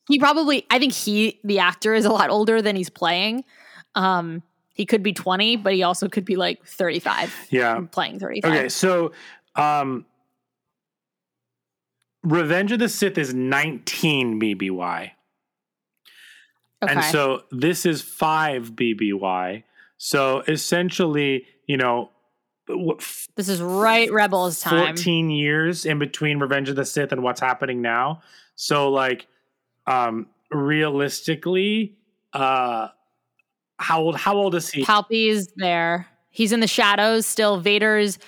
he 0.09 0.19
probably 0.19 0.67
I 0.71 0.79
think 0.79 0.93
he 0.93 1.39
the 1.45 1.59
actor 1.59 1.95
is 1.95 2.05
a 2.05 2.11
lot 2.11 2.31
older 2.31 2.63
than 2.63 2.77
he's 2.77 2.91
playing. 2.91 3.45
Um 3.95 4.43
he 4.75 4.87
could 4.87 5.03
be 5.03 5.13
20, 5.13 5.57
but 5.57 5.73
he 5.75 5.83
also 5.83 6.09
could 6.09 6.25
be 6.25 6.37
like 6.37 6.65
35. 6.65 7.35
Yeah. 7.51 7.81
Playing 7.91 8.19
35. 8.21 8.51
Okay, 8.53 8.69
so 8.69 9.13
um 9.57 10.07
Revenge 12.23 12.73
of 12.73 12.79
the 12.79 12.89
Sith 12.89 13.17
is 13.17 13.33
19 13.33 14.41
BBY. 14.41 15.11
Okay. 16.83 16.93
And 16.93 17.05
so 17.05 17.43
this 17.51 17.87
is 17.87 18.03
5 18.03 18.73
BBY. 18.73 19.65
So 19.97 20.41
essentially, 20.47 21.47
you 21.67 21.77
know, 21.77 22.11
what, 22.69 23.01
this 23.35 23.49
is 23.49 23.61
right 23.61 24.11
Rebels 24.13 24.61
time. 24.61 24.97
14 24.97 25.31
years 25.31 25.87
in 25.87 25.99
between 25.99 26.39
Revenge 26.39 26.69
of 26.69 26.77
the 26.77 26.85
Sith 26.85 27.13
and 27.13 27.23
what's 27.23 27.41
happening 27.41 27.83
now. 27.83 28.23
So 28.57 28.91
like 28.91 29.27
um 29.87 30.27
realistically, 30.51 31.97
uh 32.33 32.89
how 33.79 34.01
old 34.01 34.17
how 34.17 34.37
old 34.37 34.55
is 34.55 34.71
he? 34.71 34.85
Palpy's 34.85 35.49
there. 35.57 36.07
He's 36.31 36.53
in 36.53 36.61
the 36.61 36.67
shadows 36.67 37.27
still. 37.27 37.59
Vader's 37.59 38.19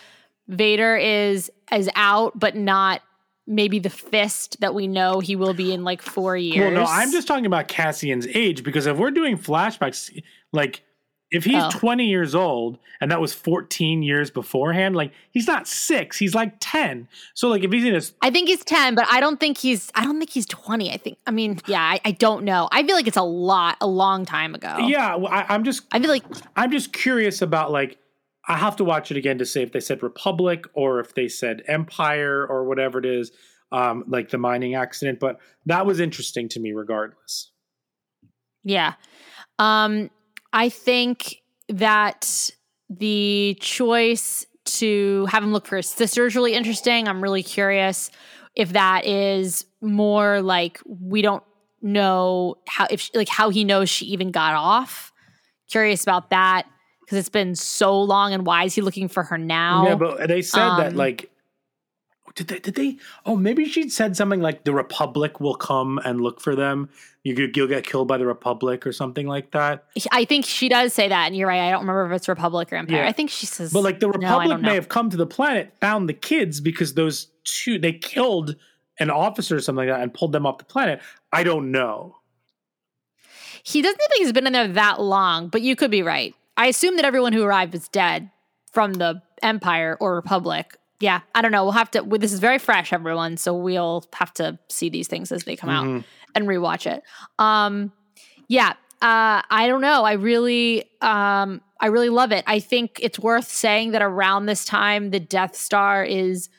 Vader 0.48 0.96
is 0.96 1.50
is 1.72 1.88
out, 1.94 2.38
but 2.38 2.56
not 2.56 3.02
maybe 3.46 3.78
the 3.78 3.90
fist 3.90 4.60
that 4.60 4.74
we 4.74 4.86
know 4.86 5.20
he 5.20 5.34
will 5.36 5.54
be 5.54 5.72
in 5.72 5.84
like 5.84 6.02
four 6.02 6.36
years. 6.36 6.72
Well, 6.72 6.84
no, 6.84 6.84
I'm 6.84 7.10
just 7.10 7.26
talking 7.26 7.46
about 7.46 7.68
Cassian's 7.68 8.26
age 8.28 8.62
because 8.62 8.86
if 8.86 8.96
we're 8.96 9.10
doing 9.10 9.36
flashbacks, 9.36 10.22
like 10.52 10.82
if 11.30 11.44
he's 11.44 11.62
Oh. 11.62 11.70
20 11.72 12.06
years 12.06 12.34
old 12.34 12.78
and 13.00 13.10
that 13.10 13.20
was 13.20 13.32
14 13.32 14.02
years 14.02 14.30
beforehand, 14.30 14.96
like 14.96 15.12
he's 15.30 15.46
not 15.46 15.68
six, 15.68 16.18
he's 16.18 16.34
like 16.34 16.54
10. 16.60 17.08
So 17.34 17.48
like 17.48 17.62
if 17.62 17.70
he's 17.72 17.84
in 17.84 17.94
his 17.94 18.12
I 18.20 18.30
think 18.30 18.48
he's 18.48 18.64
10, 18.64 18.94
but 18.94 19.06
I 19.10 19.20
don't 19.20 19.38
think 19.38 19.58
he's 19.58 19.90
I 19.94 20.04
don't 20.04 20.18
think 20.18 20.30
he's 20.30 20.46
20. 20.46 20.92
I 20.92 20.96
think 20.96 21.18
I 21.26 21.30
mean, 21.30 21.60
yeah, 21.66 21.80
I, 21.82 22.00
I 22.04 22.10
don't 22.12 22.44
know. 22.44 22.68
I 22.72 22.82
feel 22.82 22.96
like 22.96 23.06
it's 23.06 23.16
a 23.16 23.22
lot, 23.22 23.76
a 23.80 23.86
long 23.86 24.24
time 24.26 24.54
ago. 24.54 24.76
yeah, 24.86 25.14
well, 25.16 25.32
I, 25.32 25.46
I'm 25.48 25.64
just 25.64 25.82
I 25.92 26.00
feel 26.00 26.10
like 26.10 26.24
I'm 26.56 26.70
just 26.70 26.92
curious 26.92 27.42
about 27.42 27.70
like 27.70 27.98
I 28.48 28.56
have 28.56 28.74
to 28.76 28.84
watch 28.84 29.10
it 29.12 29.16
again 29.16 29.38
to 29.38 29.46
say 29.46 29.62
if 29.62 29.70
they 29.70 29.80
said 29.80 30.02
Republic 30.02 30.64
or 30.74 30.98
if 30.98 31.14
they 31.14 31.28
said 31.28 31.62
Empire 31.68 32.44
or 32.44 32.64
whatever 32.64 32.98
it 32.98 33.04
is, 33.06 33.30
um, 33.70 34.02
like 34.08 34.30
the 34.30 34.38
mining 34.38 34.74
accident. 34.74 35.20
But 35.20 35.38
that 35.66 35.86
was 35.86 36.00
interesting 36.00 36.48
to 36.48 36.58
me, 36.60 36.72
regardless. 36.72 37.52
Yeah. 38.64 38.94
Um, 39.58 40.10
I 40.52 40.68
think 40.68 41.42
that 41.68 42.50
the 42.88 43.56
choice 43.60 44.46
to 44.64 45.26
have 45.26 45.42
him 45.42 45.52
look 45.52 45.66
for 45.66 45.76
his 45.76 45.88
sister 45.88 46.26
is 46.26 46.34
really 46.34 46.54
interesting. 46.54 47.08
I'm 47.08 47.22
really 47.22 47.42
curious 47.42 48.10
if 48.56 48.72
that 48.72 49.06
is 49.06 49.64
more 49.80 50.42
like 50.42 50.80
we 50.86 51.22
don't 51.22 51.42
know 51.82 52.56
how 52.68 52.86
if 52.90 53.00
she, 53.00 53.10
like 53.14 53.28
how 53.28 53.50
he 53.50 53.64
knows 53.64 53.88
she 53.88 54.06
even 54.06 54.30
got 54.30 54.54
off. 54.54 55.12
Curious 55.70 56.02
about 56.02 56.30
that 56.30 56.66
because 57.00 57.18
it's 57.18 57.28
been 57.28 57.54
so 57.54 58.00
long 58.00 58.34
and 58.34 58.44
why 58.44 58.64
is 58.64 58.74
he 58.74 58.82
looking 58.82 59.08
for 59.08 59.22
her 59.22 59.38
now? 59.38 59.86
Yeah, 59.86 59.94
but 59.94 60.28
they 60.28 60.42
said 60.42 60.68
that 60.78 60.90
Um, 60.90 60.96
like 60.96 61.30
did 62.40 62.48
they 62.48 62.58
did 62.58 62.74
they 62.74 62.96
oh 63.26 63.36
maybe 63.36 63.66
she'd 63.66 63.92
said 63.92 64.16
something 64.16 64.40
like 64.40 64.64
the 64.64 64.72
Republic 64.72 65.40
will 65.40 65.54
come 65.54 66.00
and 66.04 66.20
look 66.22 66.40
for 66.40 66.56
them. 66.56 66.88
you, 67.22 67.50
you'll 67.54 67.68
get 67.68 67.84
killed 67.84 68.08
by 68.08 68.16
the 68.16 68.26
Republic 68.26 68.86
or 68.86 68.92
something 68.92 69.26
like 69.26 69.50
that. 69.50 69.84
I 70.10 70.24
think 70.24 70.46
she 70.46 70.70
does 70.70 70.94
say 70.94 71.08
that, 71.08 71.26
and 71.26 71.36
you're 71.36 71.48
right. 71.48 71.68
I 71.68 71.70
don't 71.70 71.80
remember 71.80 72.06
if 72.06 72.16
it's 72.16 72.28
Republic 72.28 72.72
or 72.72 72.76
Empire. 72.76 73.02
Yeah. 73.02 73.08
I 73.08 73.12
think 73.12 73.28
she 73.28 73.44
says, 73.44 73.72
But 73.72 73.82
like 73.82 74.00
the 74.00 74.08
Republic 74.08 74.48
don't 74.48 74.62
may 74.62 74.74
have 74.74 74.88
come 74.88 75.10
to 75.10 75.18
the 75.18 75.26
planet, 75.26 75.74
found 75.80 76.08
the 76.08 76.14
kids 76.14 76.60
because 76.60 76.94
those 76.94 77.28
two 77.44 77.78
they 77.78 77.92
killed 77.92 78.56
an 78.98 79.10
officer 79.10 79.56
or 79.56 79.60
something 79.60 79.86
like 79.86 79.94
that 79.94 80.02
and 80.02 80.14
pulled 80.14 80.32
them 80.32 80.46
off 80.46 80.58
the 80.58 80.64
planet. 80.64 81.00
I 81.32 81.42
don't 81.42 81.70
know. 81.70 82.16
He 83.62 83.82
doesn't 83.82 83.98
think 83.98 84.12
he's 84.16 84.32
been 84.32 84.46
in 84.46 84.54
there 84.54 84.68
that 84.68 85.00
long, 85.00 85.48
but 85.48 85.60
you 85.60 85.76
could 85.76 85.90
be 85.90 86.02
right. 86.02 86.34
I 86.56 86.66
assume 86.66 86.96
that 86.96 87.04
everyone 87.04 87.34
who 87.34 87.42
arrived 87.42 87.74
is 87.74 87.88
dead 87.88 88.30
from 88.72 88.94
the 88.94 89.22
Empire 89.42 89.96
or 90.00 90.14
Republic. 90.14 90.76
Yeah, 91.00 91.20
I 91.34 91.40
don't 91.42 91.50
know. 91.52 91.62
We'll 91.64 91.72
have 91.72 91.90
to. 91.92 92.02
well, 92.02 92.18
This 92.18 92.32
is 92.32 92.40
very 92.40 92.58
fresh, 92.58 92.92
everyone. 92.92 93.36
So 93.38 93.54
we'll 93.54 94.04
have 94.14 94.32
to 94.34 94.58
see 94.68 94.88
these 94.90 95.08
things 95.08 95.32
as 95.32 95.44
they 95.44 95.56
come 95.56 95.70
out 95.70 95.86
Mhm. 95.86 96.04
and 96.34 96.46
rewatch 96.46 96.86
it. 96.86 97.02
Um, 97.38 97.92
yeah, 98.48 98.70
uh, 99.00 99.40
I 99.50 99.66
don't 99.66 99.80
know. 99.80 100.04
I 100.04 100.12
really, 100.12 100.84
um, 101.00 101.62
I 101.80 101.86
really 101.86 102.10
love 102.10 102.32
it. 102.32 102.44
I 102.46 102.60
think 102.60 102.98
it's 103.02 103.18
worth 103.18 103.48
saying 103.48 103.92
that 103.92 104.02
around 104.02 104.44
this 104.46 104.66
time, 104.66 105.10
the 105.10 105.20
Death 105.20 105.56
Star 105.56 106.04
is 106.04 106.50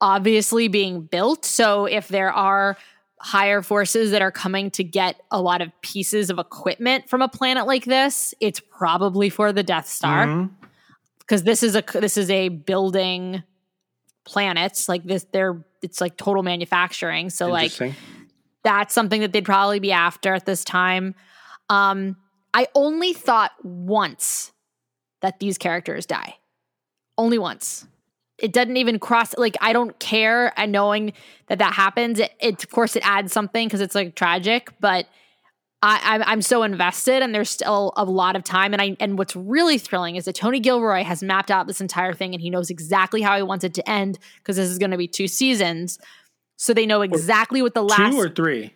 obviously 0.00 0.68
being 0.68 1.02
built. 1.02 1.44
So 1.44 1.86
if 1.86 2.08
there 2.08 2.32
are 2.32 2.76
higher 3.20 3.62
forces 3.62 4.10
that 4.12 4.22
are 4.22 4.30
coming 4.30 4.70
to 4.72 4.84
get 4.84 5.20
a 5.30 5.40
lot 5.40 5.60
of 5.60 5.70
pieces 5.82 6.30
of 6.30 6.38
equipment 6.38 7.08
from 7.08 7.20
a 7.22 7.28
planet 7.28 7.66
like 7.66 7.84
this, 7.84 8.32
it's 8.40 8.60
probably 8.60 9.28
for 9.28 9.52
the 9.52 9.62
Death 9.64 9.88
Star 9.88 10.26
Mhm. 10.26 10.50
because 11.18 11.42
this 11.42 11.62
is 11.64 11.74
a 11.76 11.82
this 11.94 12.16
is 12.16 12.30
a 12.30 12.48
building 12.48 13.42
planets. 14.28 14.88
Like 14.88 15.04
this, 15.04 15.26
they're 15.32 15.64
it's 15.82 16.00
like 16.00 16.16
total 16.16 16.42
manufacturing. 16.42 17.30
So 17.30 17.48
like 17.48 17.72
that's 18.62 18.94
something 18.94 19.20
that 19.22 19.32
they'd 19.32 19.44
probably 19.44 19.80
be 19.80 19.92
after 19.92 20.34
at 20.34 20.46
this 20.46 20.64
time. 20.64 21.14
Um, 21.68 22.16
I 22.54 22.68
only 22.74 23.12
thought 23.12 23.52
once 23.62 24.52
that 25.22 25.40
these 25.40 25.58
characters 25.58 26.06
die. 26.06 26.36
Only 27.16 27.38
once. 27.38 27.86
It 28.38 28.52
doesn't 28.52 28.76
even 28.76 28.98
cross. 28.98 29.36
Like 29.36 29.56
I 29.60 29.72
don't 29.72 29.98
care. 29.98 30.52
And 30.58 30.70
knowing 30.70 31.12
that 31.48 31.58
that 31.58 31.74
happens, 31.74 32.20
it, 32.20 32.32
it 32.40 32.62
of 32.62 32.70
course 32.70 32.94
it 32.94 33.02
adds 33.04 33.32
something 33.32 33.66
because 33.66 33.80
it's 33.80 33.94
like 33.94 34.14
tragic. 34.14 34.72
But 34.80 35.06
I, 35.80 36.00
I'm 36.02 36.22
I'm 36.26 36.42
so 36.42 36.64
invested, 36.64 37.22
and 37.22 37.34
there's 37.34 37.50
still 37.50 37.92
a 37.96 38.04
lot 38.04 38.34
of 38.34 38.42
time. 38.42 38.72
And 38.72 38.82
I 38.82 38.96
and 38.98 39.16
what's 39.16 39.36
really 39.36 39.78
thrilling 39.78 40.16
is 40.16 40.24
that 40.24 40.34
Tony 40.34 40.58
Gilroy 40.58 41.04
has 41.04 41.22
mapped 41.22 41.50
out 41.50 41.66
this 41.66 41.80
entire 41.80 42.14
thing, 42.14 42.34
and 42.34 42.42
he 42.42 42.50
knows 42.50 42.68
exactly 42.68 43.22
how 43.22 43.36
he 43.36 43.42
wants 43.42 43.64
it 43.64 43.74
to 43.74 43.88
end 43.88 44.18
because 44.38 44.56
this 44.56 44.68
is 44.68 44.78
going 44.78 44.90
to 44.90 44.96
be 44.96 45.06
two 45.06 45.28
seasons. 45.28 45.98
So 46.56 46.74
they 46.74 46.86
know 46.86 47.02
exactly 47.02 47.62
what 47.62 47.74
the 47.74 47.84
last 47.84 48.12
Two 48.12 48.20
or 48.20 48.28
three? 48.28 48.74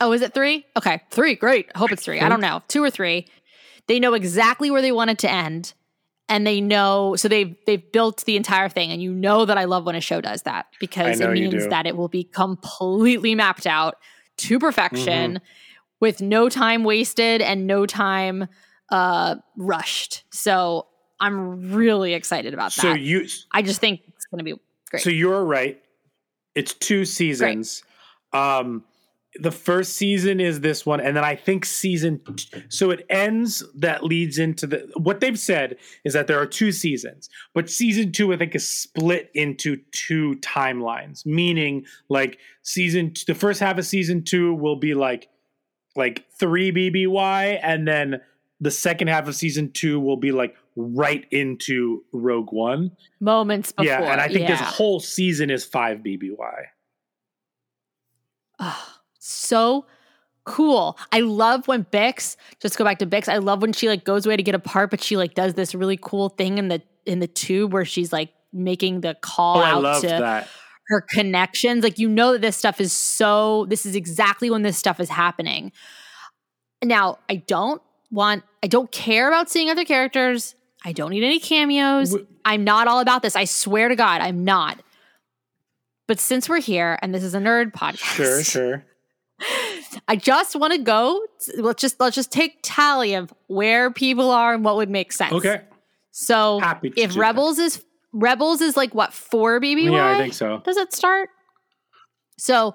Oh, 0.00 0.12
is 0.12 0.22
it 0.22 0.32
three? 0.32 0.64
Okay, 0.76 1.00
three. 1.10 1.34
Great. 1.34 1.68
I 1.74 1.78
hope 1.78 1.90
it's 1.90 2.04
three. 2.04 2.20
I 2.20 2.28
don't 2.28 2.40
know. 2.40 2.62
Two 2.68 2.82
or 2.82 2.90
three. 2.90 3.26
They 3.88 3.98
know 3.98 4.14
exactly 4.14 4.70
where 4.70 4.80
they 4.80 4.92
want 4.92 5.10
it 5.10 5.18
to 5.18 5.30
end, 5.30 5.74
and 6.28 6.46
they 6.46 6.60
know. 6.60 7.16
So 7.16 7.26
they've 7.26 7.56
they've 7.66 7.90
built 7.90 8.24
the 8.26 8.36
entire 8.36 8.68
thing, 8.68 8.92
and 8.92 9.02
you 9.02 9.12
know 9.12 9.44
that 9.44 9.58
I 9.58 9.64
love 9.64 9.86
when 9.86 9.96
a 9.96 10.00
show 10.00 10.20
does 10.20 10.42
that 10.42 10.66
because 10.78 11.18
it 11.18 11.30
means 11.32 11.66
that 11.66 11.86
it 11.86 11.96
will 11.96 12.06
be 12.08 12.22
completely 12.22 13.34
mapped 13.34 13.66
out 13.66 13.96
to 14.42 14.58
perfection, 14.58 15.34
Mm-hmm. 15.34 15.44
with 16.00 16.20
no 16.20 16.48
time 16.48 16.84
wasted 16.84 17.40
and 17.42 17.66
no 17.66 17.86
time 17.86 18.46
uh 18.90 19.36
rushed. 19.56 20.24
So 20.32 20.86
I'm 21.20 21.72
really 21.72 22.14
excited 22.14 22.52
about 22.54 22.72
So 22.72 22.82
that. 22.82 22.96
So 22.96 23.00
you 23.00 23.26
I 23.52 23.62
just 23.62 23.80
think 23.80 24.00
it's 24.08 24.26
going 24.26 24.38
to 24.38 24.44
be 24.44 24.54
great. 24.90 25.02
So 25.02 25.10
you're 25.10 25.44
right. 25.44 25.80
It's 26.54 26.74
two 26.74 27.04
seasons. 27.04 27.82
Um 28.32 28.84
the 29.36 29.50
first 29.50 29.94
season 29.94 30.40
is 30.40 30.60
this 30.60 30.84
one 30.84 31.00
and 31.00 31.16
then 31.16 31.24
I 31.24 31.34
think 31.34 31.64
season 31.64 32.20
t- 32.36 32.62
so 32.68 32.90
it 32.90 33.06
ends 33.08 33.62
that 33.76 34.04
leads 34.04 34.38
into 34.38 34.66
the 34.66 34.90
what 34.96 35.20
they've 35.20 35.38
said 35.38 35.76
is 36.04 36.12
that 36.12 36.26
there 36.26 36.38
are 36.38 36.46
two 36.46 36.70
seasons. 36.70 37.30
But 37.54 37.70
season 37.70 38.12
2 38.12 38.34
I 38.34 38.36
think 38.36 38.54
is 38.54 38.68
split 38.68 39.30
into 39.34 39.78
two 39.92 40.34
timelines, 40.40 41.24
meaning 41.24 41.86
like 42.08 42.38
season 42.62 43.14
t- 43.14 43.24
the 43.26 43.34
first 43.34 43.60
half 43.60 43.78
of 43.78 43.86
season 43.86 44.22
2 44.22 44.54
will 44.54 44.76
be 44.76 44.94
like 44.94 45.28
like 45.96 46.26
3 46.38 46.72
BBY 46.72 47.58
and 47.62 47.88
then 47.88 48.20
the 48.60 48.70
second 48.70 49.08
half 49.08 49.26
of 49.28 49.34
season 49.34 49.72
2 49.72 49.98
will 49.98 50.16
be 50.16 50.30
like 50.30 50.54
right 50.76 51.26
into 51.30 52.04
Rogue 52.12 52.52
One. 52.52 52.92
Moments 53.18 53.72
before. 53.72 53.86
Yeah, 53.86 54.12
and 54.12 54.20
I 54.20 54.28
think 54.28 54.46
this 54.46 54.60
whole 54.60 55.00
season 55.00 55.50
is 55.50 55.64
five 55.64 55.98
BBY. 55.98 56.64
Oh, 58.60 58.88
so 59.24 59.86
cool. 60.44 60.98
I 61.12 61.20
love 61.20 61.68
when 61.68 61.84
Bix, 61.84 62.36
just 62.60 62.76
go 62.76 62.84
back 62.84 62.98
to 62.98 63.06
Bix. 63.06 63.28
I 63.28 63.38
love 63.38 63.62
when 63.62 63.72
she 63.72 63.88
like 63.88 64.04
goes 64.04 64.26
away 64.26 64.36
to 64.36 64.42
get 64.42 64.54
a 64.54 64.58
part, 64.58 64.90
but 64.90 65.00
she 65.02 65.16
like 65.16 65.34
does 65.34 65.54
this 65.54 65.74
really 65.74 65.96
cool 66.00 66.28
thing 66.30 66.58
in 66.58 66.68
the 66.68 66.82
in 67.06 67.20
the 67.20 67.26
tube 67.28 67.72
where 67.72 67.84
she's 67.84 68.12
like 68.12 68.32
making 68.52 69.00
the 69.02 69.14
call 69.22 69.58
Oh, 69.58 69.86
out 69.86 70.00
to 70.02 70.06
that. 70.08 70.48
her 70.88 71.00
connections. 71.00 71.84
Like 71.84 71.98
you 71.98 72.08
know 72.08 72.32
that 72.32 72.40
this 72.40 72.56
stuff 72.56 72.80
is 72.80 72.92
so 72.92 73.66
this 73.68 73.86
is 73.86 73.94
exactly 73.94 74.50
when 74.50 74.62
this 74.62 74.76
stuff 74.76 74.98
is 75.00 75.08
happening. 75.08 75.70
Now, 76.84 77.18
I 77.28 77.36
don't 77.36 77.80
want 78.10 78.42
I 78.62 78.66
don't 78.66 78.90
care 78.90 79.28
about 79.28 79.48
seeing 79.50 79.70
other 79.70 79.84
characters. 79.84 80.54
I 80.84 80.90
don't 80.92 81.10
need 81.10 81.22
any 81.22 81.38
cameos. 81.38 82.16
I'm 82.44 82.64
not 82.64 82.88
all 82.88 82.98
about 82.98 83.22
this. 83.22 83.36
I 83.36 83.44
swear 83.44 83.88
to 83.88 83.94
God, 83.94 84.20
I'm 84.20 84.42
not. 84.44 84.82
But 86.08 86.18
since 86.18 86.48
we're 86.48 86.60
here 86.60 86.98
and 87.00 87.14
this 87.14 87.22
is 87.22 87.34
a 87.36 87.38
nerd 87.38 87.72
podcast, 87.72 88.16
Sure, 88.16 88.42
sure. 88.42 88.84
I 90.08 90.16
just 90.16 90.56
want 90.56 90.72
to 90.72 90.78
go. 90.78 91.20
Let's 91.56 91.80
just 91.80 92.00
let's 92.00 92.14
just 92.14 92.30
take 92.30 92.58
tally 92.62 93.14
of 93.14 93.32
where 93.46 93.90
people 93.90 94.30
are 94.30 94.54
and 94.54 94.64
what 94.64 94.76
would 94.76 94.90
make 94.90 95.12
sense. 95.12 95.32
Okay. 95.32 95.62
So 96.10 96.58
Happy 96.60 96.92
if. 96.96 97.16
Rebels 97.16 97.58
is 97.58 97.84
Rebels 98.12 98.60
is 98.60 98.76
like 98.76 98.94
what 98.94 99.12
four 99.12 99.60
BBY? 99.60 99.92
Yeah, 99.92 100.10
I 100.10 100.18
think 100.18 100.34
so. 100.34 100.62
Does 100.64 100.76
it 100.76 100.92
start? 100.92 101.30
So 102.38 102.74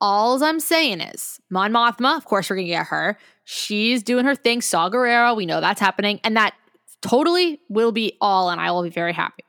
all 0.00 0.42
I'm 0.42 0.60
saying 0.60 1.00
is 1.00 1.40
Mon 1.50 1.72
Mothma. 1.72 2.16
Of 2.16 2.24
course, 2.24 2.50
we're 2.50 2.56
gonna 2.56 2.68
get 2.68 2.86
her. 2.86 3.18
She's 3.44 4.02
doing 4.02 4.24
her 4.24 4.34
thing. 4.34 4.60
Saw 4.60 4.90
Gerrera. 4.90 5.36
We 5.36 5.46
know 5.46 5.60
that's 5.60 5.80
happening, 5.80 6.20
and 6.24 6.36
that 6.36 6.54
totally 7.00 7.60
will 7.68 7.92
be 7.92 8.16
all, 8.20 8.50
and 8.50 8.60
I 8.60 8.70
will 8.72 8.82
be 8.82 8.90
very 8.90 9.12
happy. 9.12 9.44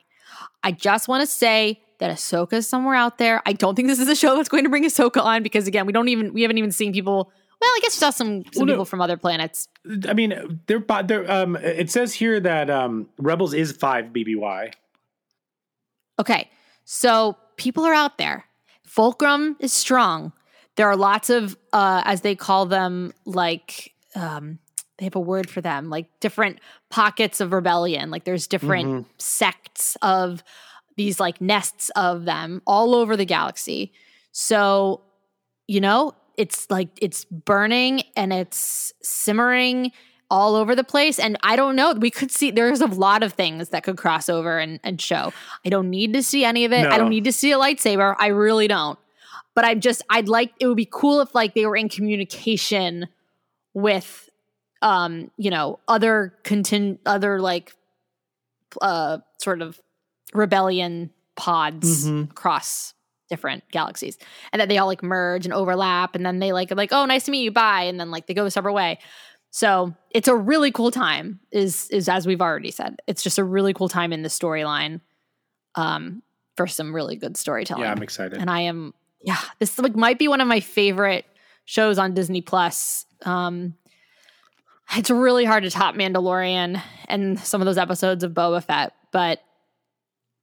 I 0.62 0.72
just 0.72 1.08
want 1.08 1.22
to 1.22 1.26
say 1.26 1.82
that 1.98 2.10
Ahsoka 2.10 2.54
is 2.54 2.66
somewhere 2.68 2.94
out 2.94 3.18
there. 3.18 3.42
I 3.46 3.52
don't 3.52 3.74
think 3.74 3.88
this 3.88 3.98
is 3.98 4.08
a 4.08 4.14
show 4.16 4.36
that's 4.36 4.48
going 4.48 4.64
to 4.64 4.70
bring 4.70 4.84
Ahsoka 4.84 5.22
on 5.22 5.42
because 5.42 5.66
again, 5.66 5.86
we 5.86 5.92
don't 5.92 6.08
even 6.08 6.32
we 6.32 6.42
haven't 6.42 6.58
even 6.58 6.72
seen 6.72 6.92
people. 6.92 7.32
Well, 7.60 7.70
I 7.70 7.80
guess 7.82 7.96
we 7.96 7.98
saw 8.00 8.10
some 8.10 8.44
some 8.44 8.52
Well, 8.56 8.66
no. 8.66 8.72
people 8.74 8.84
from 8.84 9.00
other 9.00 9.16
planets. 9.16 9.68
I 10.08 10.14
mean, 10.14 10.60
they're, 10.66 10.84
they're 11.04 11.30
um 11.30 11.56
it 11.56 11.90
says 11.90 12.14
here 12.14 12.38
that 12.40 12.70
um 12.70 13.08
Rebels 13.18 13.52
is 13.54 13.72
5 13.72 14.06
BBY. 14.06 14.72
Okay, 16.20 16.50
so 16.84 17.36
people 17.56 17.84
are 17.84 17.94
out 17.94 18.18
there. 18.18 18.44
Fulcrum 18.84 19.56
is 19.60 19.72
strong. 19.72 20.32
There 20.76 20.88
are 20.88 20.96
lots 20.96 21.30
of, 21.30 21.56
uh, 21.72 22.02
as 22.04 22.20
they 22.22 22.34
call 22.34 22.66
them, 22.66 23.12
like 23.24 23.92
um, 24.14 24.58
they 24.96 25.04
have 25.04 25.14
a 25.16 25.20
word 25.20 25.50
for 25.50 25.60
them, 25.60 25.90
like 25.90 26.06
different 26.20 26.58
pockets 26.88 27.40
of 27.40 27.52
rebellion. 27.52 28.10
Like 28.10 28.24
there's 28.24 28.46
different 28.46 29.06
sects 29.20 29.96
of 30.02 30.42
these 30.98 31.18
like 31.18 31.40
nests 31.40 31.90
of 31.96 32.26
them 32.26 32.60
all 32.66 32.94
over 32.94 33.16
the 33.16 33.24
galaxy. 33.24 33.92
So, 34.32 35.00
you 35.66 35.80
know, 35.80 36.12
it's 36.36 36.70
like 36.70 36.88
it's 37.00 37.24
burning 37.24 38.02
and 38.16 38.32
it's 38.32 38.92
simmering 39.02 39.92
all 40.30 40.54
over 40.54 40.74
the 40.74 40.84
place. 40.84 41.18
And 41.18 41.38
I 41.42 41.56
don't 41.56 41.74
know. 41.74 41.94
We 41.94 42.10
could 42.10 42.30
see 42.30 42.50
there's 42.50 42.82
a 42.82 42.86
lot 42.86 43.22
of 43.22 43.32
things 43.32 43.70
that 43.70 43.82
could 43.82 43.96
cross 43.96 44.28
over 44.28 44.58
and, 44.58 44.78
and 44.84 45.00
show. 45.00 45.32
I 45.64 45.70
don't 45.70 45.88
need 45.88 46.12
to 46.12 46.22
see 46.22 46.44
any 46.44 46.66
of 46.66 46.72
it. 46.72 46.86
I 46.86 46.98
don't 46.98 47.08
need 47.08 47.24
to 47.24 47.32
see 47.32 47.52
a 47.52 47.56
lightsaber. 47.56 48.14
I 48.18 48.26
really 48.26 48.68
don't. 48.68 48.98
But 49.54 49.64
I 49.64 49.74
just 49.74 50.02
I'd 50.10 50.28
like 50.28 50.52
it 50.60 50.66
would 50.66 50.76
be 50.76 50.88
cool 50.90 51.20
if 51.20 51.34
like 51.34 51.54
they 51.54 51.64
were 51.64 51.76
in 51.76 51.88
communication 51.88 53.08
with 53.72 54.28
um, 54.82 55.30
you 55.36 55.50
know, 55.50 55.80
other 55.88 56.34
contin 56.44 56.98
other 57.06 57.40
like 57.40 57.72
uh 58.82 59.18
sort 59.38 59.62
of 59.62 59.80
rebellion 60.34 61.10
pods 61.36 62.06
Mhm. 62.08 62.30
across 62.30 62.94
different 63.28 63.62
galaxies. 63.70 64.16
And 64.52 64.60
that 64.60 64.68
they 64.68 64.78
all 64.78 64.86
like 64.86 65.02
merge 65.02 65.44
and 65.44 65.52
overlap 65.52 66.14
and 66.14 66.24
then 66.24 66.38
they 66.38 66.52
like 66.52 66.70
like 66.74 66.92
oh 66.92 67.04
nice 67.04 67.24
to 67.24 67.30
meet 67.30 67.42
you. 67.42 67.50
Bye. 67.50 67.82
And 67.82 67.98
then 68.00 68.10
like 68.10 68.26
they 68.26 68.34
go 68.34 68.46
a 68.46 68.50
separate 68.50 68.72
way. 68.72 68.98
So 69.50 69.94
it's 70.10 70.28
a 70.28 70.34
really 70.36 70.70
cool 70.72 70.90
time 70.90 71.40
is 71.52 71.88
is 71.90 72.08
as 72.08 72.26
we've 72.26 72.40
already 72.40 72.70
said. 72.70 73.00
It's 73.06 73.22
just 73.22 73.38
a 73.38 73.44
really 73.44 73.72
cool 73.74 73.88
time 73.88 74.12
in 74.12 74.22
the 74.22 74.28
storyline 74.28 75.00
um 75.74 76.22
for 76.56 76.66
some 76.66 76.94
really 76.94 77.16
good 77.16 77.36
storytelling. 77.36 77.84
Yeah, 77.84 77.92
I'm 77.92 78.02
excited. 78.02 78.38
and 78.38 78.50
i 78.50 78.60
am 78.60 78.92
yeah 79.22 79.38
this 79.58 79.78
like 79.78 79.94
might 79.94 80.18
be 80.18 80.26
one 80.28 80.40
of 80.40 80.48
my 80.48 80.60
favorite 80.60 81.24
shows 81.66 81.98
on 81.98 82.14
disney 82.14 82.40
plus. 82.40 83.04
Um 83.24 83.74
it's 84.96 85.10
really 85.10 85.44
hard 85.44 85.64
to 85.64 85.70
top 85.70 85.94
mandalorian 85.94 86.80
and 87.08 87.38
some 87.38 87.60
of 87.60 87.66
those 87.66 87.76
episodes 87.78 88.24
of 88.24 88.32
boba 88.32 88.64
fett 88.64 88.94
but 89.12 89.40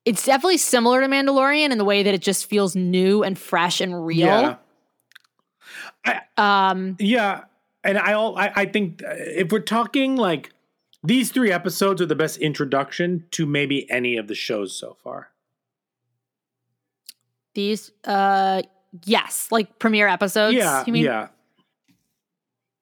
it's 0.05 0.23
definitely 0.25 0.57
similar 0.57 1.01
to 1.01 1.07
mandalorian 1.07 1.71
in 1.71 1.77
the 1.77 1.85
way 1.85 2.03
that 2.03 2.13
it 2.13 2.21
just 2.21 2.47
feels 2.47 2.75
new 2.75 3.23
and 3.23 3.37
fresh 3.37 3.81
and 3.81 4.05
real 4.05 4.57
Yeah. 6.05 6.21
um 6.37 6.95
Yeah, 6.99 7.45
and 7.83 7.97
I 7.97 8.13
all 8.13 8.37
I, 8.37 8.51
I 8.55 8.65
think 8.65 9.03
uh, 9.03 9.13
if 9.17 9.51
we're 9.51 9.59
talking 9.59 10.15
like 10.15 10.51
these 11.03 11.31
three 11.31 11.51
episodes 11.51 12.01
are 12.01 12.05
the 12.07 12.15
best 12.15 12.37
introduction 12.37 13.25
to 13.31 13.45
maybe 13.45 13.89
any 13.91 14.17
of 14.17 14.27
the 14.27 14.35
shows 14.35 14.77
so 14.77 14.97
far. 15.03 15.29
these 17.53 17.89
uh 18.03 18.61
yes 19.05 19.47
like 19.49 19.79
premiere 19.79 20.07
episodes 20.09 20.55
yeah, 20.55 20.83
you 20.85 20.93
mean 20.93 21.05
yeah. 21.05 21.27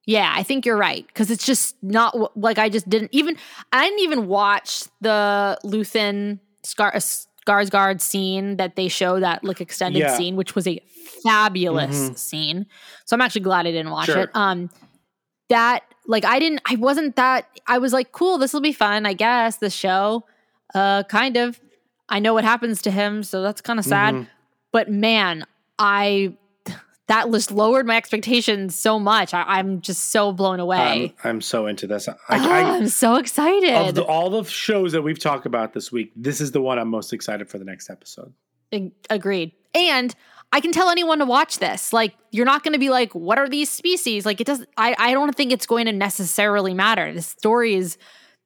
Yeah, 0.06 0.34
I 0.36 0.44
think 0.44 0.66
you're 0.66 0.76
right 0.76 1.08
because 1.08 1.32
it's 1.32 1.46
just 1.46 1.76
not 1.82 2.38
like 2.38 2.58
I 2.58 2.68
just 2.68 2.90
didn't 2.90 3.12
even 3.14 3.38
I 3.72 3.86
didn't 3.86 4.00
even 4.02 4.28
watch 4.28 4.84
the 5.00 5.58
Luthen 5.64 6.40
Scar 6.64 6.94
Skarsgård 6.94 8.00
scene 8.02 8.58
that 8.58 8.76
they 8.78 8.88
show 8.88 9.20
that 9.20 9.44
like 9.44 9.60
extended 9.62 10.00
Yeah. 10.00 10.16
scene, 10.18 10.36
which 10.38 10.56
was 10.56 10.66
a 10.68 10.80
fabulous 11.24 12.10
Mhm. 12.12 12.18
scene. 12.18 12.66
So 13.06 13.16
I'm 13.16 13.22
actually 13.22 13.42
glad 13.42 13.68
I 13.68 13.72
didn't 13.72 13.92
watch 13.92 14.06
Sure. 14.06 14.20
it. 14.24 14.30
Um, 14.34 14.70
that 15.50 15.84
like 16.08 16.26
I 16.26 16.40
didn't 16.40 16.62
I 16.66 16.76
wasn't 16.76 17.16
that 17.18 17.48
I 17.68 17.78
was 17.78 17.92
like 17.94 18.12
cool 18.14 18.38
this 18.38 18.54
will 18.54 18.62
be 18.62 18.72
fun 18.74 19.06
I 19.06 19.14
guess 19.14 19.58
the 19.58 19.70
show 19.70 20.24
uh 20.74 21.04
kind 21.04 21.38
of 21.38 21.60
I 22.10 22.20
know 22.20 22.34
what 22.34 22.44
happens 22.44 22.82
to 22.84 22.92
him 22.92 23.24
so 23.24 23.42
that's 23.42 23.62
kind 23.62 23.78
of 23.80 23.86
sad 23.86 24.16
Mhm. 24.16 24.28
but 24.72 24.90
man 24.90 25.46
I 25.80 26.34
that 27.08 27.30
just 27.32 27.52
lowered 27.52 27.86
my 27.86 27.98
expectations 27.98 28.78
so 28.80 28.98
much. 28.98 29.34
I, 29.34 29.60
am 29.60 29.82
just 29.82 30.12
so 30.12 30.32
blown 30.32 30.60
away. 30.60 31.14
I'm, 31.24 31.32
I'm 31.32 31.42
so 31.42 31.68
into 31.68 31.86
this. 31.86 32.08
I, 32.08 32.14
Oh, 32.30 32.52
I, 32.52 32.62
I'm 32.78 32.88
so 32.88 33.16
excited. 33.18 33.74
of 33.74 33.96
the, 33.96 34.04
all 34.04 34.30
the 34.30 34.44
shows 34.50 34.94
that 34.94 35.02
we've 35.02 35.20
talked 35.20 35.46
about 35.46 35.74
this 35.74 35.92
week, 35.92 36.12
this 36.16 36.40
is 36.40 36.52
the 36.52 36.62
one 36.62 36.80
I'm 36.80 36.88
most 36.88 37.12
excited 37.12 37.50
for 37.50 37.58
the 37.58 37.66
next 37.66 37.90
episode. 37.90 38.34
Ag- 38.72 38.94
Agreed. 39.10 39.52
And 39.76 40.16
I 40.54 40.62
can 40.62 40.72
tell 40.72 40.90
anyone 40.90 41.20
to 41.20 41.26
watch 41.26 41.60
this. 41.60 41.92
Like, 41.92 42.16
you're 42.32 42.46
not 42.46 42.64
going 42.64 42.74
to 42.74 42.80
be 42.80 42.90
like, 42.90 43.14
what 43.14 43.38
are 43.38 43.50
these 43.50 43.70
species? 43.70 44.26
Like, 44.26 44.40
it 44.40 44.48
doesn't, 44.48 44.70
I, 44.78 44.96
I 44.98 45.12
don't 45.14 45.36
think 45.36 45.52
it's 45.52 45.66
going 45.66 45.88
to 45.88 45.92
necessarily 45.92 46.74
matter. 46.74 47.12
The 47.12 47.22
story 47.22 47.74
is 47.76 47.98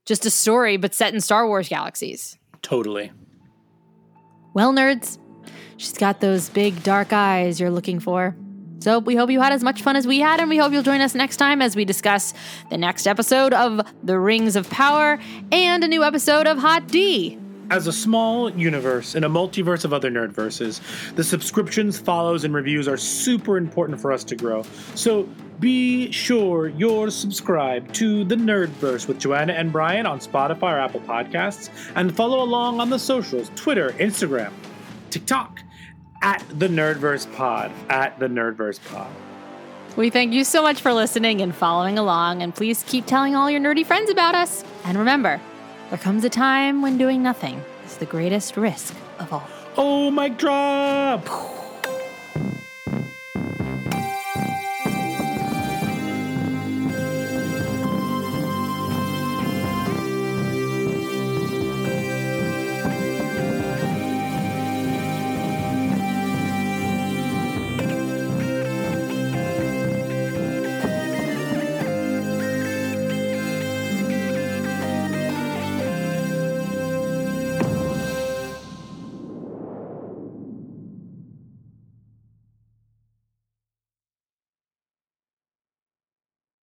just 0.05 0.25
a 0.25 0.31
story, 0.31 0.77
but 0.77 0.95
set 0.95 1.13
in 1.13 1.21
Star 1.21 1.45
Wars 1.45 1.69
galaxies. 1.69 2.37
Totally. 2.63 3.11
Well, 4.53 4.73
nerds, 4.73 5.19
she's 5.75 5.93
got 5.97 6.21
those 6.21 6.49
big 6.49 6.81
dark 6.81 7.13
eyes 7.13 7.59
you're 7.59 7.69
looking 7.69 7.99
for. 7.99 8.35
So 8.79 8.99
we 8.99 9.15
hope 9.15 9.31
you 9.31 9.41
had 9.41 9.53
as 9.53 9.63
much 9.63 9.81
fun 9.81 9.95
as 9.95 10.05
we 10.05 10.19
had, 10.19 10.39
and 10.39 10.49
we 10.49 10.57
hope 10.57 10.71
you'll 10.71 10.83
join 10.83 11.01
us 11.01 11.15
next 11.15 11.37
time 11.37 11.61
as 11.61 11.75
we 11.75 11.83
discuss 11.83 12.33
the 12.69 12.77
next 12.77 13.07
episode 13.07 13.53
of 13.53 13.81
The 14.03 14.19
Rings 14.19 14.55
of 14.55 14.69
Power 14.69 15.17
and 15.51 15.83
a 15.83 15.87
new 15.87 16.03
episode 16.03 16.45
of 16.45 16.59
Hot 16.59 16.87
D. 16.87 17.39
As 17.69 17.87
a 17.87 17.91
small 17.91 18.49
universe 18.51 19.15
in 19.15 19.23
a 19.25 19.29
multiverse 19.29 19.83
of 19.83 19.93
other 19.93 20.09
nerd 20.09 20.29
verses, 20.29 20.79
the 21.15 21.23
subscriptions, 21.23 21.99
follows, 21.99 22.43
and 22.45 22.53
reviews 22.53 22.87
are 22.87 22.97
super 22.97 23.57
important 23.57 23.99
for 23.99 24.13
us 24.13 24.23
to 24.25 24.35
grow. 24.35 24.63
So 24.95 25.27
be 25.59 26.11
sure 26.11 26.69
you're 26.69 27.09
subscribed 27.09 27.93
to 27.95 28.23
the 28.23 28.35
Nerdverse 28.35 29.07
with 29.07 29.19
Joanna 29.19 29.53
and 29.53 29.71
Bryan 29.71 30.05
on 30.05 30.19
Spotify 30.19 30.75
or 30.75 30.79
Apple 30.79 31.01
Podcasts, 31.01 31.69
and 31.95 32.15
follow 32.15 32.41
along 32.43 32.79
on 32.79 32.89
the 32.89 32.99
socials 32.99 33.51
Twitter, 33.55 33.89
Instagram, 33.93 34.53
TikTok, 35.09 35.61
at 36.21 36.43
the 36.49 36.67
Nerdverse 36.67 37.31
Pod. 37.35 37.71
At 37.89 38.19
the 38.19 38.27
Nerdverse 38.27 38.79
Pod. 38.89 39.11
We 39.95 40.09
thank 40.11 40.33
you 40.33 40.43
so 40.43 40.61
much 40.61 40.81
for 40.81 40.93
listening 40.93 41.41
and 41.41 41.55
following 41.55 41.97
along, 41.97 42.43
and 42.43 42.53
please 42.53 42.83
keep 42.87 43.05
telling 43.05 43.35
all 43.35 43.49
your 43.49 43.59
nerdy 43.59 43.85
friends 43.85 44.11
about 44.11 44.35
us. 44.35 44.63
And 44.85 44.97
remember, 44.97 45.41
there 45.89 45.97
comes 45.97 46.23
a 46.23 46.29
time 46.29 46.81
when 46.81 46.97
doing 46.97 47.23
nothing 47.23 47.61
is 47.85 47.97
the 47.97 48.05
greatest 48.05 48.57
risk 48.57 48.93
of 49.19 49.33
all. 49.33 49.47
Oh, 49.75 50.11
mic 50.11 50.37
drop! 50.37 51.27